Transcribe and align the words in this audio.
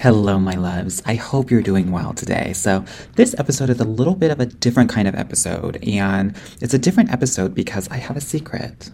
Hello, 0.00 0.38
my 0.38 0.54
loves. 0.54 1.02
I 1.06 1.14
hope 1.14 1.50
you're 1.50 1.62
doing 1.62 1.90
well 1.90 2.12
today. 2.12 2.52
So, 2.52 2.84
this 3.14 3.34
episode 3.38 3.70
is 3.70 3.80
a 3.80 3.84
little 3.84 4.14
bit 4.14 4.30
of 4.30 4.38
a 4.38 4.46
different 4.46 4.90
kind 4.90 5.08
of 5.08 5.14
episode, 5.14 5.82
and 5.82 6.36
it's 6.60 6.74
a 6.74 6.78
different 6.78 7.10
episode 7.10 7.54
because 7.54 7.88
I 7.88 7.96
have 7.96 8.18
a 8.18 8.20
secret. 8.20 8.90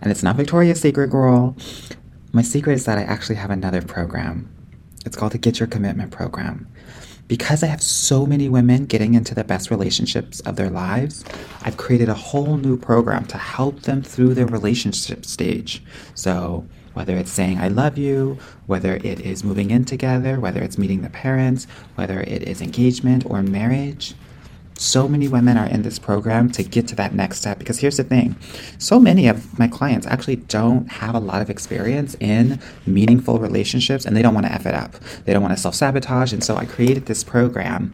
And 0.00 0.12
it's 0.12 0.22
not 0.22 0.36
Victoria's 0.36 0.80
Secret, 0.80 1.10
girl. 1.10 1.56
My 2.32 2.42
secret 2.42 2.74
is 2.74 2.84
that 2.84 2.98
I 2.98 3.02
actually 3.02 3.36
have 3.36 3.50
another 3.50 3.82
program. 3.82 4.48
It's 5.04 5.16
called 5.16 5.32
the 5.32 5.38
Get 5.38 5.58
Your 5.58 5.66
Commitment 5.66 6.12
Program 6.12 6.68
because 7.28 7.62
I 7.62 7.66
have 7.66 7.82
so 7.82 8.26
many 8.26 8.48
women 8.48 8.86
getting 8.86 9.14
into 9.14 9.34
the 9.34 9.44
best 9.44 9.70
relationships 9.70 10.40
of 10.40 10.56
their 10.56 10.70
lives, 10.70 11.24
I've 11.62 11.76
created 11.76 12.08
a 12.08 12.14
whole 12.14 12.56
new 12.56 12.76
program 12.76 13.24
to 13.26 13.38
help 13.38 13.82
them 13.82 14.02
through 14.02 14.34
their 14.34 14.46
relationship 14.46 15.24
stage. 15.24 15.82
So, 16.14 16.66
whether 16.94 17.16
it's 17.16 17.30
saying 17.30 17.58
I 17.58 17.68
love 17.68 17.98
you, 17.98 18.38
whether 18.66 18.96
it 18.96 19.20
is 19.20 19.44
moving 19.44 19.70
in 19.70 19.84
together, 19.84 20.40
whether 20.40 20.62
it's 20.62 20.78
meeting 20.78 21.02
the 21.02 21.10
parents, 21.10 21.66
whether 21.94 22.20
it 22.20 22.42
is 22.42 22.62
engagement 22.62 23.26
or 23.26 23.42
marriage, 23.42 24.14
so 24.78 25.08
many 25.08 25.26
women 25.26 25.56
are 25.56 25.66
in 25.66 25.82
this 25.82 25.98
program 25.98 26.50
to 26.50 26.62
get 26.62 26.86
to 26.88 26.94
that 26.96 27.14
next 27.14 27.38
step 27.38 27.58
because 27.58 27.78
here's 27.78 27.96
the 27.96 28.04
thing 28.04 28.36
so 28.78 29.00
many 29.00 29.26
of 29.26 29.58
my 29.58 29.66
clients 29.66 30.06
actually 30.06 30.36
don't 30.36 30.86
have 30.88 31.14
a 31.14 31.18
lot 31.18 31.40
of 31.40 31.48
experience 31.48 32.14
in 32.20 32.60
meaningful 32.86 33.38
relationships 33.38 34.04
and 34.04 34.16
they 34.16 34.22
don't 34.22 34.34
want 34.34 34.46
to 34.46 34.52
F 34.52 34.66
it 34.66 34.74
up. 34.74 34.94
They 35.24 35.32
don't 35.32 35.42
want 35.42 35.54
to 35.56 35.60
self 35.60 35.74
sabotage. 35.74 36.32
And 36.32 36.44
so 36.44 36.56
I 36.56 36.66
created 36.66 37.06
this 37.06 37.24
program 37.24 37.92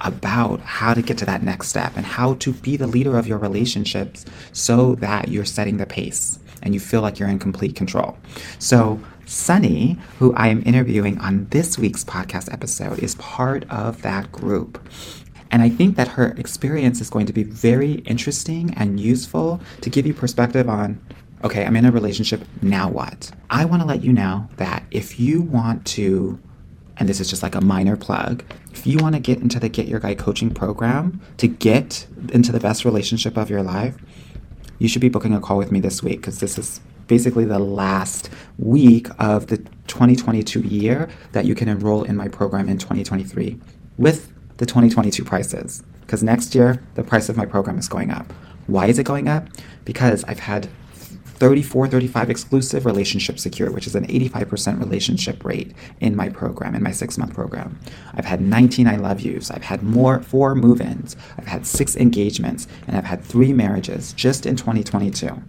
about 0.00 0.60
how 0.60 0.94
to 0.94 1.02
get 1.02 1.18
to 1.18 1.26
that 1.26 1.42
next 1.42 1.68
step 1.68 1.92
and 1.96 2.06
how 2.06 2.34
to 2.34 2.52
be 2.52 2.76
the 2.76 2.86
leader 2.86 3.18
of 3.18 3.26
your 3.26 3.38
relationships 3.38 4.24
so 4.52 4.94
that 4.96 5.28
you're 5.28 5.44
setting 5.44 5.76
the 5.76 5.86
pace 5.86 6.38
and 6.62 6.74
you 6.74 6.80
feel 6.80 7.02
like 7.02 7.18
you're 7.18 7.28
in 7.28 7.38
complete 7.38 7.74
control. 7.74 8.16
So, 8.58 9.00
Sunny, 9.26 9.96
who 10.18 10.34
I 10.34 10.48
am 10.48 10.62
interviewing 10.66 11.18
on 11.18 11.46
this 11.50 11.78
week's 11.78 12.02
podcast 12.02 12.52
episode, 12.52 12.98
is 12.98 13.14
part 13.16 13.64
of 13.70 14.02
that 14.02 14.32
group. 14.32 14.82
And 15.50 15.62
I 15.62 15.68
think 15.68 15.96
that 15.96 16.08
her 16.08 16.28
experience 16.38 17.00
is 17.00 17.10
going 17.10 17.26
to 17.26 17.32
be 17.32 17.42
very 17.42 17.94
interesting 18.06 18.72
and 18.74 19.00
useful 19.00 19.60
to 19.80 19.90
give 19.90 20.06
you 20.06 20.14
perspective 20.14 20.68
on 20.68 21.00
okay, 21.42 21.64
I'm 21.64 21.76
in 21.76 21.84
a 21.84 21.90
relationship, 21.90 22.42
now 22.60 22.90
what? 22.90 23.30
I 23.48 23.64
want 23.64 23.82
to 23.82 23.88
let 23.88 24.04
you 24.04 24.12
know 24.12 24.48
that 24.56 24.84
if 24.90 25.18
you 25.18 25.40
want 25.40 25.86
to, 25.86 26.38
and 26.98 27.08
this 27.08 27.20
is 27.20 27.30
just 27.30 27.42
like 27.42 27.54
a 27.54 27.60
minor 27.62 27.96
plug, 27.96 28.44
if 28.72 28.86
you 28.86 28.98
want 28.98 29.14
to 29.14 29.20
get 29.20 29.38
into 29.38 29.58
the 29.58 29.68
Get 29.68 29.88
Your 29.88 30.00
Guy 30.00 30.14
coaching 30.14 30.52
program 30.52 31.20
to 31.38 31.48
get 31.48 32.06
into 32.32 32.52
the 32.52 32.60
best 32.60 32.84
relationship 32.84 33.38
of 33.38 33.48
your 33.48 33.62
life, 33.62 33.96
you 34.78 34.88
should 34.88 35.00
be 35.00 35.08
booking 35.08 35.34
a 35.34 35.40
call 35.40 35.56
with 35.56 35.72
me 35.72 35.80
this 35.80 36.02
week 36.02 36.20
because 36.20 36.40
this 36.40 36.58
is 36.58 36.80
basically 37.06 37.44
the 37.44 37.58
last 37.58 38.30
week 38.58 39.08
of 39.18 39.46
the 39.48 39.56
2022 39.86 40.60
year 40.60 41.08
that 41.32 41.44
you 41.44 41.54
can 41.54 41.68
enroll 41.68 42.04
in 42.04 42.16
my 42.16 42.28
program 42.28 42.68
in 42.68 42.78
2023 42.78 43.58
with 43.98 44.32
the 44.60 44.66
2022 44.66 45.24
prices 45.24 45.82
because 46.02 46.22
next 46.22 46.54
year 46.54 46.82
the 46.94 47.02
price 47.02 47.30
of 47.30 47.36
my 47.36 47.46
program 47.46 47.78
is 47.78 47.88
going 47.88 48.10
up. 48.10 48.30
Why 48.66 48.88
is 48.88 48.98
it 48.98 49.04
going 49.04 49.26
up? 49.26 49.48
Because 49.86 50.22
I've 50.24 50.40
had 50.40 50.68
34, 51.24 51.88
35 51.88 52.28
exclusive 52.28 52.84
relationships 52.84 53.42
secured, 53.42 53.72
which 53.72 53.86
is 53.86 53.94
an 53.94 54.06
85% 54.06 54.78
relationship 54.78 55.42
rate 55.46 55.72
in 55.98 56.14
my 56.14 56.28
program, 56.28 56.74
in 56.74 56.82
my 56.82 56.90
six 56.90 57.16
month 57.16 57.32
program. 57.32 57.80
I've 58.12 58.26
had 58.26 58.42
19 58.42 58.86
I 58.86 58.96
love 58.96 59.22
yous. 59.22 59.50
I've 59.50 59.64
had 59.64 59.82
more, 59.82 60.20
four 60.20 60.54
move 60.54 60.82
ins. 60.82 61.16
I've 61.38 61.46
had 61.46 61.66
six 61.66 61.96
engagements, 61.96 62.68
and 62.86 62.98
I've 62.98 63.06
had 63.06 63.24
three 63.24 63.54
marriages 63.54 64.12
just 64.12 64.44
in 64.44 64.56
2022. 64.56 65.42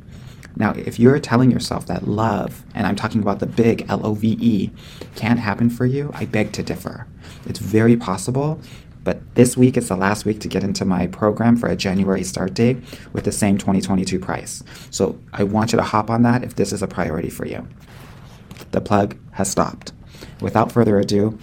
Now, 0.55 0.71
if 0.71 1.00
you're 1.00 1.19
telling 1.19 1.51
yourself 1.51 1.85
that 1.88 2.07
love, 2.07 2.63
and 2.73 2.88
I'm 2.88 2.95
talking 2.95 3.21
about 3.21 3.39
the 3.39 3.45
big 3.45 3.85
L 3.89 4.05
O 4.05 4.13
V 4.13 4.38
E, 4.39 4.71
can't 5.16 5.39
happen 5.39 5.69
for 5.69 5.85
you, 5.85 6.11
I 6.13 6.25
beg 6.25 6.53
to 6.53 6.63
differ. 6.63 7.07
It's 7.45 7.59
very 7.59 7.97
possible 7.97 8.61
but 9.03 9.35
this 9.35 9.57
week 9.57 9.78
is 9.78 9.88
the 9.88 9.95
last 9.95 10.25
week 10.25 10.39
to 10.41 10.47
get 10.47 10.63
into 10.63 10.85
my 10.85 11.07
program 11.07 11.57
for 11.57 11.67
a 11.67 11.75
January 11.75 12.23
start 12.23 12.53
date 12.53 12.78
with 13.13 13.23
the 13.23 13.31
same 13.31 13.57
2022 13.57 14.19
price. 14.19 14.63
So 14.89 15.19
I 15.34 15.44
want 15.44 15.72
you 15.72 15.78
to 15.78 15.84
hop 15.84 16.09
on 16.09 16.22
that 16.23 16.44
if 16.44 16.56
this 16.56 16.72
is 16.72 16.81
a 16.81 16.88
priority 16.88 17.29
for 17.29 17.45
you. 17.45 17.67
The 18.72 18.81
plug 18.81 19.17
has 19.31 19.50
stopped. 19.50 19.94
Without 20.39 20.72
further 20.72 21.00
ado, 21.00 21.38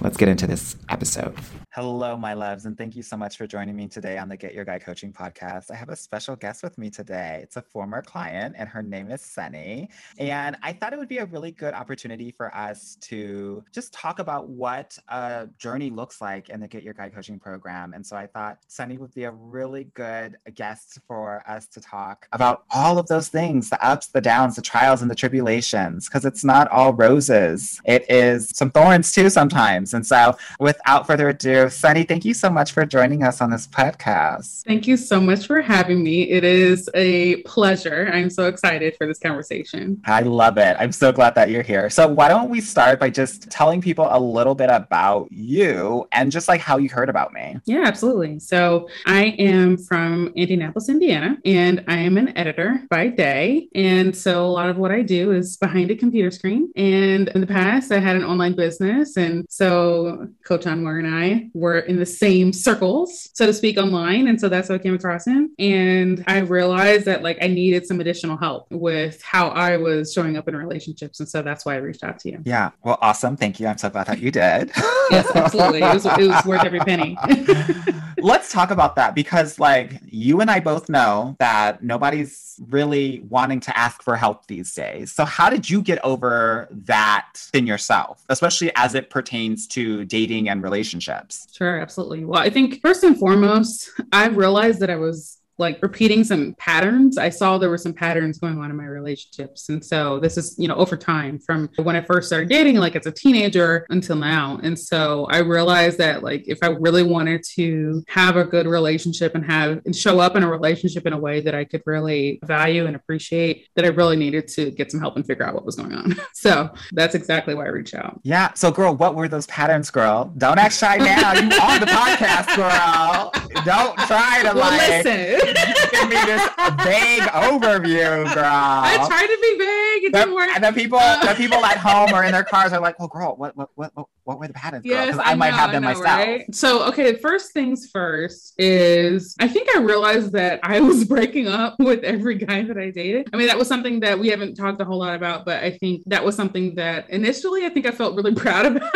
let's 0.00 0.16
get 0.16 0.28
into 0.28 0.46
this 0.46 0.76
episode. 0.88 1.34
Hello, 1.74 2.18
my 2.18 2.34
loves, 2.34 2.66
and 2.66 2.76
thank 2.76 2.94
you 2.94 3.02
so 3.02 3.16
much 3.16 3.38
for 3.38 3.46
joining 3.46 3.74
me 3.74 3.88
today 3.88 4.18
on 4.18 4.28
the 4.28 4.36
Get 4.36 4.52
Your 4.52 4.66
Guy 4.66 4.78
Coaching 4.78 5.10
podcast. 5.10 5.70
I 5.70 5.74
have 5.74 5.88
a 5.88 5.96
special 5.96 6.36
guest 6.36 6.62
with 6.62 6.76
me 6.76 6.90
today. 6.90 7.40
It's 7.42 7.56
a 7.56 7.62
former 7.62 8.02
client, 8.02 8.56
and 8.58 8.68
her 8.68 8.82
name 8.82 9.10
is 9.10 9.22
Sunny. 9.22 9.88
And 10.18 10.58
I 10.62 10.74
thought 10.74 10.92
it 10.92 10.98
would 10.98 11.08
be 11.08 11.16
a 11.16 11.24
really 11.24 11.50
good 11.50 11.72
opportunity 11.72 12.30
for 12.30 12.54
us 12.54 12.98
to 13.00 13.64
just 13.72 13.90
talk 13.94 14.18
about 14.18 14.50
what 14.50 14.98
a 15.08 15.48
journey 15.56 15.88
looks 15.88 16.20
like 16.20 16.50
in 16.50 16.60
the 16.60 16.68
Get 16.68 16.82
Your 16.82 16.92
Guy 16.92 17.08
Coaching 17.08 17.38
program. 17.38 17.94
And 17.94 18.06
so 18.06 18.16
I 18.16 18.26
thought 18.26 18.58
Sunny 18.68 18.98
would 18.98 19.14
be 19.14 19.24
a 19.24 19.30
really 19.30 19.84
good 19.94 20.36
guest 20.52 20.98
for 21.08 21.42
us 21.48 21.68
to 21.68 21.80
talk 21.80 22.28
about 22.32 22.64
all 22.70 22.98
of 22.98 23.06
those 23.06 23.28
things 23.28 23.70
the 23.70 23.82
ups, 23.82 24.08
the 24.08 24.20
downs, 24.20 24.56
the 24.56 24.62
trials, 24.62 25.00
and 25.00 25.10
the 25.10 25.14
tribulations, 25.14 26.06
because 26.06 26.26
it's 26.26 26.44
not 26.44 26.68
all 26.68 26.92
roses. 26.92 27.80
It 27.86 28.04
is 28.10 28.50
some 28.54 28.70
thorns 28.70 29.10
too 29.10 29.30
sometimes. 29.30 29.94
And 29.94 30.06
so 30.06 30.36
without 30.60 31.06
further 31.06 31.30
ado, 31.30 31.61
Sunny, 31.68 32.04
thank 32.04 32.24
you 32.24 32.34
so 32.34 32.50
much 32.50 32.72
for 32.72 32.84
joining 32.86 33.22
us 33.22 33.40
on 33.40 33.50
this 33.50 33.66
podcast. 33.66 34.64
Thank 34.64 34.86
you 34.86 34.96
so 34.96 35.20
much 35.20 35.46
for 35.46 35.60
having 35.60 36.02
me. 36.02 36.30
It 36.30 36.44
is 36.44 36.88
a 36.94 37.36
pleasure. 37.42 38.10
I'm 38.12 38.30
so 38.30 38.46
excited 38.46 38.96
for 38.96 39.06
this 39.06 39.18
conversation. 39.18 40.00
I 40.04 40.20
love 40.20 40.58
it. 40.58 40.76
I'm 40.78 40.92
so 40.92 41.12
glad 41.12 41.34
that 41.34 41.50
you're 41.50 41.62
here. 41.62 41.90
So, 41.90 42.08
why 42.08 42.28
don't 42.28 42.50
we 42.50 42.60
start 42.60 43.00
by 43.00 43.10
just 43.10 43.50
telling 43.50 43.80
people 43.80 44.08
a 44.10 44.18
little 44.18 44.54
bit 44.54 44.70
about 44.70 45.30
you 45.30 46.06
and 46.12 46.32
just 46.32 46.48
like 46.48 46.60
how 46.60 46.78
you 46.78 46.88
heard 46.88 47.08
about 47.08 47.32
me? 47.32 47.56
Yeah, 47.64 47.84
absolutely. 47.84 48.38
So, 48.38 48.88
I 49.06 49.26
am 49.38 49.76
from 49.76 50.32
Indianapolis, 50.34 50.88
Indiana, 50.88 51.38
and 51.44 51.84
I 51.88 51.96
am 51.98 52.18
an 52.18 52.36
editor 52.36 52.84
by 52.90 53.08
day. 53.08 53.68
And 53.74 54.16
so, 54.16 54.44
a 54.44 54.52
lot 54.52 54.70
of 54.70 54.76
what 54.78 54.90
I 54.90 55.02
do 55.02 55.32
is 55.32 55.56
behind 55.56 55.90
a 55.90 55.96
computer 55.96 56.30
screen. 56.30 56.70
And 56.76 57.28
in 57.28 57.40
the 57.40 57.46
past, 57.46 57.92
I 57.92 57.98
had 57.98 58.16
an 58.16 58.24
online 58.24 58.54
business. 58.54 59.16
And 59.16 59.46
so, 59.48 60.28
Coach 60.44 60.64
Anwar 60.64 60.98
and 60.98 61.14
I 61.14 61.50
were 61.54 61.80
in 61.80 61.96
the 61.96 62.06
same 62.06 62.52
circles, 62.52 63.30
so 63.34 63.46
to 63.46 63.52
speak, 63.52 63.78
online. 63.78 64.28
And 64.28 64.40
so 64.40 64.48
that's 64.48 64.68
how 64.68 64.74
I 64.74 64.78
came 64.78 64.94
across 64.94 65.26
him. 65.26 65.52
And 65.58 66.24
I 66.26 66.38
realized 66.38 67.04
that 67.06 67.22
like 67.22 67.38
I 67.42 67.48
needed 67.48 67.86
some 67.86 68.00
additional 68.00 68.36
help 68.36 68.66
with 68.70 69.22
how 69.22 69.48
I 69.48 69.76
was 69.76 70.12
showing 70.12 70.36
up 70.36 70.48
in 70.48 70.56
relationships. 70.56 71.20
And 71.20 71.28
so 71.28 71.42
that's 71.42 71.64
why 71.64 71.74
I 71.74 71.78
reached 71.78 72.04
out 72.04 72.18
to 72.20 72.30
you. 72.30 72.40
Yeah. 72.44 72.70
Well, 72.82 72.98
awesome. 73.00 73.36
Thank 73.36 73.60
you. 73.60 73.66
I'm 73.66 73.78
so 73.78 73.90
glad 73.90 74.06
that 74.06 74.20
you 74.20 74.30
did. 74.30 74.70
yes, 75.10 75.30
absolutely. 75.34 75.82
It 75.82 75.94
was, 75.94 76.06
it 76.06 76.28
was 76.28 76.44
worth 76.44 76.64
every 76.64 76.80
penny. 76.80 77.16
Let's 78.22 78.52
talk 78.52 78.70
about 78.70 78.94
that 78.96 79.14
because, 79.14 79.58
like, 79.58 80.00
you 80.06 80.40
and 80.40 80.50
I 80.50 80.60
both 80.60 80.88
know 80.88 81.36
that 81.40 81.82
nobody's 81.82 82.60
really 82.68 83.24
wanting 83.28 83.58
to 83.60 83.76
ask 83.76 84.02
for 84.02 84.16
help 84.16 84.46
these 84.46 84.72
days. 84.74 85.12
So, 85.12 85.24
how 85.24 85.50
did 85.50 85.68
you 85.68 85.82
get 85.82 86.02
over 86.04 86.68
that 86.70 87.32
in 87.52 87.66
yourself, 87.66 88.24
especially 88.28 88.70
as 88.76 88.94
it 88.94 89.10
pertains 89.10 89.66
to 89.68 90.04
dating 90.04 90.48
and 90.48 90.62
relationships? 90.62 91.48
Sure, 91.52 91.80
absolutely. 91.80 92.24
Well, 92.24 92.40
I 92.40 92.48
think 92.48 92.80
first 92.80 93.02
and 93.02 93.18
foremost, 93.18 93.90
I 94.12 94.28
realized 94.28 94.80
that 94.80 94.90
I 94.90 94.96
was 94.96 95.38
like 95.58 95.78
repeating 95.82 96.24
some 96.24 96.54
patterns. 96.54 97.18
I 97.18 97.28
saw 97.28 97.58
there 97.58 97.70
were 97.70 97.78
some 97.78 97.92
patterns 97.92 98.38
going 98.38 98.58
on 98.58 98.70
in 98.70 98.76
my 98.76 98.84
relationships. 98.84 99.68
And 99.68 99.84
so 99.84 100.18
this 100.18 100.36
is, 100.36 100.54
you 100.58 100.68
know, 100.68 100.74
over 100.74 100.96
time 100.96 101.38
from 101.38 101.68
when 101.76 101.94
I 101.94 102.00
first 102.00 102.28
started 102.28 102.48
dating, 102.48 102.76
like 102.76 102.96
as 102.96 103.06
a 103.06 103.12
teenager 103.12 103.86
until 103.90 104.16
now. 104.16 104.58
And 104.62 104.78
so 104.78 105.26
I 105.30 105.38
realized 105.38 105.98
that 105.98 106.22
like 106.22 106.44
if 106.46 106.58
I 106.62 106.68
really 106.68 107.02
wanted 107.02 107.42
to 107.54 108.02
have 108.08 108.36
a 108.36 108.44
good 108.44 108.66
relationship 108.66 109.34
and 109.34 109.44
have 109.44 109.80
and 109.84 109.94
show 109.94 110.20
up 110.20 110.36
in 110.36 110.42
a 110.42 110.50
relationship 110.50 111.06
in 111.06 111.12
a 111.12 111.18
way 111.18 111.40
that 111.40 111.54
I 111.54 111.64
could 111.64 111.82
really 111.86 112.40
value 112.44 112.86
and 112.86 112.96
appreciate, 112.96 113.68
that 113.76 113.84
I 113.84 113.88
really 113.88 114.16
needed 114.16 114.48
to 114.48 114.70
get 114.70 114.90
some 114.90 115.00
help 115.00 115.16
and 115.16 115.26
figure 115.26 115.44
out 115.46 115.54
what 115.54 115.64
was 115.64 115.76
going 115.76 115.92
on. 115.92 116.16
so 116.34 116.70
that's 116.92 117.14
exactly 117.14 117.54
why 117.54 117.66
I 117.66 117.68
reached 117.68 117.94
out. 117.94 118.20
Yeah. 118.22 118.52
So 118.54 118.70
girl, 118.70 118.94
what 118.94 119.14
were 119.14 119.28
those 119.28 119.46
patterns, 119.46 119.90
girl? 119.90 120.32
Don't 120.38 120.58
act 120.58 120.74
shy 120.74 120.96
now. 120.96 121.34
You 121.34 121.42
on 121.42 121.80
the 121.80 121.86
podcast, 121.86 122.56
girl. 122.56 123.32
Don't 123.64 123.96
try 124.06 124.42
to 124.42 124.56
Well, 124.56 124.70
like 124.70 125.04
listen. 125.04 125.41
Give 125.46 126.08
me 126.08 126.16
this 126.26 126.42
vague 126.84 127.22
overview, 127.32 128.32
girl. 128.34 128.44
I 128.44 128.96
tried 129.06 129.26
to 129.26 129.38
be 129.40 129.58
vague. 129.58 130.04
It 130.04 130.12
The- 130.12 130.18
didn't 130.18 130.34
work. 130.34 130.48
and 130.54 130.64
the 130.64 130.72
people, 130.72 130.98
uh, 130.98 131.24
the 131.26 131.34
people 131.34 131.64
at 131.64 131.76
home 131.78 132.12
or 132.14 132.24
in 132.24 132.32
their 132.32 132.44
cars 132.54 132.72
are 132.72 132.80
like, 132.80 132.98
"Well, 132.98 133.08
girl, 133.08 133.34
what, 133.36 133.56
what, 133.56 133.70
what, 133.74 133.92
what, 134.24 134.38
were 134.38 134.46
the 134.48 134.54
patterns, 134.54 134.84
girl? 134.84 134.92
Yes, 134.92 135.12
Because 135.16 135.26
I, 135.26 135.34
might 135.34 135.50
know, 135.50 135.56
have 135.56 135.72
them 135.72 135.82
know, 135.82 135.88
myself." 135.88 136.06
right? 136.06 136.54
So, 136.54 136.84
okay, 136.88 137.16
first 137.16 137.52
things 137.52 137.88
first 137.92 138.54
is 138.58 139.34
I 139.40 139.48
think 139.48 139.68
I 139.76 139.80
realized 139.80 140.32
that 140.32 140.60
I 140.62 140.80
was 140.80 141.04
breaking 141.12 141.48
up 141.48 141.76
with 141.78 142.02
every 142.04 142.36
guy 142.36 142.62
that 142.62 142.78
I 142.78 142.90
dated. 142.90 143.28
I 143.32 143.36
mean, 143.36 143.46
that 143.48 143.58
was 143.58 143.68
something 143.68 144.00
that 144.00 144.18
we 144.18 144.28
haven't 144.28 144.54
talked 144.54 144.80
a 144.80 144.84
whole 144.84 144.98
lot 144.98 145.14
about, 145.14 145.44
but 145.44 145.62
I 145.62 145.72
think 145.78 146.02
that 146.06 146.24
was 146.24 146.36
something 146.36 146.74
that 146.76 147.08
initially 147.10 147.64
I 147.66 147.68
think 147.68 147.86
I 147.86 147.90
felt 147.90 148.16
really 148.16 148.34
proud 148.44 148.66
about. 148.66 148.90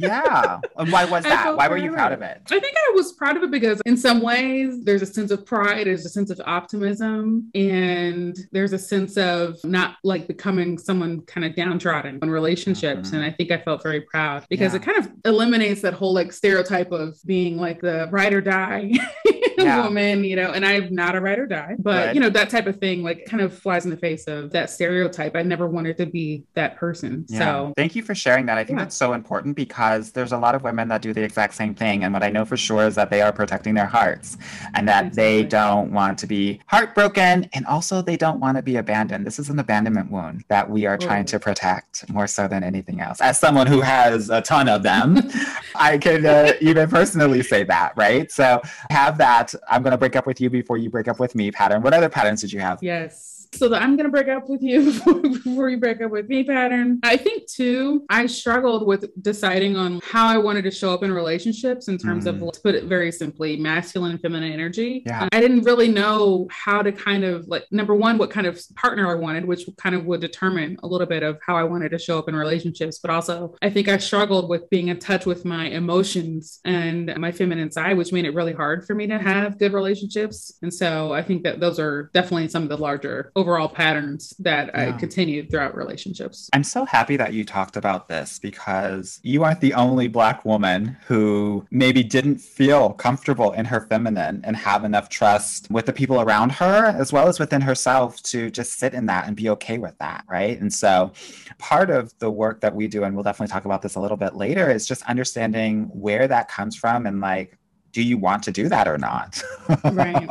Yeah. 0.00 0.60
And 0.76 0.90
why 0.92 1.04
was 1.04 1.24
that? 1.24 1.56
Why 1.56 1.68
were 1.68 1.76
you 1.76 1.92
proud 1.92 2.12
of 2.12 2.22
it? 2.22 2.40
I 2.50 2.58
think 2.60 2.76
I 2.76 2.92
was 2.94 3.12
proud 3.12 3.36
of 3.36 3.42
it 3.42 3.50
because, 3.50 3.80
in 3.86 3.96
some 3.96 4.20
ways, 4.22 4.82
there's 4.84 5.02
a 5.02 5.06
sense 5.06 5.30
of 5.30 5.44
pride, 5.46 5.86
there's 5.86 6.04
a 6.06 6.08
sense 6.08 6.30
of 6.30 6.40
optimism, 6.46 7.50
and 7.54 8.36
there's 8.52 8.72
a 8.72 8.78
sense 8.78 9.16
of 9.16 9.56
not 9.64 9.96
like 10.04 10.26
becoming 10.26 10.78
someone 10.78 11.20
kind 11.22 11.44
of 11.44 11.54
downtrodden 11.54 12.18
in 12.22 12.30
relationships. 12.30 13.10
Mhm. 13.10 13.14
And 13.14 13.24
I 13.24 13.30
think 13.30 13.50
I 13.50 13.58
felt 13.58 13.82
very 13.82 14.00
proud 14.00 14.44
because 14.48 14.72
Yeah. 14.72 14.80
it 14.80 14.82
kind 14.84 14.98
of 14.98 15.10
eliminates 15.24 15.82
that 15.82 15.94
whole 15.94 16.14
like 16.14 16.32
stereotype 16.32 16.92
of 16.92 17.16
being 17.26 17.56
like 17.58 17.80
the 17.80 18.08
ride 18.10 18.32
or 18.32 18.40
die 18.40 18.92
Yeah. 19.58 19.84
woman, 19.84 20.24
you 20.24 20.36
know. 20.36 20.52
And 20.52 20.64
I'm 20.64 20.94
not 20.94 21.14
a 21.14 21.20
ride 21.20 21.38
or 21.38 21.46
die, 21.46 21.74
but 21.78 22.06
Good. 22.06 22.14
you 22.14 22.20
know, 22.22 22.30
that 22.30 22.48
type 22.50 22.66
of 22.66 22.76
thing 22.78 23.02
like 23.02 23.26
kind 23.26 23.42
of 23.42 23.56
flies 23.56 23.84
in 23.84 23.90
the 23.90 23.96
face 23.96 24.26
of 24.26 24.50
that 24.52 24.70
stereotype. 24.70 25.36
I 25.36 25.42
never 25.42 25.66
wanted 25.68 25.96
to 25.98 26.06
be 26.06 26.44
that 26.54 26.76
person. 26.76 27.26
So, 27.28 27.72
thank 27.76 27.94
you 27.94 28.02
for 28.02 28.14
sharing 28.14 28.46
that. 28.46 28.56
I 28.58 28.64
think 28.64 28.78
Yeah. 28.78 28.84
that's 28.84 28.96
so 28.96 29.12
important 29.12 29.56
because 29.56 29.89
there's 29.98 30.32
a 30.32 30.38
lot 30.38 30.54
of 30.54 30.62
women 30.62 30.88
that 30.88 31.02
do 31.02 31.12
the 31.12 31.22
exact 31.22 31.54
same 31.54 31.74
thing. 31.74 32.04
And 32.04 32.12
what 32.12 32.22
I 32.22 32.30
know 32.30 32.44
for 32.44 32.56
sure 32.56 32.86
is 32.86 32.94
that 32.94 33.10
they 33.10 33.22
are 33.22 33.32
protecting 33.32 33.74
their 33.74 33.86
hearts 33.86 34.36
and 34.74 34.88
that 34.88 35.14
they 35.14 35.42
don't 35.42 35.92
want 35.92 36.18
to 36.18 36.26
be 36.26 36.60
heartbroken 36.66 37.48
and 37.52 37.66
also 37.66 38.02
they 38.02 38.16
don't 38.16 38.40
want 38.40 38.56
to 38.56 38.62
be 38.62 38.76
abandoned. 38.76 39.26
This 39.26 39.38
is 39.38 39.50
an 39.50 39.58
abandonment 39.58 40.10
wound 40.10 40.44
that 40.48 40.68
we 40.68 40.86
are 40.86 40.96
trying 40.96 41.24
to 41.26 41.38
protect 41.38 42.08
more 42.10 42.26
so 42.26 42.48
than 42.48 42.62
anything 42.62 43.00
else. 43.00 43.20
As 43.20 43.38
someone 43.38 43.66
who 43.66 43.80
has 43.80 44.30
a 44.30 44.40
ton 44.40 44.68
of 44.68 44.82
them, 44.82 45.18
I 45.74 45.98
can 45.98 46.26
uh, 46.26 46.52
even 46.60 46.88
personally 46.88 47.42
say 47.42 47.64
that, 47.64 47.92
right? 47.96 48.30
So 48.30 48.60
have 48.90 49.18
that. 49.18 49.54
I'm 49.68 49.82
going 49.82 49.92
to 49.92 49.98
break 49.98 50.16
up 50.16 50.26
with 50.26 50.40
you 50.40 50.50
before 50.50 50.76
you 50.76 50.90
break 50.90 51.08
up 51.08 51.18
with 51.18 51.34
me 51.34 51.50
pattern. 51.50 51.82
What 51.82 51.94
other 51.94 52.08
patterns 52.08 52.40
did 52.40 52.52
you 52.52 52.60
have? 52.60 52.82
Yes. 52.82 53.29
So 53.52 53.68
the 53.68 53.76
I'm 53.76 53.96
gonna 53.96 54.08
break 54.08 54.28
up 54.28 54.48
with 54.48 54.62
you 54.62 54.84
before, 54.92 55.20
before 55.20 55.68
you 55.70 55.78
break 55.78 56.00
up 56.00 56.10
with 56.10 56.28
me 56.28 56.44
pattern. 56.44 57.00
I 57.02 57.16
think 57.16 57.46
too, 57.50 58.04
I 58.08 58.26
struggled 58.26 58.86
with 58.86 59.10
deciding 59.22 59.76
on 59.76 60.00
how 60.04 60.26
I 60.28 60.38
wanted 60.38 60.62
to 60.62 60.70
show 60.70 60.94
up 60.94 61.02
in 61.02 61.12
relationships 61.12 61.88
in 61.88 61.98
terms 61.98 62.26
of, 62.26 62.36
Mm. 62.36 62.42
let's 62.42 62.58
put 62.58 62.74
it 62.76 62.84
very 62.84 63.10
simply, 63.10 63.56
masculine 63.56 64.12
and 64.12 64.20
feminine 64.20 64.52
energy. 64.52 65.02
Yeah. 65.04 65.28
I 65.32 65.40
didn't 65.40 65.62
really 65.62 65.88
know 65.88 66.46
how 66.50 66.80
to 66.80 66.92
kind 66.92 67.24
of 67.24 67.48
like 67.48 67.64
number 67.72 67.94
one, 67.94 68.18
what 68.18 68.30
kind 68.30 68.46
of 68.46 68.60
partner 68.76 69.10
I 69.10 69.14
wanted, 69.14 69.44
which 69.44 69.68
kind 69.78 69.94
of 69.96 70.04
would 70.06 70.20
determine 70.20 70.76
a 70.82 70.86
little 70.86 71.06
bit 71.08 71.22
of 71.24 71.38
how 71.44 71.56
I 71.56 71.64
wanted 71.64 71.90
to 71.90 71.98
show 71.98 72.18
up 72.18 72.28
in 72.28 72.36
relationships. 72.36 73.00
But 73.02 73.10
also, 73.10 73.56
I 73.62 73.68
think 73.70 73.88
I 73.88 73.98
struggled 73.98 74.48
with 74.48 74.70
being 74.70 74.88
in 74.88 74.98
touch 75.00 75.26
with 75.26 75.44
my 75.44 75.66
emotions 75.66 76.60
and 76.64 77.12
my 77.18 77.32
feminine 77.32 77.70
side, 77.72 77.96
which 77.98 78.12
made 78.12 78.24
it 78.24 78.34
really 78.34 78.52
hard 78.52 78.86
for 78.86 78.94
me 78.94 79.06
to 79.08 79.18
have 79.18 79.58
good 79.58 79.72
relationships. 79.72 80.56
And 80.62 80.72
so 80.72 81.12
I 81.12 81.22
think 81.22 81.42
that 81.42 81.58
those 81.60 81.78
are 81.80 82.10
definitely 82.14 82.48
some 82.48 82.62
of 82.62 82.68
the 82.68 82.76
larger 82.78 83.32
overall 83.40 83.68
patterns 83.68 84.34
that 84.38 84.76
I 84.76 84.92
continued 84.92 85.50
throughout 85.50 85.74
relationships. 85.74 86.50
I'm 86.52 86.62
so 86.62 86.84
happy 86.84 87.16
that 87.16 87.32
you 87.32 87.44
talked 87.44 87.76
about 87.76 88.06
this 88.06 88.38
because 88.38 89.18
you 89.22 89.42
aren't 89.44 89.60
the 89.60 89.72
only 89.72 90.08
Black 90.08 90.44
woman 90.44 90.98
who 91.06 91.64
maybe 91.70 92.02
didn't 92.02 92.38
feel 92.38 92.90
comfortable 92.90 93.52
in 93.52 93.64
her 93.64 93.80
feminine 93.80 94.42
and 94.44 94.56
have 94.56 94.84
enough 94.84 95.08
trust 95.08 95.70
with 95.70 95.86
the 95.86 95.92
people 95.92 96.20
around 96.20 96.52
her 96.52 96.86
as 96.86 97.12
well 97.12 97.28
as 97.28 97.40
within 97.40 97.62
herself 97.62 98.22
to 98.24 98.50
just 98.50 98.78
sit 98.78 98.92
in 98.92 99.06
that 99.06 99.26
and 99.26 99.36
be 99.36 99.48
okay 99.48 99.78
with 99.78 99.96
that. 99.98 100.22
Right. 100.28 100.60
And 100.60 100.72
so 100.72 101.12
part 101.58 101.88
of 101.88 102.12
the 102.18 102.30
work 102.30 102.60
that 102.60 102.74
we 102.74 102.88
do, 102.88 103.04
and 103.04 103.14
we'll 103.14 103.24
definitely 103.24 103.52
talk 103.52 103.64
about 103.64 103.80
this 103.80 103.94
a 103.94 104.00
little 104.00 104.18
bit 104.18 104.36
later, 104.36 104.70
is 104.70 104.86
just 104.86 105.02
understanding 105.04 105.84
where 105.94 106.28
that 106.28 106.48
comes 106.48 106.76
from 106.76 107.06
and 107.06 107.20
like, 107.20 107.56
do 107.92 108.02
you 108.02 108.16
want 108.18 108.42
to 108.44 108.52
do 108.52 108.68
that 108.68 108.86
or 108.88 108.98
not? 108.98 109.42
Right, 109.84 110.26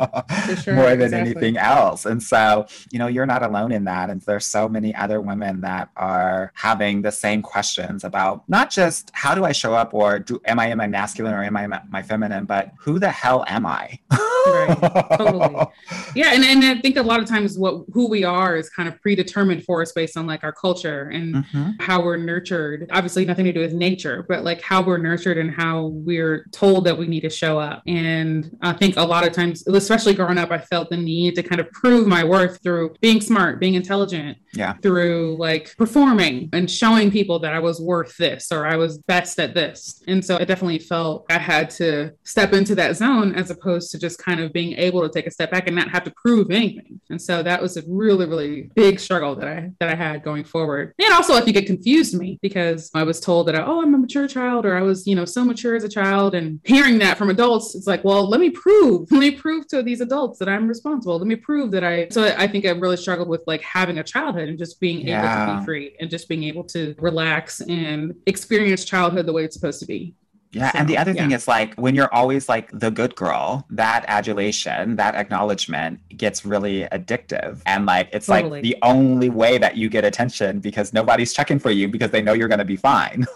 for 0.46 0.56
sure, 0.62 0.74
More 0.74 0.90
than 0.90 1.02
exactly. 1.02 1.18
anything 1.30 1.56
else. 1.56 2.06
And 2.06 2.22
so, 2.22 2.66
you 2.90 2.98
know, 2.98 3.06
you're 3.06 3.26
not 3.26 3.42
alone 3.42 3.72
in 3.72 3.84
that. 3.84 4.10
And 4.10 4.20
there's 4.22 4.46
so 4.46 4.68
many 4.68 4.94
other 4.94 5.20
women 5.20 5.60
that 5.62 5.90
are 5.96 6.52
having 6.54 7.02
the 7.02 7.12
same 7.12 7.42
questions 7.42 8.04
about 8.04 8.48
not 8.48 8.70
just 8.70 9.10
how 9.14 9.34
do 9.34 9.44
I 9.44 9.52
show 9.52 9.74
up 9.74 9.92
or 9.94 10.18
do 10.18 10.40
am 10.46 10.58
I 10.58 10.66
in 10.70 10.78
my 10.78 10.86
masculine 10.86 11.34
or 11.34 11.42
am 11.42 11.56
I 11.56 11.66
my, 11.66 12.02
feminine, 12.02 12.44
but 12.46 12.70
who 12.78 12.98
the 12.98 13.10
hell 13.10 13.44
am 13.46 13.66
I? 13.66 13.98
Right, 14.46 14.76
totally. 15.18 15.66
Yeah, 16.16 16.32
and, 16.34 16.44
and 16.44 16.64
I 16.64 16.80
think 16.80 16.96
a 16.96 17.02
lot 17.02 17.20
of 17.20 17.28
times 17.28 17.56
what 17.58 17.84
who 17.92 18.08
we 18.08 18.24
are 18.24 18.56
is 18.56 18.68
kind 18.70 18.88
of 18.88 19.00
predetermined 19.00 19.64
for 19.64 19.80
us 19.82 19.92
based 19.92 20.16
on 20.16 20.26
like 20.26 20.42
our 20.42 20.52
culture 20.52 21.08
and 21.12 21.44
Mhm. 21.44 21.80
how 21.80 22.02
we're 22.02 22.16
nurtured. 22.16 22.88
Obviously, 22.90 23.24
nothing 23.24 23.44
to 23.44 23.52
do 23.52 23.60
with 23.60 23.72
nature, 23.74 24.24
but 24.28 24.42
like 24.42 24.60
how 24.60 24.82
we're 24.82 24.98
nurtured 24.98 25.38
and 25.38 25.50
how 25.50 25.86
we're 25.88 26.46
told 26.52 26.84
that 26.86 26.98
we 26.98 27.06
need 27.06 27.20
to 27.20 27.30
show 27.30 27.49
up. 27.58 27.82
And 27.86 28.56
I 28.62 28.72
think 28.72 28.96
a 28.96 29.02
lot 29.02 29.26
of 29.26 29.32
times, 29.32 29.66
especially 29.66 30.14
growing 30.14 30.38
up, 30.38 30.50
I 30.50 30.58
felt 30.58 30.90
the 30.90 30.96
need 30.96 31.34
to 31.36 31.42
kind 31.42 31.60
of 31.60 31.70
prove 31.72 32.06
my 32.06 32.24
worth 32.24 32.62
through 32.62 32.94
being 33.00 33.20
smart, 33.20 33.60
being 33.60 33.74
intelligent, 33.74 34.38
Yeah. 34.52 34.74
through 34.82 35.36
like 35.38 35.74
performing 35.76 36.48
and 36.52 36.70
showing 36.70 37.10
people 37.10 37.38
that 37.40 37.52
I 37.52 37.58
was 37.60 37.80
worth 37.80 38.16
this 38.16 38.50
or 38.52 38.66
I 38.66 38.76
was 38.76 38.98
best 38.98 39.38
at 39.38 39.54
this. 39.54 40.02
And 40.08 40.24
so 40.24 40.36
I 40.36 40.44
definitely 40.44 40.78
felt 40.80 41.24
I 41.30 41.38
had 41.38 41.70
to 41.70 42.12
step 42.24 42.52
into 42.52 42.74
that 42.76 42.96
zone 42.96 43.34
as 43.34 43.50
opposed 43.50 43.90
to 43.92 43.98
just 43.98 44.18
kind 44.18 44.40
of 44.40 44.52
being 44.52 44.72
able 44.74 45.02
to 45.02 45.08
take 45.08 45.26
a 45.26 45.30
step 45.30 45.50
back 45.50 45.66
and 45.66 45.76
not 45.76 45.88
have 45.90 46.04
to 46.04 46.12
prove 46.16 46.50
anything. 46.50 47.00
And 47.10 47.20
so 47.20 47.42
that 47.42 47.60
was 47.62 47.76
a 47.76 47.82
really, 47.88 48.26
really 48.26 48.70
big 48.74 48.98
struggle 49.00 49.34
that 49.36 49.48
I 49.48 49.70
that 49.80 49.88
I 49.88 49.94
had 49.94 50.22
going 50.22 50.44
forward. 50.44 50.94
And 50.98 51.12
also 51.12 51.34
I 51.34 51.40
think 51.42 51.56
it 51.56 51.66
confused 51.66 52.14
me 52.18 52.38
because 52.42 52.90
I 52.94 53.02
was 53.04 53.20
told 53.20 53.46
that 53.48 53.54
oh 53.54 53.82
I'm 53.82 53.94
a 53.94 53.98
mature 53.98 54.26
child 54.28 54.66
or 54.66 54.76
I 54.76 54.82
was, 54.82 55.06
you 55.06 55.14
know, 55.14 55.24
so 55.24 55.44
mature 55.44 55.76
as 55.76 55.84
a 55.84 55.88
child. 55.88 56.34
And 56.34 56.60
hearing 56.64 56.98
that 56.98 57.18
from 57.18 57.30
adults, 57.40 57.74
it's 57.74 57.86
like, 57.86 58.04
well, 58.04 58.28
let 58.28 58.40
me 58.40 58.50
prove, 58.50 59.10
let 59.12 59.20
me 59.20 59.30
prove 59.30 59.66
to 59.68 59.82
these 59.82 60.00
adults 60.00 60.38
that 60.38 60.48
I'm 60.48 60.68
responsible. 60.68 61.18
Let 61.18 61.26
me 61.26 61.36
prove 61.36 61.70
that 61.72 61.84
I 61.84 62.08
so 62.10 62.34
I 62.36 62.46
think 62.46 62.66
I 62.66 62.70
really 62.70 62.96
struggled 62.96 63.28
with 63.28 63.42
like 63.46 63.62
having 63.62 63.98
a 63.98 64.04
childhood 64.04 64.48
and 64.48 64.58
just 64.58 64.80
being 64.80 65.08
able 65.08 65.22
to 65.22 65.58
be 65.58 65.64
free 65.64 65.96
and 66.00 66.10
just 66.10 66.28
being 66.28 66.44
able 66.44 66.64
to 66.64 66.94
relax 66.98 67.60
and 67.60 68.14
experience 68.26 68.84
childhood 68.84 69.26
the 69.26 69.32
way 69.32 69.44
it's 69.44 69.54
supposed 69.54 69.80
to 69.80 69.86
be. 69.86 70.14
Yeah. 70.52 70.70
and 70.74 70.88
the 70.88 70.94
So, 70.94 71.00
other 71.00 71.14
thing 71.14 71.30
is 71.32 71.46
like 71.46 71.74
when 71.76 71.94
you're 71.94 72.12
always 72.12 72.48
like 72.48 72.70
the 72.72 72.90
good 72.90 73.14
girl, 73.14 73.66
that 73.70 74.04
adulation, 74.08 74.96
that 74.96 75.14
acknowledgement 75.14 76.00
gets 76.16 76.44
really 76.44 76.86
addictive. 76.92 77.60
And 77.66 77.86
like 77.86 78.08
it's 78.12 78.26
Totally. 78.26 78.50
like 78.50 78.62
the 78.62 78.76
only 78.82 79.30
way 79.30 79.58
that 79.58 79.76
you 79.76 79.88
get 79.88 80.04
attention 80.04 80.58
because 80.60 80.92
nobody's 80.92 81.32
checking 81.32 81.58
for 81.58 81.70
you 81.70 81.88
because 81.88 82.10
they 82.10 82.20
know 82.22 82.32
you're 82.32 82.48
going 82.48 82.58
to 82.58 82.64
be 82.64 82.76
fine. 82.76 83.26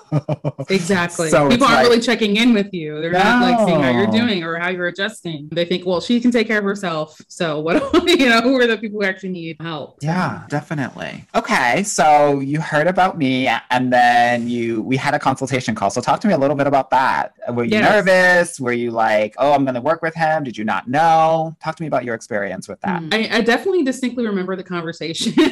Exactly. 0.68 1.28
So 1.34 1.48
People 1.48 1.66
aren't 1.66 1.76
like- 1.78 1.86
really 1.88 2.00
checking 2.00 2.36
in 2.36 2.52
with 2.54 2.72
you. 2.72 3.00
They're 3.00 3.12
not 3.12 3.42
like 3.42 3.66
seeing 3.66 3.80
how 3.82 3.90
you're 3.90 4.06
doing 4.06 4.42
or 4.44 4.56
how 4.58 4.68
you're 4.68 4.86
adjusting. 4.86 5.48
They 5.52 5.64
think, 5.64 5.84
well, 5.86 6.00
she 6.00 6.20
can 6.20 6.30
take 6.30 6.46
care 6.46 6.58
of 6.58 6.64
herself. 6.64 7.20
So 7.28 7.60
what, 7.60 7.76
you 8.06 8.28
know, 8.28 8.40
who 8.40 8.54
are 8.60 8.66
the 8.66 8.76
people 8.76 9.00
who 9.00 9.06
actually 9.06 9.30
need 9.30 9.56
help? 9.60 9.98
Yeah, 10.02 10.44
definitely. 10.48 11.24
Okay, 11.34 11.82
so 11.82 12.40
you 12.40 12.60
heard 12.60 12.86
about 12.86 13.18
me 13.18 13.48
and 13.70 13.92
then 13.92 14.48
you 14.48 14.82
we 14.82 14.96
had 14.96 15.14
a 15.14 15.18
consultation 15.18 15.74
call. 15.74 15.90
So 15.90 16.00
talk 16.00 16.20
to 16.20 16.28
me 16.28 16.34
a 16.34 16.38
little 16.38 16.56
bit 16.56 16.66
about 16.66 16.90
that. 16.90 17.03
Were 17.52 17.64
you 17.64 17.70
Yes. 17.72 18.06
nervous? 18.06 18.60
Were 18.60 18.72
you 18.72 18.90
like, 18.90 19.34
"Oh, 19.38 19.52
I'm 19.52 19.64
going 19.64 19.74
to 19.74 19.80
work 19.80 20.02
with 20.02 20.14
him." 20.14 20.44
Did 20.44 20.56
you 20.56 20.64
not 20.64 20.88
know? 20.88 21.54
Talk 21.62 21.76
to 21.76 21.82
me 21.82 21.86
about 21.86 22.04
your 22.04 22.14
experience 22.14 22.68
with 22.68 22.80
that. 22.82 23.02
Mm-hmm. 23.02 23.32
I, 23.34 23.38
I 23.38 23.40
definitely 23.42 23.82
distinctly 23.84 24.26
remember 24.26 24.56
the 24.56 24.64
conversation. 24.64 25.32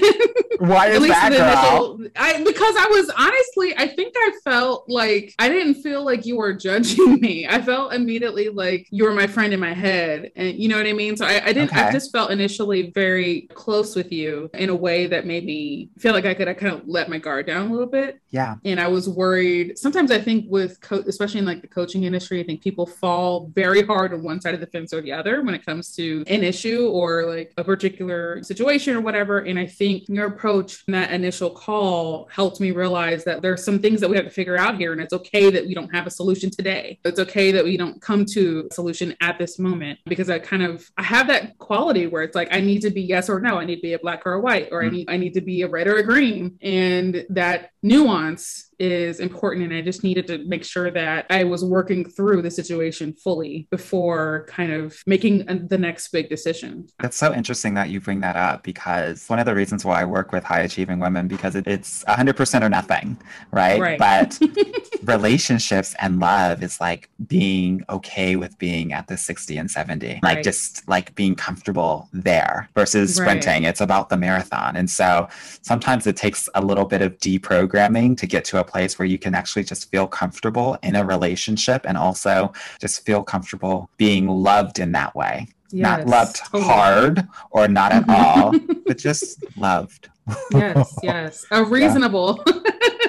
Why 0.59 0.88
is 0.90 1.02
that, 1.09 1.32
girl? 1.32 1.97
initial, 1.97 2.12
I 2.16 2.42
because 2.44 2.75
I 2.78 2.87
was 2.87 3.11
honestly, 3.16 3.75
I 3.76 3.88
think 3.88 4.14
I 4.16 4.30
felt 4.44 4.88
like 4.88 5.35
I 5.38 5.49
didn't 5.49 5.82
feel 5.82 6.04
like 6.04 6.25
you 6.25 6.37
were 6.37 6.52
judging 6.52 7.21
me. 7.21 7.49
I 7.49 7.61
felt 7.61 7.92
immediately 7.92 8.49
like 8.49 8.87
you 8.90 9.04
were 9.04 9.12
my 9.12 9.26
friend 9.26 9.52
in 9.52 9.59
my 9.61 9.73
head, 9.75 10.30
and 10.37 10.56
you 10.56 10.68
know 10.68 10.76
what 10.76 10.87
I 10.87 10.92
mean. 10.92 11.16
So 11.16 11.25
I, 11.26 11.42
I 11.47 11.52
didn't. 11.52 11.73
I 11.75 11.90
just 11.90 12.12
felt 12.12 12.30
initially 12.30 12.90
very 12.94 13.42
close 13.54 13.97
with 13.97 14.12
you 14.12 14.50
in 14.54 14.68
a 14.71 14.75
way 14.75 15.06
that 15.09 15.26
made 15.26 15.44
me 15.44 15.90
feel 15.99 16.12
like 16.12 16.26
I 16.26 16.35
could. 16.35 16.47
I 16.49 16.54
kind 16.54 16.75
of 16.75 16.87
let 16.87 17.09
my 17.11 17.18
guard 17.18 17.47
down 17.47 17.68
a 17.68 17.73
little 17.73 17.87
bit 17.88 18.21
Yeah. 18.30 18.56
and 18.64 18.78
I 18.78 18.87
was 18.88 19.09
worried. 19.09 19.78
Sometimes 19.78 20.11
I 20.12 20.21
think 20.21 20.47
with, 20.49 20.80
co- 20.80 21.02
especially 21.06 21.40
in 21.42 21.46
like 21.46 21.61
the 21.61 21.68
coaching 21.68 22.04
industry, 22.04 22.40
I 22.40 22.44
think 22.44 22.62
people 22.62 22.87
fall 22.87 23.50
very 23.54 23.82
hard 23.82 24.14
on 24.14 24.22
one 24.22 24.40
side 24.40 24.54
of 24.54 24.61
the 24.61 24.66
fence 24.66 24.92
or 24.94 25.00
the 25.02 25.12
other 25.12 25.42
when 25.42 25.54
it 25.54 25.66
comes 25.66 25.94
to 25.96 26.25
an 26.28 26.42
issue 26.42 26.88
or 26.88 27.26
like 27.26 27.52
a 27.56 27.64
particular 27.64 28.42
situation 28.42 28.96
or 28.96 29.00
whatever. 29.00 29.40
And 29.40 29.58
I 29.58 29.66
think 29.66 30.08
your 30.08 30.26
approach 30.26 30.84
in 30.87 30.92
that 30.92 31.11
initial 31.12 31.50
call 31.50 32.28
helped 32.32 32.61
me 32.61 32.70
realize 32.70 33.25
that 33.25 33.42
there's 33.42 33.64
some 33.64 33.78
things 33.80 34.00
that 34.00 34.08
we 34.08 34.16
have 34.16 34.25
to 34.25 34.30
figure 34.30 34.56
out 34.56 34.76
here, 34.76 34.92
and 34.92 35.00
it's 35.00 35.12
okay 35.12 35.50
that 35.50 35.66
we 35.66 35.75
don't 35.75 35.94
have 35.94 36.06
a 36.06 36.11
solution 36.11 36.50
today. 36.50 36.99
It's 37.04 37.18
okay 37.20 37.52
that 37.52 37.64
we 37.64 37.76
don't 37.76 38.00
come 38.00 38.25
to 38.26 38.68
a 38.70 38.75
solution 38.75 39.14
at 39.20 39.38
this 39.38 39.58
moment 39.58 39.99
because 40.06 40.30
I 40.30 40.38
kind 40.38 40.62
of 40.62 40.88
I 40.96 41.02
have 41.02 41.26
that 41.28 41.58
quality 41.58 42.06
where 42.06 42.22
it's 42.22 42.34
like 42.37 42.49
I 42.52 42.61
need 42.61 42.82
to 42.82 42.90
be 42.90 43.02
yes 43.02 43.28
or 43.28 43.40
no. 43.40 43.58
I 43.58 43.64
need 43.64 43.76
to 43.76 43.82
be 43.82 43.94
a 43.94 43.99
black 43.99 44.22
or 44.26 44.34
a 44.34 44.40
white, 44.40 44.68
or 44.70 44.82
I 44.82 44.88
Mm. 44.88 44.92
need 44.92 45.11
I 45.11 45.16
need 45.16 45.34
to 45.34 45.40
be 45.40 45.62
a 45.62 45.68
red 45.68 45.87
or 45.88 45.96
a 45.96 46.02
green, 46.04 46.58
and 46.62 47.26
that 47.30 47.70
nuance 47.82 48.68
is 48.82 49.20
important. 49.20 49.64
And 49.64 49.72
I 49.74 49.80
just 49.80 50.02
needed 50.02 50.26
to 50.26 50.38
make 50.38 50.64
sure 50.64 50.90
that 50.90 51.26
I 51.30 51.44
was 51.44 51.64
working 51.64 52.04
through 52.04 52.42
the 52.42 52.50
situation 52.50 53.14
fully 53.14 53.68
before 53.70 54.44
kind 54.48 54.72
of 54.72 55.00
making 55.06 55.48
uh, 55.48 55.58
the 55.68 55.78
next 55.78 56.08
big 56.08 56.28
decision. 56.28 56.88
That's 57.00 57.16
so 57.16 57.32
interesting 57.32 57.74
that 57.74 57.88
you 57.90 58.00
bring 58.00 58.20
that 58.20 58.36
up 58.36 58.64
because 58.64 59.28
one 59.28 59.38
of 59.38 59.46
the 59.46 59.54
reasons 59.54 59.84
why 59.84 60.02
I 60.02 60.04
work 60.04 60.32
with 60.32 60.42
high 60.42 60.60
achieving 60.62 60.98
women 60.98 61.28
because 61.28 61.54
it, 61.54 61.66
it's 61.66 62.02
100% 62.04 62.62
or 62.62 62.68
nothing, 62.68 63.16
right? 63.52 63.80
right. 63.80 63.98
But 63.98 64.38
relationships 65.04 65.94
and 66.00 66.18
love 66.18 66.62
is 66.62 66.80
like 66.80 67.08
being 67.28 67.84
okay 67.88 68.34
with 68.36 68.58
being 68.58 68.92
at 68.92 69.06
the 69.06 69.16
60 69.16 69.56
and 69.56 69.70
70, 69.70 70.20
like 70.22 70.32
Right. 70.36 70.44
just 70.44 70.88
like 70.88 71.14
being 71.14 71.34
comfortable 71.34 72.08
there 72.12 72.68
versus 72.74 73.14
sprinting. 73.14 73.64
It's 73.64 73.80
about 73.80 74.08
the 74.08 74.16
marathon. 74.16 74.76
And 74.76 74.90
so 74.90 75.28
sometimes 75.60 76.06
it 76.06 76.16
takes 76.16 76.48
a 76.54 76.62
little 76.62 76.84
bit 76.86 77.02
of 77.02 77.16
deprogramming 77.18 78.16
to 78.16 78.26
get 78.26 78.44
to 78.46 78.58
a 78.58 78.64
place 78.72 78.98
where 78.98 79.06
you 79.06 79.18
can 79.18 79.34
actually 79.34 79.64
just 79.64 79.90
feel 79.90 80.06
comfortable 80.06 80.78
in 80.82 80.96
a 80.96 81.04
relationship 81.04 81.82
and 81.86 81.96
also 81.96 82.52
just 82.80 83.04
feel 83.04 83.22
comfortable 83.22 83.90
being 83.98 84.26
loved 84.26 84.78
in 84.78 84.92
that 84.92 85.14
way. 85.14 85.46
Not 85.72 86.06
loved 86.06 86.36
totally. 86.36 86.64
hard 86.64 87.28
or 87.50 87.68
not 87.68 87.92
at 87.92 88.04
all, 88.08 88.52
but 88.86 88.98
just 88.98 89.44
loved. 89.56 90.08
yes, 90.52 90.98
yes. 91.02 91.46
A 91.50 91.64
reasonable 91.78 92.44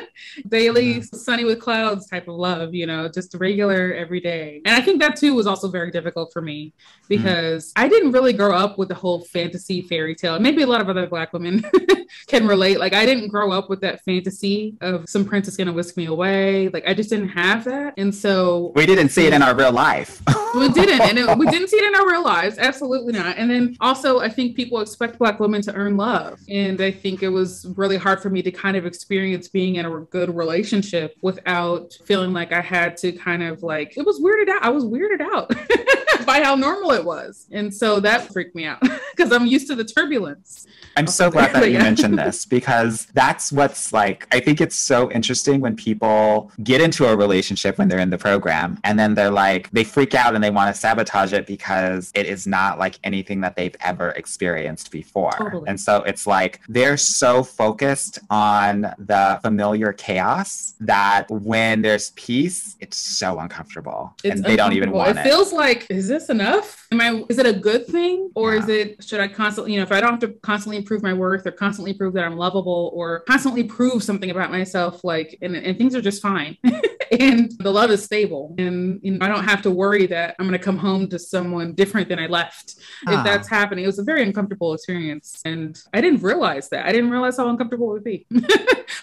daily 0.47 1.01
sunny 1.01 1.43
with 1.43 1.59
clouds 1.59 2.07
type 2.07 2.27
of 2.27 2.35
love, 2.35 2.73
you 2.73 2.85
know, 2.85 3.07
just 3.07 3.35
regular 3.35 3.93
every 3.93 4.19
day. 4.19 4.61
And 4.65 4.75
I 4.75 4.81
think 4.81 5.01
that 5.01 5.15
too 5.15 5.33
was 5.33 5.47
also 5.47 5.67
very 5.67 5.91
difficult 5.91 6.31
for 6.33 6.41
me 6.41 6.67
mm. 6.67 7.07
because 7.07 7.71
I 7.75 7.87
didn't 7.87 8.11
really 8.11 8.33
grow 8.33 8.55
up 8.55 8.77
with 8.77 8.89
the 8.89 8.95
whole 8.95 9.21
fantasy 9.21 9.81
fairy 9.81 10.15
tale. 10.15 10.39
Maybe 10.39 10.61
a 10.61 10.67
lot 10.67 10.81
of 10.81 10.89
other 10.89 11.07
black 11.07 11.33
women 11.33 11.63
can 12.27 12.47
relate. 12.47 12.79
Like 12.79 12.93
I 12.93 13.05
didn't 13.05 13.29
grow 13.29 13.51
up 13.51 13.69
with 13.69 13.81
that 13.81 14.03
fantasy 14.03 14.75
of 14.81 15.07
some 15.09 15.25
princess 15.25 15.57
gonna 15.57 15.73
whisk 15.73 15.97
me 15.97 16.05
away. 16.05 16.69
Like 16.69 16.87
I 16.87 16.93
just 16.93 17.09
didn't 17.09 17.29
have 17.29 17.63
that. 17.65 17.93
And 17.97 18.13
so 18.13 18.71
We 18.75 18.85
didn't 18.85 19.09
see 19.09 19.25
it 19.27 19.33
in 19.33 19.41
our 19.41 19.55
real 19.55 19.71
life. 19.71 20.21
we 20.55 20.69
didn't 20.69 21.01
and 21.01 21.17
it, 21.17 21.37
we 21.37 21.47
didn't 21.47 21.67
see 21.67 21.77
it 21.77 21.83
in 21.83 21.95
our 21.95 22.07
real 22.07 22.23
lives 22.23 22.57
absolutely 22.57 23.13
not 23.13 23.37
and 23.37 23.49
then 23.49 23.75
also 23.79 24.19
i 24.19 24.29
think 24.29 24.55
people 24.55 24.79
expect 24.79 25.17
black 25.17 25.39
women 25.39 25.61
to 25.61 25.73
earn 25.73 25.97
love 25.97 26.39
and 26.49 26.79
i 26.81 26.91
think 26.91 27.23
it 27.23 27.29
was 27.29 27.65
really 27.75 27.97
hard 27.97 28.21
for 28.21 28.29
me 28.29 28.41
to 28.41 28.51
kind 28.51 28.77
of 28.77 28.85
experience 28.85 29.47
being 29.47 29.75
in 29.75 29.85
a 29.85 29.99
good 30.11 30.22
relationship 30.31 31.15
without 31.21 31.93
feeling 32.05 32.33
like 32.33 32.51
i 32.51 32.61
had 32.61 32.97
to 32.97 33.11
kind 33.11 33.43
of 33.43 33.63
like 33.63 33.97
it 33.97 34.05
was 34.05 34.19
weirded 34.19 34.49
out 34.49 34.63
i 34.63 34.69
was 34.69 34.85
weirded 34.85 35.21
out 35.21 35.51
by 36.25 36.41
how 36.41 36.55
normal 36.55 36.91
it 36.91 37.03
was 37.03 37.47
and 37.51 37.73
so 37.73 37.99
that 37.99 38.31
freaked 38.31 38.55
me 38.55 38.65
out 38.65 38.79
because 39.15 39.31
i'm 39.31 39.45
used 39.45 39.67
to 39.67 39.75
the 39.75 39.83
turbulence 39.83 40.65
I'm 40.95 41.07
so 41.07 41.31
glad 41.31 41.53
that 41.53 41.71
you 41.71 41.79
mentioned 41.79 42.17
this 42.17 42.45
because 42.53 43.07
that's 43.13 43.51
what's 43.51 43.93
like, 43.93 44.27
I 44.31 44.39
think 44.39 44.61
it's 44.61 44.75
so 44.75 45.11
interesting 45.11 45.59
when 45.59 45.75
people 45.75 46.51
get 46.63 46.81
into 46.81 47.05
a 47.05 47.15
relationship 47.15 47.77
when 47.77 47.87
they're 47.87 47.99
in 47.99 48.09
the 48.09 48.17
program 48.17 48.79
and 48.83 48.99
then 48.99 49.15
they're 49.15 49.31
like, 49.31 49.71
they 49.71 49.83
freak 49.83 50.13
out 50.13 50.35
and 50.35 50.43
they 50.43 50.51
want 50.51 50.73
to 50.73 50.79
sabotage 50.79 51.33
it 51.33 51.47
because 51.47 52.11
it 52.13 52.25
is 52.25 52.45
not 52.45 52.77
like 52.77 52.99
anything 53.03 53.41
that 53.41 53.55
they've 53.55 53.75
ever 53.81 54.09
experienced 54.11 54.91
before. 54.91 55.31
Totally. 55.31 55.67
And 55.67 55.79
so 55.79 56.03
it's 56.03 56.27
like 56.27 56.59
they're 56.69 56.97
so 56.97 57.43
focused 57.43 58.19
on 58.29 58.81
the 58.99 59.39
familiar 59.41 59.93
chaos 60.13 60.75
that 60.79 61.25
when 61.29 61.81
there's 61.81 62.11
peace, 62.11 62.75
it's 62.79 62.97
so 62.97 63.39
uncomfortable 63.39 64.15
It's 64.23 64.35
and 64.35 64.43
they 64.45 64.55
don't 64.55 64.73
even 64.73 64.91
want 64.91 65.11
it 65.11 65.17
it. 65.17 65.23
feels 65.23 65.51
like 65.53 65.87
is 65.89 66.07
this 66.07 66.29
enough 66.29 66.85
am 66.91 67.01
i 67.01 67.23
is 67.29 67.37
it 67.39 67.45
a 67.45 67.53
good 67.53 67.85
thing 67.87 68.29
or 68.35 68.53
Yeah. 68.53 68.59
is 68.61 68.67
it 68.69 69.03
should 69.03 69.19
i 69.19 69.27
constantly 69.27 69.71
you 69.73 69.77
know 69.79 69.83
if 69.83 69.91
i 69.91 69.99
don't 70.01 70.11
have 70.11 70.19
to 70.21 70.29
constantly 70.41 70.81
prove 70.81 71.01
my 71.01 71.13
worth 71.13 71.45
or 71.47 71.51
constantly 71.51 71.93
prove 71.93 72.13
that 72.13 72.23
i'm 72.25 72.37
lovable 72.37 72.91
or 72.93 73.21
constantly 73.21 73.63
prove 73.63 74.03
something 74.03 74.29
about 74.29 74.51
myself 74.51 75.03
like 75.03 75.37
and, 75.41 75.55
and 75.55 75.77
things 75.77 75.95
are 75.95 76.01
just 76.01 76.21
fine 76.21 76.57
and 77.19 77.51
the 77.59 77.71
love 77.71 77.89
is 77.91 78.03
stable 78.03 78.55
and 78.57 78.99
you 79.03 79.11
know, 79.11 79.25
i 79.25 79.27
don't 79.27 79.43
have 79.43 79.61
to 79.61 79.71
worry 79.71 80.05
that 80.07 80.35
i'm 80.39 80.47
going 80.47 80.57
to 80.57 80.63
come 80.63 80.77
home 80.77 81.07
to 81.07 81.17
someone 81.19 81.73
different 81.73 82.07
than 82.09 82.19
i 82.19 82.27
left 82.27 82.75
Ah. 83.07 83.19
if 83.19 83.25
that's 83.25 83.49
happening 83.49 83.83
it 83.83 83.87
was 83.87 83.99
a 83.99 84.03
very 84.03 84.23
uncomfortable 84.23 84.73
experience 84.73 85.41
and 85.45 85.79
i 85.93 86.01
didn't 86.01 86.21
realize 86.21 86.69
that 86.69 86.85
i 86.85 86.91
didn't 86.91 87.09
realize 87.11 87.37
how 87.37 87.47
uncomfortable 87.49 87.89
it 87.89 87.93
would 87.93 88.03
be 88.03 88.25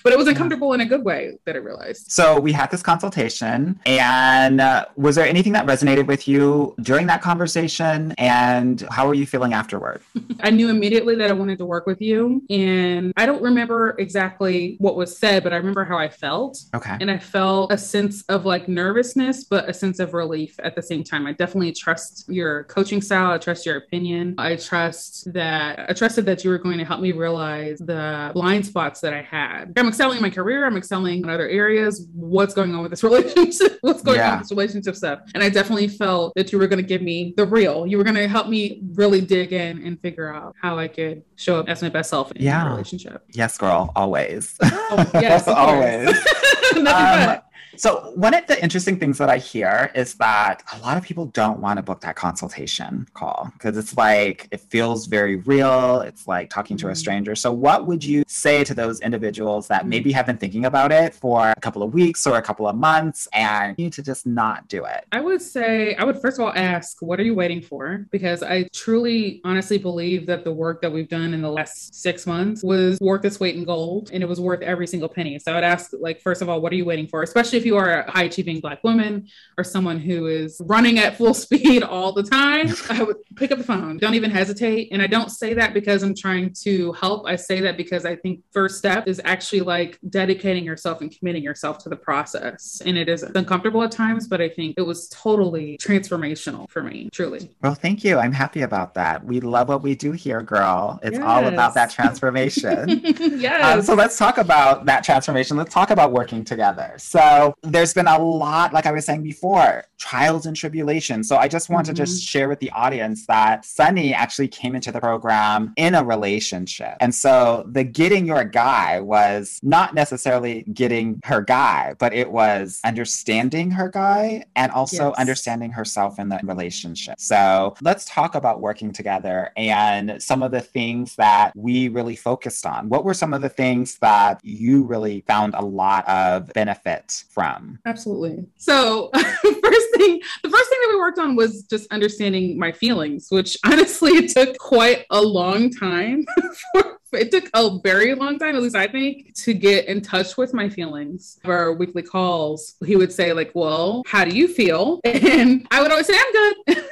but 0.02 0.12
it 0.12 0.18
was 0.18 0.28
uncomfortable 0.28 0.72
in 0.72 0.80
a 0.80 0.86
good 0.86 1.04
way 1.04 1.22
that 1.46 1.54
i 1.54 1.58
realized 1.58 2.10
So 2.10 2.38
we 2.40 2.52
had 2.52 2.70
this 2.70 2.82
consultation, 2.82 3.78
and 3.86 4.60
uh, 4.60 4.86
was 4.96 5.14
there 5.16 5.26
anything 5.26 5.52
that 5.54 5.66
resonated 5.66 6.06
with 6.06 6.26
you 6.26 6.74
during 6.82 7.06
that 7.12 7.20
conversation? 7.22 8.14
And 8.18 8.76
how 8.90 9.06
were 9.06 9.14
you 9.14 9.26
feeling 9.26 9.52
afterward? 9.60 10.00
I 10.40 10.50
knew 10.50 10.68
immediately 10.68 11.14
that 11.16 11.30
I 11.30 11.34
wanted 11.34 11.58
to 11.58 11.66
work 11.74 11.86
with 11.86 12.00
you. 12.00 12.42
And 12.50 13.12
I 13.16 13.26
don't 13.26 13.42
remember 13.42 13.94
exactly 13.98 14.76
what 14.78 14.94
was 14.96 15.10
said, 15.16 15.42
but 15.44 15.52
I 15.52 15.56
remember 15.56 15.84
how 15.84 15.98
I 15.98 16.08
felt. 16.08 16.58
Okay. 16.74 16.96
And 17.00 17.10
I 17.10 17.18
felt 17.18 17.72
a 17.72 17.78
sense 17.78 17.99
of 18.28 18.44
like 18.44 18.68
nervousness, 18.68 19.44
but 19.44 19.68
a 19.68 19.74
sense 19.74 19.98
of 19.98 20.14
relief 20.14 20.56
at 20.62 20.74
the 20.74 20.82
same 20.82 21.02
time. 21.04 21.26
I 21.26 21.32
definitely 21.32 21.72
trust 21.72 22.24
your 22.28 22.64
coaching 22.64 23.00
style. 23.00 23.30
I 23.32 23.38
trust 23.38 23.66
your 23.66 23.76
opinion. 23.76 24.34
I 24.38 24.56
trust 24.56 25.32
that 25.32 25.86
I 25.88 25.92
trusted 25.92 26.24
that 26.26 26.44
you 26.44 26.50
were 26.50 26.58
going 26.58 26.78
to 26.78 26.84
help 26.84 27.00
me 27.00 27.12
realize 27.12 27.78
the 27.78 28.30
blind 28.34 28.66
spots 28.66 29.00
that 29.00 29.12
I 29.14 29.22
had. 29.22 29.72
I'm 29.76 29.88
excelling 29.88 30.16
in 30.18 30.22
my 30.22 30.30
career. 30.30 30.66
I'm 30.66 30.76
excelling 30.76 31.22
in 31.24 31.28
other 31.30 31.48
areas. 31.48 32.06
What's 32.14 32.54
going 32.54 32.74
on 32.74 32.82
with 32.82 32.90
this 32.90 33.02
relationship? 33.10 33.78
What's 33.82 34.02
going 34.02 34.20
on 34.20 34.38
with 34.38 34.48
this 34.48 34.50
relationship 34.50 34.96
stuff? 34.96 35.20
And 35.34 35.42
I 35.42 35.48
definitely 35.48 35.88
felt 35.88 36.32
that 36.36 36.52
you 36.52 36.58
were 36.58 36.66
going 36.66 36.82
to 36.82 36.88
give 36.88 37.02
me 37.02 37.34
the 37.36 37.46
real. 37.46 37.86
You 37.86 37.98
were 37.98 38.04
going 38.04 38.16
to 38.16 38.28
help 38.28 38.48
me 38.48 38.82
really 38.94 39.20
dig 39.20 39.52
in 39.52 39.84
and 39.86 40.00
figure 40.00 40.32
out 40.34 40.54
how 40.60 40.78
I 40.78 40.88
could 40.88 41.22
show 41.36 41.58
up 41.60 41.68
as 41.68 41.82
my 41.82 41.88
best 41.88 42.10
self 42.10 42.30
in 42.32 42.42
Yeah. 42.42 42.66
a 42.66 42.70
relationship. 42.70 43.22
Yes, 43.32 43.56
girl, 43.58 43.92
always. 43.96 44.56
Oh, 44.62 45.10
yes, 45.14 45.46
always. 45.64 46.06
Nothing 46.74 46.86
Um, 46.86 47.26
but. 47.26 47.44
So, 47.76 48.12
one 48.16 48.34
of 48.34 48.46
the 48.46 48.60
interesting 48.62 48.98
things 48.98 49.18
that 49.18 49.28
I 49.30 49.38
hear 49.38 49.92
is 49.94 50.14
that 50.14 50.62
a 50.72 50.78
lot 50.78 50.96
of 50.96 51.04
people 51.04 51.26
don't 51.26 51.60
want 51.60 51.76
to 51.76 51.82
book 51.82 52.00
that 52.00 52.16
consultation 52.16 53.06
call 53.14 53.50
because 53.54 53.76
it's 53.78 53.96
like 53.96 54.48
it 54.50 54.60
feels 54.60 55.06
very 55.06 55.36
real. 55.36 56.00
It's 56.00 56.26
like 56.26 56.50
talking 56.50 56.76
to 56.78 56.88
a 56.88 56.90
Mhm. 56.90 56.96
stranger. 56.96 57.36
So, 57.36 57.52
what 57.52 57.86
would 57.86 58.02
you 58.04 58.24
say 58.26 58.64
to 58.64 58.74
those 58.74 59.00
individuals 59.00 59.68
that 59.68 59.86
maybe 59.86 60.10
have 60.12 60.26
been 60.26 60.36
thinking 60.36 60.64
about 60.64 60.90
it 60.90 61.14
for 61.14 61.50
a 61.56 61.60
couple 61.60 61.82
of 61.82 61.94
weeks 61.94 62.26
or 62.26 62.36
a 62.36 62.42
couple 62.42 62.66
of 62.66 62.74
months 62.76 63.28
and 63.32 63.78
need 63.78 63.92
to 63.92 64.02
just 64.02 64.26
not 64.26 64.66
do 64.68 64.84
it? 64.84 65.04
I 65.12 65.20
would 65.20 65.40
say, 65.40 65.94
I 65.94 66.04
would 66.04 66.20
first 66.20 66.38
of 66.38 66.46
all 66.46 66.52
ask, 66.54 67.00
what 67.00 67.20
are 67.20 67.24
you 67.24 67.34
waiting 67.34 67.62
for? 67.62 68.06
Because 68.10 68.42
I 68.42 68.68
truly, 68.72 69.40
honestly 69.44 69.78
believe 69.78 70.26
that 70.26 70.42
the 70.44 70.52
work 70.52 70.82
that 70.82 70.92
we've 70.92 71.08
done 71.08 71.34
in 71.34 71.40
the 71.40 71.50
last 71.50 71.94
six 71.94 72.26
months 72.26 72.64
was 72.64 72.98
worth 73.00 73.24
its 73.24 73.38
weight 73.38 73.54
in 73.54 73.64
gold 73.64 74.10
and 74.12 74.22
it 74.22 74.28
was 74.28 74.40
worth 74.40 74.60
every 74.62 74.88
single 74.88 75.08
penny. 75.08 75.38
So 75.38 75.52
I 75.52 75.54
would 75.54 75.64
ask, 75.64 75.92
like, 75.98 76.20
first 76.20 76.42
of 76.42 76.48
all, 76.48 76.60
what 76.60 76.72
are 76.72 76.76
you 76.76 76.84
waiting 76.84 77.06
for? 77.06 77.22
Especially 77.22 77.59
if 77.60 77.66
you 77.66 77.76
are 77.76 78.00
a 78.00 78.10
high 78.10 78.24
achieving 78.24 78.60
Black 78.60 78.82
woman 78.82 79.28
or 79.58 79.64
someone 79.64 79.98
who 79.98 80.26
is 80.26 80.60
running 80.64 80.98
at 80.98 81.16
full 81.16 81.34
speed 81.44 81.82
all 81.82 82.12
the 82.12 82.22
time, 82.22 82.74
I 82.88 83.02
would 83.02 83.16
pick 83.36 83.52
up 83.52 83.58
the 83.58 83.64
phone. 83.64 83.98
Don't 83.98 84.14
even 84.14 84.30
hesitate. 84.30 84.88
And 84.92 85.02
I 85.02 85.06
don't 85.06 85.30
say 85.30 85.54
that 85.54 85.74
because 85.74 86.02
I'm 86.02 86.14
trying 86.14 86.54
to 86.62 86.92
help. 86.92 87.26
I 87.26 87.36
say 87.36 87.60
that 87.60 87.76
because 87.76 88.04
I 88.04 88.16
think 88.16 88.40
first 88.52 88.78
step 88.78 89.06
is 89.06 89.20
actually 89.24 89.60
like 89.60 89.98
dedicating 90.08 90.64
yourself 90.64 91.02
and 91.02 91.16
committing 91.16 91.42
yourself 91.42 91.78
to 91.84 91.88
the 91.88 91.96
process. 91.96 92.80
And 92.84 92.96
it 92.96 93.08
is 93.08 93.22
uncomfortable 93.22 93.82
at 93.82 93.92
times, 93.92 94.26
but 94.26 94.40
I 94.40 94.48
think 94.48 94.74
it 94.78 94.82
was 94.82 95.08
totally 95.08 95.76
transformational 95.78 96.68
for 96.70 96.82
me, 96.82 97.10
truly. 97.12 97.50
Well, 97.62 97.74
thank 97.74 98.02
you. 98.04 98.18
I'm 98.18 98.32
happy 98.32 98.62
about 98.62 98.94
that. 98.94 99.24
We 99.24 99.40
love 99.40 99.68
what 99.68 99.82
we 99.82 99.94
do 99.94 100.12
here, 100.12 100.42
girl. 100.42 100.98
It's 101.02 101.18
all 101.18 101.46
about 101.46 101.74
that 101.74 101.90
transformation. 101.90 102.88
yes. 103.18 103.64
Um, 103.64 103.82
so 103.82 103.94
let's 103.94 104.16
talk 104.16 104.38
about 104.38 104.86
that 104.86 105.04
transformation. 105.04 105.56
Let's 105.56 105.74
talk 105.74 105.90
about 105.90 106.12
working 106.12 106.44
together. 106.44 106.94
So 106.96 107.49
there's 107.62 107.94
been 107.94 108.06
a 108.06 108.18
lot, 108.18 108.72
like 108.72 108.86
I 108.86 108.92
was 108.92 109.04
saying 109.04 109.22
before, 109.22 109.84
trials 109.98 110.46
and 110.46 110.56
tribulations. 110.56 111.28
So 111.28 111.36
I 111.36 111.48
just 111.48 111.68
want 111.68 111.86
to 111.86 111.92
just 111.92 112.14
mm-hmm. 112.14 112.26
share 112.26 112.48
with 112.48 112.60
the 112.60 112.70
audience 112.70 113.26
that 113.26 113.64
Sunny 113.64 114.14
actually 114.14 114.48
came 114.48 114.74
into 114.74 114.90
the 114.92 115.00
program 115.00 115.72
in 115.76 115.94
a 115.94 116.04
relationship. 116.04 116.96
And 117.00 117.14
so 117.14 117.64
the 117.68 117.84
getting 117.84 118.26
your 118.26 118.44
guy 118.44 119.00
was 119.00 119.60
not 119.62 119.94
necessarily 119.94 120.62
getting 120.72 121.20
her 121.24 121.40
guy, 121.40 121.94
but 121.98 122.14
it 122.14 122.30
was 122.30 122.80
understanding 122.84 123.70
her 123.72 123.88
guy 123.88 124.44
and 124.56 124.72
also 124.72 125.08
Yes. 125.10 125.18
understanding 125.18 125.70
herself 125.70 126.18
in 126.18 126.28
the 126.28 126.40
relationship. 126.42 127.18
So 127.18 127.74
let's 127.82 128.04
talk 128.04 128.34
about 128.34 128.60
working 128.60 128.92
together 128.92 129.50
and 129.56 130.22
some 130.22 130.42
of 130.42 130.50
the 130.50 130.60
things 130.60 131.16
that 131.16 131.52
we 131.56 131.88
really 131.88 132.16
focused 132.16 132.66
on. 132.66 132.88
What 132.88 133.04
were 133.04 133.14
some 133.14 133.34
of 133.34 133.42
the 133.42 133.48
things 133.48 133.98
that 133.98 134.40
you 134.42 134.82
really 134.84 135.22
found 135.26 135.54
a 135.54 135.64
lot 135.64 136.08
of 136.08 136.52
benefit 136.52 137.24
from? 137.30 137.39
Absolutely. 137.86 138.46
So, 138.56 139.10
first 139.14 139.86
thing, 139.96 140.20
the 140.42 140.50
first 140.50 140.70
thing 140.70 140.78
that 140.82 140.88
we 140.90 140.96
worked 140.98 141.18
on 141.18 141.36
was 141.36 141.62
just 141.64 141.90
understanding 141.92 142.58
my 142.58 142.72
feelings, 142.72 143.28
which 143.30 143.56
honestly 143.64 144.12
it 144.12 144.30
took 144.30 144.56
quite 144.58 145.06
a 145.10 145.20
long 145.20 145.70
time. 145.70 146.24
for, 147.10 147.18
it 147.18 147.30
took 147.30 147.50
a 147.54 147.78
very 147.82 148.14
long 148.14 148.38
time, 148.38 148.54
at 148.54 148.62
least 148.62 148.76
I 148.76 148.86
think, 148.86 149.34
to 149.34 149.52
get 149.52 149.86
in 149.86 150.00
touch 150.00 150.36
with 150.36 150.54
my 150.54 150.68
feelings. 150.68 151.38
For 151.44 151.56
our 151.56 151.72
weekly 151.72 152.02
calls, 152.02 152.76
he 152.84 152.96
would 152.96 153.12
say 153.12 153.32
like, 153.32 153.50
"Well, 153.54 154.02
how 154.06 154.24
do 154.24 154.36
you 154.36 154.46
feel?" 154.46 155.00
And 155.04 155.66
I 155.70 155.82
would 155.82 155.90
always 155.90 156.06
say, 156.06 156.14
"I'm 156.16 156.32
good. 156.32 156.84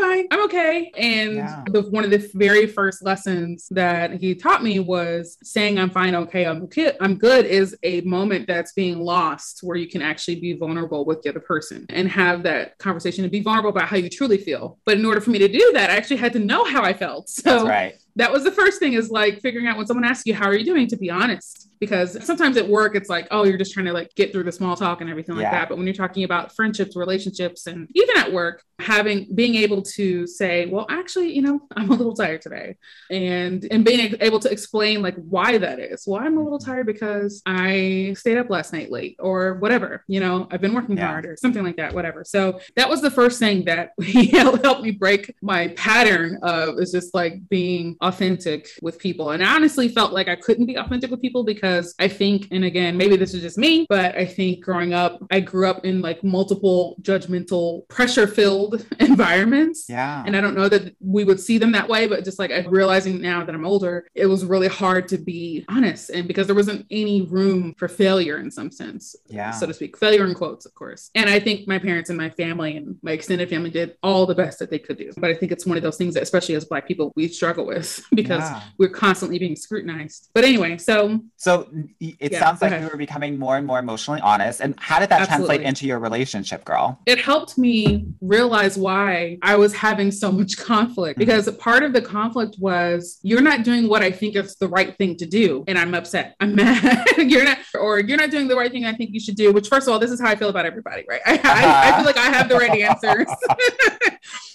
I'm 0.00 0.16
fine. 0.16 0.26
I'm 0.30 0.44
okay. 0.44 0.90
And 0.96 1.36
yeah. 1.36 1.64
the, 1.66 1.82
one 1.82 2.04
of 2.04 2.10
the 2.10 2.30
very 2.34 2.66
first 2.66 3.02
lessons 3.02 3.68
that 3.70 4.12
he 4.14 4.34
taught 4.34 4.62
me 4.62 4.78
was 4.80 5.38
saying, 5.42 5.78
I'm 5.78 5.90
fine, 5.90 6.14
okay, 6.14 6.46
I'm 6.46 6.62
okay, 6.64 6.92
I'm 7.00 7.16
good 7.16 7.46
is 7.46 7.76
a 7.82 8.00
moment 8.02 8.46
that's 8.46 8.72
being 8.72 9.00
lost 9.00 9.60
where 9.62 9.76
you 9.76 9.88
can 9.88 10.02
actually 10.02 10.40
be 10.40 10.54
vulnerable 10.54 11.04
with 11.04 11.22
the 11.22 11.30
other 11.30 11.40
person 11.40 11.86
and 11.88 12.08
have 12.08 12.42
that 12.44 12.78
conversation 12.78 13.24
and 13.24 13.30
be 13.30 13.40
vulnerable 13.40 13.70
about 13.70 13.88
how 13.88 13.96
you 13.96 14.08
truly 14.08 14.38
feel. 14.38 14.78
But 14.84 14.98
in 14.98 15.04
order 15.04 15.20
for 15.20 15.30
me 15.30 15.38
to 15.38 15.48
do 15.48 15.70
that, 15.74 15.90
I 15.90 15.96
actually 15.96 16.18
had 16.18 16.32
to 16.34 16.38
know 16.38 16.64
how 16.64 16.82
I 16.82 16.92
felt. 16.92 17.30
So 17.40 17.50
that's 17.50 17.64
right 17.64 17.94
that 18.16 18.32
was 18.32 18.44
the 18.44 18.50
first 18.50 18.78
thing 18.78 18.92
is 18.92 19.10
like 19.10 19.40
figuring 19.40 19.66
out 19.66 19.78
when 19.78 19.86
someone 19.86 20.04
asks 20.04 20.26
you 20.26 20.34
how 20.34 20.46
are 20.46 20.54
you 20.54 20.64
doing 20.64 20.86
to 20.88 20.96
be 20.96 21.10
honest 21.10 21.69
because 21.80 22.22
sometimes 22.24 22.56
at 22.58 22.68
work 22.68 22.94
it's 22.94 23.08
like 23.08 23.26
oh 23.30 23.44
you're 23.44 23.58
just 23.58 23.72
trying 23.72 23.86
to 23.86 23.92
like 23.92 24.14
get 24.14 24.32
through 24.32 24.44
the 24.44 24.52
small 24.52 24.76
talk 24.76 25.00
and 25.00 25.08
everything 25.10 25.34
like 25.34 25.44
yeah. 25.44 25.50
that. 25.50 25.68
But 25.68 25.78
when 25.78 25.86
you're 25.86 25.94
talking 25.94 26.24
about 26.24 26.54
friendships 26.54 26.94
relationships 26.94 27.66
and 27.66 27.88
even 27.94 28.16
at 28.18 28.32
work 28.32 28.62
having 28.78 29.26
being 29.34 29.54
able 29.56 29.82
to 29.82 30.26
say 30.26 30.66
well 30.66 30.86
actually 30.88 31.34
you 31.34 31.42
know 31.42 31.60
i'm 31.76 31.90
a 31.90 31.94
little 31.94 32.14
tired 32.14 32.42
today. 32.42 32.76
And 33.10 33.66
and 33.70 33.84
being 33.84 34.14
able 34.20 34.38
to 34.40 34.50
explain 34.50 35.02
like 35.02 35.16
why 35.16 35.58
that 35.58 35.80
is. 35.80 36.04
Well 36.06 36.22
i'm 36.22 36.36
a 36.36 36.42
little 36.42 36.58
mm-hmm. 36.58 36.70
tired 36.70 36.86
because 36.86 37.42
i 37.46 38.14
stayed 38.16 38.36
up 38.36 38.50
last 38.50 38.72
night 38.72 38.90
late 38.90 39.16
or 39.18 39.54
whatever 39.54 40.04
you 40.06 40.20
know 40.20 40.46
i've 40.50 40.60
been 40.60 40.74
working 40.74 40.96
yeah. 40.96 41.06
hard 41.06 41.26
or 41.26 41.36
something 41.36 41.64
like 41.64 41.76
that 41.76 41.94
whatever. 41.94 42.24
So 42.24 42.60
that 42.76 42.88
was 42.88 43.00
the 43.00 43.10
first 43.10 43.38
thing 43.38 43.64
that 43.64 43.92
helped 44.62 44.82
me 44.82 44.90
break 44.90 45.34
my 45.40 45.68
pattern 45.68 46.38
of 46.42 46.78
is 46.78 46.92
just 46.92 47.14
like 47.14 47.48
being 47.48 47.96
authentic 48.02 48.68
with 48.82 48.98
people. 48.98 49.30
And 49.30 49.42
i 49.42 49.54
honestly 49.54 49.88
felt 49.88 50.12
like 50.12 50.28
i 50.28 50.36
couldn't 50.36 50.66
be 50.66 50.76
authentic 50.76 51.10
with 51.10 51.22
people 51.22 51.44
because 51.44 51.69
i 51.98 52.08
think 52.08 52.48
and 52.50 52.64
again 52.64 52.96
maybe 52.96 53.16
this 53.16 53.34
is 53.34 53.42
just 53.42 53.58
me 53.58 53.86
but 53.88 54.16
i 54.16 54.24
think 54.24 54.62
growing 54.62 54.92
up 54.92 55.20
i 55.30 55.40
grew 55.40 55.68
up 55.68 55.84
in 55.84 56.00
like 56.00 56.22
multiple 56.22 56.96
judgmental 57.02 57.88
pressure 57.88 58.26
filled 58.26 58.86
environments. 59.00 59.86
Yeah. 59.88 60.22
And 60.26 60.36
I 60.36 60.40
don't 60.40 60.54
know 60.54 60.68
that 60.68 60.94
we 61.00 61.24
would 61.24 61.40
see 61.40 61.58
them 61.58 61.72
that 61.72 61.88
way, 61.88 62.06
but 62.06 62.24
just 62.24 62.38
like 62.38 62.50
I'm 62.50 62.68
realizing 62.68 63.20
now 63.20 63.44
that 63.44 63.54
I'm 63.54 63.66
older, 63.66 64.06
it 64.14 64.26
was 64.26 64.44
really 64.44 64.68
hard 64.68 65.08
to 65.08 65.18
be 65.18 65.64
honest. 65.68 66.10
And 66.10 66.26
because 66.26 66.46
there 66.46 66.56
wasn't 66.56 66.86
any 66.90 67.22
room 67.22 67.74
for 67.76 67.88
failure 67.88 68.38
in 68.38 68.50
some 68.50 68.70
sense, 68.70 69.16
yeah. 69.26 69.50
so 69.50 69.66
to 69.66 69.74
speak, 69.74 69.96
failure 69.96 70.24
in 70.24 70.34
quotes, 70.34 70.66
of 70.66 70.74
course. 70.74 71.10
And 71.14 71.28
I 71.28 71.40
think 71.40 71.66
my 71.66 71.78
parents 71.78 72.10
and 72.10 72.18
my 72.18 72.30
family 72.30 72.76
and 72.76 72.96
my 73.02 73.12
extended 73.12 73.48
family 73.50 73.70
did 73.70 73.96
all 74.02 74.26
the 74.26 74.34
best 74.34 74.58
that 74.60 74.70
they 74.70 74.78
could 74.78 74.98
do. 74.98 75.12
But 75.16 75.30
I 75.30 75.34
think 75.34 75.52
it's 75.52 75.66
one 75.66 75.76
of 75.76 75.82
those 75.82 75.96
things 75.96 76.14
that, 76.14 76.22
especially 76.22 76.54
as 76.54 76.64
Black 76.64 76.86
people, 76.86 77.12
we 77.16 77.28
struggle 77.28 77.66
with 77.66 78.04
because 78.14 78.42
yeah. 78.42 78.62
we're 78.78 78.88
constantly 78.88 79.38
being 79.38 79.56
scrutinized. 79.56 80.30
But 80.34 80.44
anyway, 80.44 80.78
so. 80.78 81.20
So 81.36 81.59
it 82.00 82.32
yeah, 82.32 82.40
sounds 82.40 82.62
like 82.62 82.80
you 82.80 82.88
were 82.88 82.96
becoming 82.96 83.38
more 83.38 83.56
and 83.56 83.66
more 83.66 83.78
emotionally 83.78 84.20
honest. 84.20 84.60
And 84.60 84.74
how 84.78 84.98
did 84.98 85.08
that 85.10 85.22
Absolutely. 85.22 85.56
translate 85.56 85.68
into 85.68 85.86
your 85.86 85.98
relationship, 85.98 86.64
girl? 86.64 86.98
It 87.06 87.18
helped 87.18 87.58
me 87.58 88.06
realize 88.20 88.60
realize 88.60 88.78
why 88.78 89.38
I 89.42 89.56
was 89.56 89.74
having 89.74 90.10
so 90.10 90.32
much 90.32 90.56
conflict 90.58 91.18
mm-hmm. 91.18 91.26
because 91.26 91.50
part 91.56 91.82
of 91.82 91.92
the 91.92 92.02
conflict 92.02 92.56
was 92.58 93.18
you're 93.22 93.40
not 93.40 93.64
doing 93.64 93.88
what 93.88 94.02
I 94.02 94.10
think 94.10 94.36
is 94.36 94.56
the 94.56 94.68
right 94.68 94.96
thing 94.96 95.16
to 95.16 95.26
do. 95.26 95.64
And 95.66 95.78
I'm 95.78 95.94
upset. 95.94 96.36
I'm 96.40 96.54
mad. 96.60 97.06
you're 97.18 97.44
not, 97.44 97.58
or 97.78 98.00
you're 98.00 98.18
not 98.18 98.30
doing 98.30 98.48
the 98.48 98.56
right 98.56 98.70
thing 98.70 98.84
I 98.84 98.92
think 98.92 99.10
you 99.12 99.20
should 99.20 99.36
do, 99.36 99.52
which, 99.52 99.68
first 99.68 99.86
of 99.86 99.92
all, 99.92 99.98
this 99.98 100.10
is 100.10 100.20
how 100.20 100.28
I 100.28 100.36
feel 100.36 100.48
about 100.48 100.66
everybody, 100.66 101.04
right? 101.08 101.20
I, 101.26 101.34
uh-huh. 101.34 101.48
I, 101.48 101.90
I 101.90 101.96
feel 101.96 102.06
like 102.06 102.18
I 102.18 102.30
have 102.30 102.48
the 102.48 102.56
right 102.56 102.80
answers. 102.90 103.28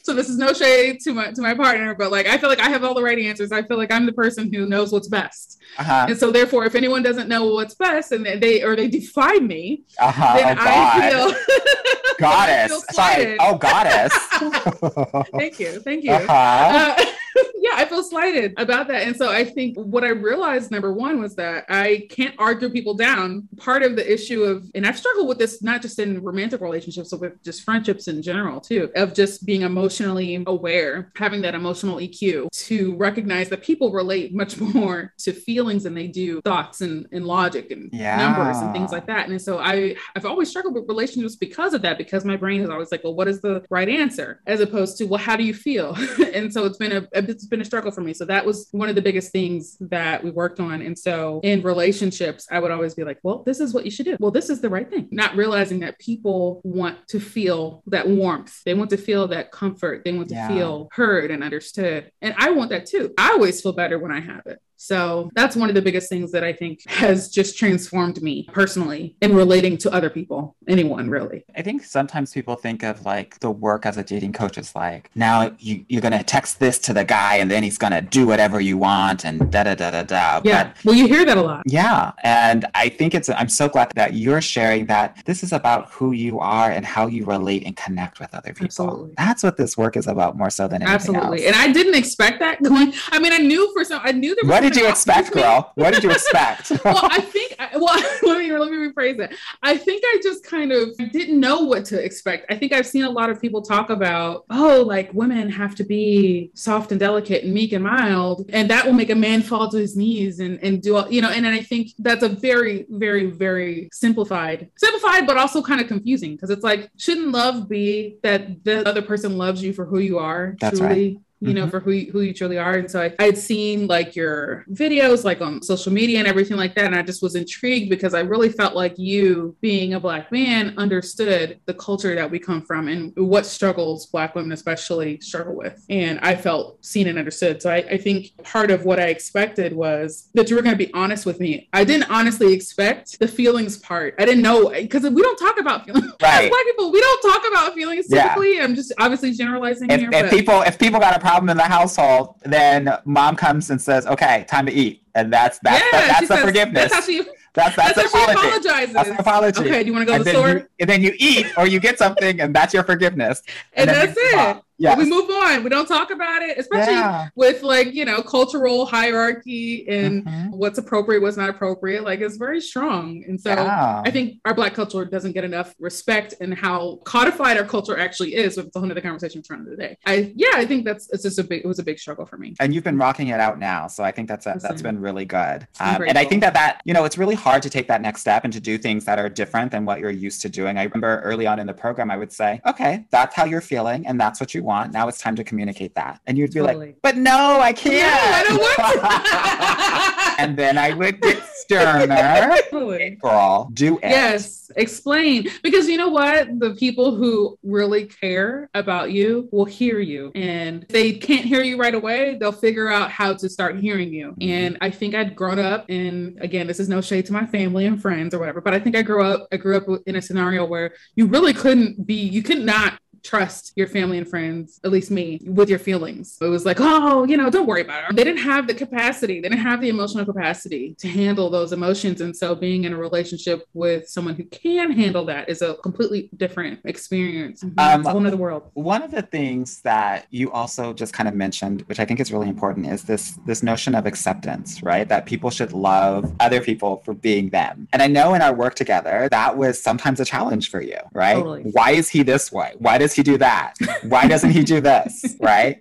So 0.05 0.13
this 0.13 0.29
is 0.29 0.37
no 0.37 0.53
shade 0.53 0.99
to 1.01 1.13
my 1.13 1.31
to 1.31 1.41
my 1.41 1.55
partner, 1.55 1.95
but 1.95 2.11
like 2.11 2.27
I 2.27 2.37
feel 2.37 2.47
like 2.47 2.59
I 2.59 2.69
have 2.69 2.83
all 2.83 2.93
the 2.93 3.01
right 3.01 3.17
answers. 3.17 3.51
I 3.51 3.63
feel 3.63 3.77
like 3.77 3.91
I'm 3.91 4.05
the 4.05 4.13
person 4.13 4.53
who 4.53 4.67
knows 4.67 4.91
what's 4.91 5.07
best. 5.07 5.59
Uh-huh. 5.79 6.05
And 6.09 6.17
so 6.17 6.29
therefore, 6.31 6.63
if 6.65 6.75
anyone 6.75 7.01
doesn't 7.01 7.27
know 7.27 7.47
what's 7.47 7.73
best 7.73 8.11
and 8.11 8.23
they 8.23 8.61
or 8.61 8.75
they 8.75 8.87
defy 8.87 9.37
me, 9.39 9.83
uh-huh. 9.97 10.37
then 10.37 10.57
oh, 10.59 10.63
I 10.63 11.09
feel 11.09 12.15
goddess. 12.19 12.85
Sorry. 12.91 13.35
Oh, 13.39 13.57
goddess. 13.57 14.13
thank 15.31 15.59
you. 15.59 15.79
Thank 15.79 16.03
you. 16.03 16.11
Uh-huh. 16.11 16.95
Uh, 16.95 17.05
yeah, 17.55 17.71
I 17.73 17.85
feel 17.85 18.03
slighted 18.03 18.53
about 18.57 18.87
that. 18.87 19.03
And 19.03 19.15
so 19.15 19.29
I 19.29 19.43
think 19.43 19.77
what 19.77 20.03
I 20.03 20.09
realized, 20.09 20.71
number 20.71 20.93
one, 20.93 21.19
was 21.19 21.35
that 21.35 21.65
I 21.69 22.07
can't 22.09 22.35
argue 22.37 22.69
people 22.69 22.93
down. 22.93 23.47
Part 23.57 23.83
of 23.83 23.95
the 23.95 24.11
issue 24.11 24.43
of, 24.43 24.69
and 24.75 24.85
I've 24.85 24.97
struggled 24.97 25.27
with 25.27 25.37
this 25.37 25.61
not 25.61 25.81
just 25.81 25.99
in 25.99 26.21
romantic 26.21 26.61
relationships, 26.61 27.09
but 27.11 27.19
with 27.19 27.43
just 27.43 27.63
friendships 27.63 28.07
in 28.07 28.21
general, 28.21 28.59
too, 28.59 28.89
of 28.95 29.13
just 29.13 29.45
being 29.45 29.61
emotionally 29.61 30.43
aware, 30.47 31.11
having 31.15 31.41
that 31.41 31.55
emotional 31.55 31.97
EQ 31.97 32.49
to 32.51 32.95
recognize 32.95 33.49
that 33.49 33.63
people 33.63 33.91
relate 33.91 34.33
much 34.33 34.59
more 34.59 35.13
to 35.19 35.33
feelings 35.33 35.83
than 35.83 35.93
they 35.93 36.07
do 36.07 36.41
thoughts 36.41 36.81
and, 36.81 37.07
and 37.11 37.25
logic 37.25 37.71
and 37.71 37.89
yeah. 37.91 38.17
numbers 38.17 38.57
and 38.57 38.73
things 38.73 38.91
like 38.91 39.07
that. 39.07 39.27
And 39.27 39.41
so 39.41 39.59
I, 39.59 39.95
I've 40.15 40.25
always 40.25 40.49
struggled 40.49 40.75
with 40.75 40.87
relationships 40.87 41.35
because 41.35 41.73
of 41.73 41.81
that, 41.81 41.97
because 41.97 42.25
my 42.25 42.37
brain 42.37 42.61
is 42.61 42.69
always 42.69 42.91
like, 42.91 43.03
well, 43.03 43.15
what 43.15 43.27
is 43.27 43.41
the 43.41 43.65
right 43.69 43.89
answer? 43.89 44.41
As 44.47 44.61
opposed 44.61 44.97
to, 44.97 45.05
well, 45.05 45.19
how 45.19 45.35
do 45.35 45.43
you 45.43 45.53
feel? 45.53 45.95
and 46.33 46.51
so 46.51 46.65
it's 46.65 46.77
been 46.77 46.91
a, 46.91 47.07
it's 47.29 47.45
been 47.45 47.61
a 47.61 47.65
struggle 47.65 47.91
for 47.91 48.01
me. 48.01 48.13
So 48.13 48.25
that 48.25 48.45
was 48.45 48.67
one 48.71 48.89
of 48.89 48.95
the 48.95 49.01
biggest 49.01 49.31
things 49.31 49.77
that 49.79 50.23
we 50.23 50.31
worked 50.31 50.59
on. 50.59 50.81
And 50.81 50.97
so 50.97 51.39
in 51.43 51.61
relationships, 51.61 52.47
I 52.51 52.59
would 52.59 52.71
always 52.71 52.93
be 52.93 53.03
like, 53.03 53.19
well, 53.23 53.43
this 53.43 53.59
is 53.59 53.73
what 53.73 53.85
you 53.85 53.91
should 53.91 54.05
do. 54.05 54.17
Well, 54.19 54.31
this 54.31 54.49
is 54.49 54.61
the 54.61 54.69
right 54.69 54.89
thing. 54.89 55.07
Not 55.11 55.35
realizing 55.35 55.79
that 55.79 55.99
people 55.99 56.61
want 56.63 57.07
to 57.09 57.19
feel 57.19 57.83
that 57.87 58.07
warmth. 58.07 58.63
They 58.65 58.73
want 58.73 58.89
to 58.91 58.97
feel 58.97 59.27
that 59.29 59.51
comfort. 59.51 60.03
They 60.03 60.13
want 60.13 60.29
to 60.29 60.35
yeah. 60.35 60.47
feel 60.47 60.89
heard 60.91 61.31
and 61.31 61.43
understood. 61.43 62.11
And 62.21 62.35
I 62.37 62.51
want 62.51 62.69
that 62.71 62.85
too. 62.85 63.13
I 63.17 63.31
always 63.31 63.61
feel 63.61 63.73
better 63.73 63.99
when 63.99 64.11
I 64.11 64.19
have 64.19 64.45
it. 64.45 64.59
So 64.77 65.29
that's 65.35 65.55
one 65.55 65.69
of 65.69 65.75
the 65.75 65.81
biggest 65.81 66.09
things 66.09 66.31
that 66.31 66.43
I 66.43 66.53
think 66.53 66.87
has 66.89 67.29
just 67.29 67.57
transformed 67.57 68.21
me 68.21 68.47
personally 68.51 69.15
in 69.21 69.35
relating 69.35 69.77
to 69.79 69.91
other 69.91 70.09
people, 70.09 70.55
anyone 70.67 71.09
really. 71.09 71.45
I 71.55 71.61
think 71.61 71.83
sometimes 71.83 72.33
people 72.33 72.55
think 72.55 72.83
of 72.83 73.05
like 73.05 73.39
the 73.39 73.51
work 73.51 73.85
as 73.85 73.97
a 73.97 74.03
dating 74.03 74.33
coach 74.33 74.57
is 74.57 74.75
like, 74.75 75.09
now 75.15 75.51
you, 75.59 75.85
you're 75.87 76.01
going 76.01 76.11
to 76.11 76.23
text 76.23 76.59
this 76.59 76.77
to 76.79 76.93
the 76.93 77.05
guy 77.05 77.35
and 77.35 77.49
then 77.49 77.63
he's 77.63 77.77
going 77.77 77.93
to 77.93 78.01
do 78.01 78.27
whatever 78.27 78.59
you 78.59 78.77
want 78.77 79.25
and 79.25 79.51
da 79.51 79.63
da 79.63 79.75
da 79.75 79.91
da 79.91 80.03
da. 80.03 80.41
Yeah. 80.43 80.65
But, 80.65 80.85
well, 80.85 80.95
you 80.95 81.07
hear 81.07 81.25
that 81.25 81.37
a 81.37 81.41
lot. 81.41 81.63
Yeah. 81.65 82.11
And 82.23 82.65
I 82.75 82.89
think 82.89 83.15
it's, 83.15 83.29
I'm 83.29 83.49
so 83.49 83.69
glad 83.69 83.91
that 83.95 84.13
you're 84.13 84.41
sharing 84.41 84.85
that 84.87 85.21
this 85.25 85.43
is 85.43 85.53
about 85.53 85.89
who 85.91 86.11
you 86.11 86.39
are 86.39 86.69
and 86.71 86.85
how 86.85 87.07
you 87.07 87.25
relate 87.25 87.65
and 87.65 87.75
connect 87.75 88.19
with 88.19 88.33
other 88.33 88.53
people. 88.53 88.65
Absolutely. 88.65 89.13
That's 89.17 89.43
what 89.43 89.57
this 89.57 89.77
work 89.77 89.97
is 89.97 90.07
about 90.07 90.37
more 90.37 90.49
so 90.49 90.67
than 90.67 90.81
anything 90.81 90.93
Absolutely. 90.93 91.45
Else. 91.45 91.55
And 91.55 91.55
I 91.55 91.71
didn't 91.71 91.95
expect 91.95 92.39
that 92.39 92.61
going, 92.63 92.93
I 93.11 93.19
mean, 93.19 93.33
I 93.33 93.37
knew 93.37 93.71
for 93.73 93.83
some, 93.83 94.01
I 94.03 94.11
knew 94.11 94.35
there 94.35 94.49
was 94.49 94.64
did 94.69 94.75
you 94.75 94.89
expect, 94.89 95.31
girl? 95.31 95.71
What 95.75 95.93
did 95.93 96.03
you 96.03 96.11
expect? 96.11 96.71
well, 96.85 96.99
I 97.03 97.21
think. 97.21 97.55
Well, 97.75 97.95
let 98.23 98.39
me 98.39 98.51
let 98.51 98.71
me 98.71 98.77
rephrase 98.77 99.19
it. 99.19 99.35
I 99.61 99.77
think 99.77 100.03
I 100.05 100.19
just 100.23 100.43
kind 100.43 100.71
of 100.71 100.97
didn't 101.11 101.39
know 101.39 101.61
what 101.61 101.85
to 101.85 102.03
expect. 102.03 102.45
I 102.49 102.55
think 102.55 102.73
I've 102.73 102.87
seen 102.87 103.03
a 103.03 103.09
lot 103.09 103.29
of 103.29 103.39
people 103.39 103.61
talk 103.61 103.89
about, 103.89 104.45
oh, 104.49 104.83
like 104.85 105.13
women 105.13 105.49
have 105.49 105.75
to 105.75 105.83
be 105.83 106.51
soft 106.53 106.91
and 106.91 106.99
delicate 106.99 107.43
and 107.43 107.53
meek 107.53 107.73
and 107.73 107.83
mild, 107.83 108.49
and 108.49 108.69
that 108.69 108.85
will 108.85 108.93
make 108.93 109.09
a 109.09 109.15
man 109.15 109.41
fall 109.41 109.69
to 109.69 109.77
his 109.77 109.95
knees 109.95 110.39
and 110.39 110.59
and 110.63 110.81
do 110.81 110.95
all, 110.97 111.11
you 111.11 111.21
know. 111.21 111.29
And, 111.29 111.45
and 111.45 111.55
I 111.55 111.61
think 111.61 111.91
that's 111.99 112.23
a 112.23 112.29
very, 112.29 112.85
very, 112.89 113.27
very 113.27 113.89
simplified, 113.91 114.69
simplified, 114.77 115.27
but 115.27 115.37
also 115.37 115.61
kind 115.61 115.81
of 115.81 115.87
confusing 115.87 116.35
because 116.35 116.49
it's 116.49 116.63
like, 116.63 116.89
shouldn't 116.97 117.31
love 117.31 117.69
be 117.69 118.17
that 118.23 118.63
the 118.63 118.87
other 118.87 119.01
person 119.01 119.37
loves 119.37 119.63
you 119.63 119.73
for 119.73 119.85
who 119.85 119.99
you 119.99 120.17
are? 120.17 120.55
That's 120.59 120.79
truly? 120.79 121.13
right 121.13 121.17
you 121.47 121.53
know, 121.53 121.61
mm-hmm. 121.61 121.71
for 121.71 121.79
who 121.79 121.91
you, 121.91 122.11
who 122.11 122.21
you 122.21 122.33
truly 122.33 122.57
are. 122.57 122.73
And 122.73 122.89
so 122.89 123.01
I, 123.01 123.13
I'd 123.19 123.37
seen 123.37 123.87
like 123.87 124.15
your 124.15 124.65
videos 124.71 125.23
like 125.23 125.41
on 125.41 125.61
social 125.61 125.91
media 125.91 126.19
and 126.19 126.27
everything 126.27 126.57
like 126.57 126.75
that. 126.75 126.85
And 126.85 126.95
I 126.95 127.01
just 127.01 127.21
was 127.21 127.35
intrigued 127.35 127.89
because 127.89 128.13
I 128.13 128.21
really 128.21 128.49
felt 128.49 128.75
like 128.75 128.97
you, 128.97 129.55
being 129.61 129.93
a 129.93 129.99
Black 129.99 130.31
man, 130.31 130.73
understood 130.77 131.59
the 131.65 131.73
culture 131.73 132.15
that 132.15 132.29
we 132.29 132.39
come 132.39 132.61
from 132.61 132.87
and 132.87 133.13
what 133.15 133.45
struggles 133.45 134.05
Black 134.07 134.35
women 134.35 134.51
especially 134.51 135.19
struggle 135.19 135.55
with. 135.55 135.85
And 135.89 136.19
I 136.21 136.35
felt 136.35 136.83
seen 136.83 137.07
and 137.07 137.17
understood. 137.19 137.61
So 137.61 137.71
I, 137.71 137.77
I 137.77 137.97
think 137.97 138.31
part 138.43 138.71
of 138.71 138.85
what 138.85 138.99
I 138.99 139.07
expected 139.07 139.73
was 139.73 140.29
that 140.33 140.49
you 140.49 140.55
were 140.55 140.61
going 140.61 140.77
to 140.77 140.85
be 140.85 140.93
honest 140.93 141.25
with 141.25 141.39
me. 141.39 141.69
I 141.73 141.83
didn't 141.83 142.09
honestly 142.09 142.53
expect 142.53 143.19
the 143.19 143.27
feelings 143.27 143.77
part. 143.77 144.15
I 144.19 144.25
didn't 144.25 144.41
know 144.41 144.69
because 144.69 145.03
we 145.03 145.21
don't 145.21 145.37
talk 145.37 145.59
about 145.59 145.85
feelings. 145.85 146.11
Right. 146.25 146.49
Black 146.49 146.65
people, 146.65 146.91
we 146.91 146.99
don't 146.99 147.21
talk 147.21 147.43
about 147.47 147.73
feelings 147.75 148.07
typically. 148.07 148.55
Yeah. 148.55 148.63
I'm 148.63 148.73
just 148.73 148.91
obviously 148.97 149.31
generalizing 149.31 149.91
if, 149.91 149.99
here. 149.99 150.09
If 150.11 150.31
people, 150.31 150.61
if 150.61 150.79
people 150.79 150.99
got 150.99 151.15
a 151.15 151.19
problem 151.19 151.34
problem 151.35 151.49
in 151.49 151.57
the 151.57 151.63
household, 151.63 152.35
then 152.43 152.89
mom 153.05 153.35
comes 153.35 153.69
and 153.69 153.81
says, 153.81 154.05
"Okay, 154.07 154.45
time 154.47 154.65
to 154.65 154.71
eat," 154.71 155.03
and 155.15 155.31
that's 155.31 155.59
that's 155.59 155.83
yeah, 155.91 156.01
the, 156.01 156.07
that's 156.07 156.27
the 156.27 156.35
says, 156.35 156.45
forgiveness. 156.45 156.91
That's 156.91 156.93
how 156.93 157.01
she. 157.01 157.23
That's 157.55 157.73
that's, 157.77 157.95
that's 157.95 158.09
apology. 158.09 158.33
She 158.33 158.47
apologizes. 158.47 158.93
That's 158.93 159.09
an 159.11 159.15
apology. 159.15 159.61
Okay, 159.61 159.81
do 159.81 159.87
you 159.87 159.93
want 159.93 160.01
to 160.01 160.05
go 160.07 160.15
and 160.15 160.25
to 160.25 160.29
the 160.29 160.37
store? 160.37 160.49
You, 160.49 160.67
and 160.81 160.89
then 160.89 161.01
you 161.01 161.13
eat 161.17 161.47
or 161.57 161.65
you 161.65 161.79
get 161.79 161.97
something, 161.97 162.41
and 162.41 162.53
that's 162.53 162.73
your 162.73 162.83
forgiveness. 162.83 163.43
And, 163.71 163.89
and 163.89 164.09
that's 164.09 164.17
it. 164.17 164.64
Yeah. 164.77 164.97
We 164.97 165.05
move 165.09 165.29
on. 165.29 165.63
We 165.63 165.69
don't 165.69 165.87
talk 165.87 166.11
about 166.11 166.41
it, 166.41 166.57
especially 166.57 166.93
yeah. 166.93 167.29
with 167.35 167.63
like, 167.63 167.93
you 167.93 168.05
know, 168.05 168.21
cultural 168.21 168.85
hierarchy 168.85 169.87
and 169.87 170.25
mm-hmm. 170.25 170.47
what's 170.51 170.77
appropriate, 170.77 171.21
what's 171.21 171.37
not 171.37 171.49
appropriate. 171.49 172.03
Like 172.03 172.19
it's 172.19 172.37
very 172.37 172.61
strong. 172.61 173.23
And 173.27 173.39
so 173.39 173.51
yeah. 173.51 174.01
I 174.05 174.11
think 174.11 174.39
our 174.45 174.53
black 174.53 174.73
culture 174.73 175.05
doesn't 175.05 175.31
get 175.31 175.43
enough 175.43 175.73
respect 175.79 176.33
and 176.41 176.53
how 176.53 176.97
codified 177.05 177.57
our 177.57 177.65
culture 177.65 177.97
actually 177.97 178.35
is 178.35 178.57
with 178.57 178.71
the 178.71 178.79
whole 178.79 178.91
other 178.91 179.01
conversation 179.01 179.41
of 179.49 179.65
the 179.65 179.75
day. 179.75 179.97
I 180.05 180.33
yeah, 180.35 180.51
I 180.53 180.65
think 180.65 180.85
that's 180.85 181.09
it's 181.11 181.23
just 181.23 181.39
a 181.39 181.43
big 181.43 181.61
it 181.63 181.67
was 181.67 181.79
a 181.79 181.83
big 181.83 181.99
struggle 181.99 182.25
for 182.25 182.37
me. 182.37 182.55
And 182.59 182.73
you've 182.73 182.83
been 182.83 182.97
rocking 182.97 183.29
it 183.29 183.39
out 183.39 183.59
now. 183.59 183.87
So 183.87 184.03
I 184.03 184.11
think 184.11 184.27
that's 184.27 184.45
a, 184.45 184.57
that's 184.61 184.81
been 184.81 184.99
really 184.99 185.25
good. 185.25 185.67
Um, 185.79 186.03
and 186.07 186.17
I 186.17 186.25
think 186.25 186.41
that 186.41 186.53
that, 186.53 186.81
you 186.85 186.93
know, 186.93 187.05
it's 187.05 187.17
really 187.17 187.35
hard 187.35 187.61
to 187.63 187.69
take 187.69 187.87
that 187.87 188.01
next 188.01 188.21
step 188.21 188.43
and 188.43 188.51
to 188.53 188.59
do 188.59 188.77
things 188.77 189.05
that 189.05 189.19
are 189.19 189.29
different 189.29 189.71
than 189.71 189.85
what 189.85 189.99
you're 189.99 190.11
used 190.11 190.41
to 190.41 190.49
doing. 190.49 190.77
I 190.77 190.83
remember 190.83 191.21
early 191.21 191.47
on 191.47 191.59
in 191.59 191.67
the 191.67 191.73
program, 191.73 192.11
I 192.11 192.17
would 192.17 192.31
say, 192.31 192.61
okay, 192.65 193.05
that's 193.11 193.35
how 193.35 193.45
you're 193.45 193.61
feeling 193.61 194.05
and 194.05 194.19
that's 194.19 194.39
what 194.39 194.53
you 194.53 194.64
want. 194.65 194.91
Now 194.91 195.07
it's 195.07 195.19
time 195.19 195.35
to 195.35 195.43
communicate 195.43 195.95
that. 195.95 196.19
And 196.27 196.37
you'd 196.37 196.53
be 196.53 196.59
Totally. 196.59 196.87
like, 196.87 196.97
but 197.01 197.17
no, 197.17 197.59
I 197.61 197.73
can't. 197.73 197.95
No, 197.95 198.35
I 198.35 198.43
don't 198.43 198.57
want 198.57 200.35
to. 200.37 200.41
and 200.41 200.57
then 200.57 200.77
I 200.77 200.93
would 200.93 201.21
get 201.21 201.41
sterner. 201.43 202.57
Totally. 202.69 203.17
Girl, 203.21 203.69
do 203.73 203.97
it. 203.97 204.09
Yes, 204.09 204.71
explain. 204.75 205.47
Because 205.63 205.87
you 205.87 205.97
know 205.97 206.09
what? 206.09 206.59
The 206.59 206.75
people 206.75 207.15
who 207.15 207.57
really 207.63 208.05
care 208.05 208.69
about 208.73 209.11
you 209.11 209.47
will 209.51 209.65
hear 209.65 209.99
you. 209.99 210.31
And 210.35 210.83
if 210.83 210.89
they 210.89 211.13
can't 211.13 211.45
hear 211.45 211.63
you 211.63 211.77
right 211.77 211.95
away, 211.95 212.37
they'll 212.39 212.51
figure 212.51 212.89
out 212.89 213.11
how 213.11 213.33
to 213.33 213.49
start 213.49 213.77
hearing 213.79 214.13
you. 214.13 214.31
Mm-hmm. 214.31 214.49
And 214.49 214.77
I 214.81 214.89
think 214.89 215.15
I'd 215.15 215.35
grown 215.35 215.59
up 215.59 215.85
and 215.89 216.37
again, 216.41 216.67
this 216.67 216.79
is 216.79 216.89
no 216.89 217.01
shade 217.01 217.25
to 217.27 217.33
my 217.33 217.45
family 217.45 217.85
and 217.85 218.01
friends 218.01 218.33
or 218.33 218.39
whatever, 218.39 218.61
but 218.61 218.73
I 218.73 218.79
think 218.79 218.95
I 218.95 219.01
grew 219.01 219.23
up 219.23 219.47
I 219.51 219.57
grew 219.57 219.77
up 219.77 219.83
in 220.05 220.15
a 220.15 220.21
scenario 220.21 220.65
where 220.65 220.93
you 221.15 221.27
really 221.27 221.53
couldn't 221.53 222.05
be 222.05 222.15
you 222.15 222.43
could 222.43 222.59
not 222.59 222.99
trust 223.25 223.73
your 223.75 223.87
family 223.87 224.17
and 224.17 224.27
friends, 224.27 224.79
at 224.83 224.91
least 224.91 225.11
me, 225.11 225.41
with 225.45 225.69
your 225.69 225.79
feelings. 225.79 226.37
It 226.41 226.47
was 226.47 226.65
like, 226.65 226.77
oh, 226.79 227.23
you 227.25 227.37
know, 227.37 227.49
don't 227.49 227.65
worry 227.65 227.81
about 227.81 228.09
it. 228.09 228.15
They 228.15 228.23
didn't 228.23 228.43
have 228.43 228.67
the 228.67 228.73
capacity, 228.73 229.41
they 229.41 229.49
didn't 229.49 229.63
have 229.63 229.81
the 229.81 229.89
emotional 229.89 230.25
capacity 230.25 230.95
to 230.99 231.07
handle 231.07 231.49
those 231.49 231.73
emotions. 231.73 232.21
And 232.21 232.35
so 232.35 232.55
being 232.55 232.83
in 232.83 232.93
a 232.93 232.97
relationship 232.97 233.67
with 233.73 234.07
someone 234.07 234.35
who 234.35 234.45
can 234.45 234.91
handle 234.91 235.25
that 235.25 235.49
is 235.49 235.61
a 235.61 235.75
completely 235.75 236.29
different 236.37 236.79
experience. 236.85 237.63
Um, 237.63 237.71
it's 238.01 238.07
a 238.07 238.11
whole 238.11 238.35
world. 238.35 238.69
One 238.73 239.01
of 239.01 239.11
the 239.11 239.21
things 239.21 239.81
that 239.81 240.27
you 240.29 240.51
also 240.51 240.93
just 240.93 241.13
kind 241.13 241.27
of 241.27 241.35
mentioned, 241.35 241.81
which 241.87 241.99
I 241.99 242.05
think 242.05 242.19
is 242.19 242.31
really 242.31 242.49
important, 242.49 242.87
is 242.87 243.03
this 243.03 243.39
this 243.45 243.63
notion 243.63 243.95
of 243.95 244.05
acceptance, 244.05 244.81
right? 244.83 245.07
That 245.07 245.25
people 245.25 245.49
should 245.49 245.73
love 245.73 246.33
other 246.39 246.61
people 246.61 247.01
for 247.05 247.13
being 247.13 247.49
them. 247.49 247.87
And 247.93 248.01
I 248.01 248.07
know 248.07 248.33
in 248.33 248.41
our 248.41 248.53
work 248.53 248.75
together, 248.75 249.27
that 249.31 249.57
was 249.57 249.81
sometimes 249.81 250.19
a 250.19 250.25
challenge 250.25 250.69
for 250.69 250.81
you, 250.81 250.97
right? 251.13 251.35
Totally. 251.35 251.63
Why 251.71 251.91
is 251.91 252.09
he 252.09 252.23
this 252.23 252.51
way? 252.51 252.73
Why 252.77 252.97
does 252.97 253.14
he 253.15 253.23
do 253.23 253.37
that? 253.37 253.73
Why 254.03 254.27
doesn't 254.27 254.51
he 254.51 254.63
do 254.63 254.81
this? 254.81 255.35
Right? 255.45 255.79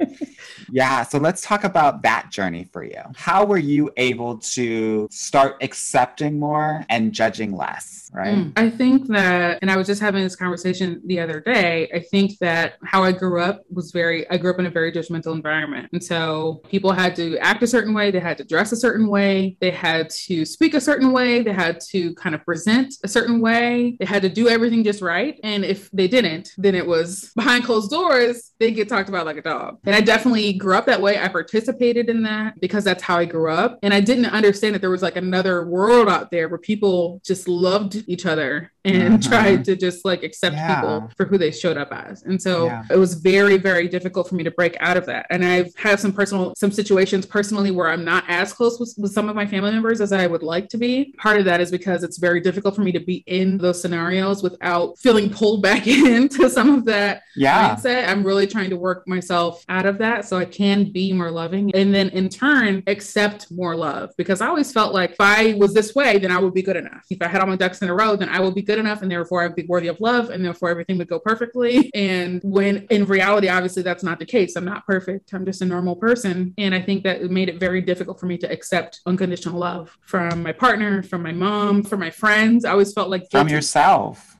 Yeah. 0.70 1.04
So 1.04 1.18
let's 1.18 1.40
talk 1.40 1.64
about 1.64 2.02
that 2.02 2.30
journey 2.30 2.64
for 2.70 2.84
you. 2.84 3.00
How 3.16 3.44
were 3.44 3.58
you 3.58 3.90
able 3.96 4.38
to 4.38 5.08
start 5.10 5.56
accepting 5.62 6.38
more 6.38 6.84
and 6.90 7.12
judging 7.12 7.56
less? 7.56 8.03
Right. 8.14 8.36
Mm. 8.36 8.52
I 8.56 8.70
think 8.70 9.08
that, 9.08 9.58
and 9.60 9.68
I 9.68 9.76
was 9.76 9.88
just 9.88 10.00
having 10.00 10.22
this 10.22 10.36
conversation 10.36 11.02
the 11.04 11.18
other 11.18 11.40
day. 11.40 11.90
I 11.92 11.98
think 11.98 12.38
that 12.38 12.74
how 12.84 13.02
I 13.02 13.10
grew 13.10 13.40
up 13.40 13.62
was 13.68 13.90
very, 13.90 14.28
I 14.30 14.36
grew 14.36 14.52
up 14.52 14.60
in 14.60 14.66
a 14.66 14.70
very 14.70 14.92
judgmental 14.92 15.34
environment. 15.34 15.88
And 15.92 16.02
so 16.02 16.62
people 16.68 16.92
had 16.92 17.16
to 17.16 17.36
act 17.38 17.64
a 17.64 17.66
certain 17.66 17.92
way, 17.92 18.12
they 18.12 18.20
had 18.20 18.38
to 18.38 18.44
dress 18.44 18.70
a 18.70 18.76
certain 18.76 19.08
way, 19.08 19.56
they 19.60 19.72
had 19.72 20.10
to 20.10 20.44
speak 20.44 20.74
a 20.74 20.80
certain 20.80 21.10
way, 21.10 21.42
they 21.42 21.52
had 21.52 21.80
to 21.90 22.14
kind 22.14 22.36
of 22.36 22.44
present 22.44 22.94
a 23.02 23.08
certain 23.08 23.40
way, 23.40 23.96
they 23.98 24.06
had 24.06 24.22
to 24.22 24.28
do 24.28 24.48
everything 24.48 24.84
just 24.84 25.02
right. 25.02 25.40
And 25.42 25.64
if 25.64 25.90
they 25.90 26.06
didn't, 26.06 26.52
then 26.56 26.76
it 26.76 26.86
was 26.86 27.32
behind 27.36 27.64
closed 27.64 27.90
doors, 27.90 28.52
they 28.60 28.70
get 28.70 28.88
talked 28.88 29.08
about 29.08 29.26
like 29.26 29.38
a 29.38 29.42
dog. 29.42 29.80
And 29.86 29.96
I 29.96 30.00
definitely 30.00 30.52
grew 30.52 30.76
up 30.76 30.86
that 30.86 31.02
way. 31.02 31.18
I 31.18 31.26
participated 31.26 32.08
in 32.08 32.22
that 32.22 32.60
because 32.60 32.84
that's 32.84 33.02
how 33.02 33.18
I 33.18 33.24
grew 33.24 33.50
up. 33.50 33.80
And 33.82 33.92
I 33.92 34.00
didn't 34.00 34.26
understand 34.26 34.76
that 34.76 34.80
there 34.80 34.90
was 34.90 35.02
like 35.02 35.16
another 35.16 35.66
world 35.66 36.08
out 36.08 36.30
there 36.30 36.48
where 36.48 36.58
people 36.58 37.20
just 37.24 37.48
loved 37.48 38.03
each 38.06 38.26
other 38.26 38.72
and 38.84 39.18
Mhm. 39.18 39.28
tried 39.28 39.64
to 39.64 39.76
just 39.76 40.04
like 40.04 40.22
accept 40.22 40.54
Yeah. 40.56 40.74
people 40.80 41.10
for 41.16 41.24
who 41.26 41.38
they 41.38 41.50
showed 41.50 41.76
up 41.76 41.88
as. 41.92 42.22
And 42.22 42.40
so 42.40 42.66
Yeah. 42.66 42.82
it 42.90 42.98
was 42.98 43.14
very, 43.14 43.56
very 43.56 43.88
difficult 43.88 44.28
for 44.28 44.34
me 44.34 44.44
to 44.44 44.50
break 44.50 44.76
out 44.80 44.96
of 44.96 45.06
that. 45.06 45.26
And 45.30 45.44
I've 45.44 45.74
had 45.76 45.98
some 46.00 46.12
personal, 46.12 46.52
some 46.56 46.70
situations 46.70 47.24
personally 47.26 47.70
where 47.70 47.88
I'm 47.88 48.04
not 48.04 48.24
as 48.28 48.52
close 48.52 48.78
with, 48.78 48.94
with 48.98 49.12
some 49.12 49.28
of 49.28 49.36
my 49.36 49.46
family 49.46 49.72
members 49.72 50.00
as 50.00 50.12
I 50.12 50.26
would 50.26 50.42
like 50.42 50.68
to 50.70 50.76
be. 50.78 51.14
Part 51.18 51.38
of 51.38 51.44
that 51.46 51.60
is 51.60 51.70
because 51.70 52.02
it's 52.02 52.18
very 52.18 52.40
difficult 52.40 52.74
for 52.76 52.82
me 52.82 52.92
to 52.92 53.00
be 53.00 53.24
in 53.26 53.58
those 53.58 53.80
scenarios 53.80 54.42
without 54.42 54.98
feeling 54.98 55.30
pulled 55.30 55.62
back 55.62 55.86
into 55.86 56.48
some 56.50 56.74
of 56.74 56.84
that 56.84 57.22
Yeah. 57.36 57.74
mindset. 57.76 58.08
I'm 58.08 58.22
really 58.24 58.46
trying 58.46 58.70
to 58.70 58.76
work 58.76 59.08
myself 59.08 59.64
out 59.68 59.86
of 59.86 59.98
that 59.98 60.26
so 60.26 60.36
I 60.36 60.44
can 60.44 60.92
be 60.92 61.12
more 61.12 61.30
loving 61.30 61.70
and 61.74 61.94
then 61.94 62.10
in 62.10 62.28
turn 62.28 62.82
accept 62.86 63.50
more 63.50 63.74
love 63.76 64.10
because 64.18 64.40
I 64.40 64.46
always 64.48 64.72
felt 64.72 64.92
like 64.92 65.12
if 65.12 65.20
I 65.20 65.54
was 65.58 65.72
this 65.74 65.94
way, 65.94 66.18
then 66.18 66.30
I 66.30 66.38
would 66.38 66.54
be 66.54 66.62
good 66.62 66.76
enough. 66.76 67.02
If 67.10 67.22
I 67.22 67.28
had 67.28 67.40
all 67.40 67.46
my 67.46 67.56
ducks 67.56 67.80
in 67.82 67.88
a 67.88 67.94
row, 67.94 68.16
then 68.16 68.28
I 68.28 68.40
would 68.40 68.54
be 68.54 68.62
good 68.62 68.73
enough 68.78 69.02
and 69.02 69.10
therefore 69.10 69.42
I'd 69.42 69.54
be 69.54 69.64
worthy 69.66 69.88
of 69.88 70.00
love 70.00 70.30
and 70.30 70.44
therefore 70.44 70.70
everything 70.70 70.98
would 70.98 71.08
go 71.08 71.18
perfectly. 71.18 71.90
And 71.94 72.40
when 72.42 72.86
in 72.90 73.04
reality, 73.04 73.48
obviously 73.48 73.82
that's 73.82 74.02
not 74.02 74.18
the 74.18 74.26
case. 74.26 74.56
I'm 74.56 74.64
not 74.64 74.86
perfect. 74.86 75.32
I'm 75.32 75.44
just 75.44 75.62
a 75.62 75.64
normal 75.64 75.96
person. 75.96 76.54
And 76.58 76.74
I 76.74 76.80
think 76.80 77.04
that 77.04 77.22
it 77.22 77.30
made 77.30 77.48
it 77.48 77.58
very 77.58 77.80
difficult 77.80 78.20
for 78.20 78.26
me 78.26 78.36
to 78.38 78.50
accept 78.50 79.00
unconditional 79.06 79.58
love 79.58 79.96
from 80.00 80.42
my 80.42 80.52
partner, 80.52 81.02
from 81.02 81.22
my 81.22 81.32
mom, 81.32 81.82
from 81.82 82.00
my 82.00 82.10
friends. 82.10 82.64
I 82.64 82.72
always 82.72 82.92
felt 82.92 83.10
like 83.10 83.30
From 83.30 83.46
guilty 83.46 83.54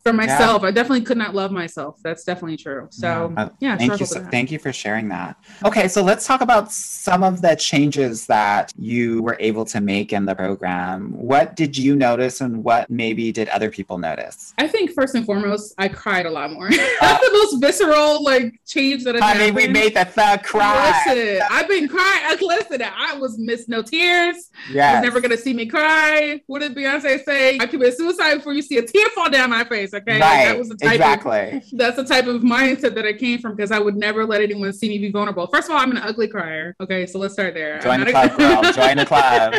yourself. 0.05 0.17
from 0.17 0.21
Yeah. 0.29 0.37
myself. 0.39 0.63
I 0.65 0.71
definitely 0.71 1.01
could 1.03 1.17
not 1.19 1.35
love 1.35 1.51
myself. 1.51 1.97
That's 2.03 2.25
definitely 2.25 2.57
true. 2.57 2.87
So 2.91 3.33
Yeah. 3.37 3.43
Uh, 3.43 3.49
yeah, 3.61 3.77
Thank 3.77 4.01
you. 4.01 4.07
So, 4.07 4.25
thank 4.31 4.51
you 4.51 4.59
for 4.59 4.73
sharing 4.73 5.09
that. 5.09 5.37
Okay, 5.65 5.89
so 5.89 6.03
let's 6.03 6.27
talk 6.27 6.41
about 6.41 6.71
some 6.73 7.23
of 7.25 7.41
the 7.43 7.55
changes 7.57 8.27
that 8.27 8.73
you 8.79 9.23
were 9.23 9.37
able 9.41 9.65
to 9.67 9.81
make 9.81 10.13
in 10.13 10.25
the 10.27 10.35
program. 10.35 11.13
What 11.17 11.57
did 11.57 11.77
you 11.77 11.97
notice, 11.97 12.41
and 12.41 12.63
what 12.65 12.91
maybe 12.91 13.33
did 13.33 13.49
other 13.49 13.71
people 13.71 13.99
notice? 13.99 14.53
I 14.59 14.69
think 14.69 14.93
first 14.93 15.15
and 15.15 15.25
foremost, 15.25 15.75
I 15.79 15.89
cried 15.89 16.27
a 16.27 16.31
lot 16.31 16.53
more. 16.53 16.69
That's 17.01 17.25
the 17.27 17.33
most 17.33 17.61
visceral 17.61 18.23
like 18.23 18.61
change 18.67 19.05
that 19.05 19.15
has 19.15 19.23
Honey, 19.25 19.39
happened. 19.47 19.57
we 19.57 19.69
made 19.69 19.95
the 19.95 20.05
thug 20.05 20.43
cry. 20.43 21.03
Listen, 21.07 21.43
I've 21.51 21.69
been 21.69 21.89
crying. 21.89 22.21
I- 22.25 22.35
Listen, 22.45 22.83
I 22.83 23.17
was 23.17 23.39
miss 23.39 23.69
no 23.69 23.81
tears. 23.81 24.51
You're 24.69 25.01
never 25.01 25.21
gonna 25.21 25.37
see 25.37 25.55
me 25.55 25.67
cry. 25.67 26.41
What 26.47 26.61
did 26.61 26.75
Beyonce 26.75 27.25
say? 27.25 27.59
I 27.59 27.67
commit 27.67 27.97
suicide 27.97 28.35
before 28.37 28.53
you 28.53 28.61
see 28.63 28.77
a 28.79 28.83
tear 28.83 29.07
fall 29.15 29.31
down 29.31 29.51
my 29.51 29.65
face. 29.65 29.94
Okay, 29.95 30.19
Like, 30.19 30.23
Right. 30.23 30.45
that 30.47 30.59
was 30.59 30.69
the 30.69 30.77
type 30.77 30.89
of 30.89 30.95
exactly. 30.95 31.63
that's 31.73 31.97
the 31.97 32.05
type 32.05 32.27
of 32.27 32.43
mindset 32.43 32.95
that 32.95 33.05
I 33.07 33.13
came 33.13 33.39
from 33.39 33.55
because 33.57 33.71
I 33.71 33.79
would 33.79 33.97
never 33.97 34.25
let 34.27 34.41
anyone 34.41 34.73
see 34.73 34.89
me 34.89 34.99
be 34.99 35.11
vulnerable. 35.11 35.47
First 35.47 35.69
of 35.69 35.75
all, 35.75 35.81
I'm 35.81 35.91
an 35.93 35.99
ugly 35.99 36.29
crier. 36.29 36.75
Okay, 36.81 37.07
so 37.07 37.19
let's 37.19 37.35
start 37.35 37.55
there. 37.55 37.79
Join 37.81 38.01
the 38.01 38.11
club, 38.11 38.33
a- 38.33 38.37
girl. 38.37 38.73
Join 38.73 38.97
the 38.97 39.07
club. 39.07 39.55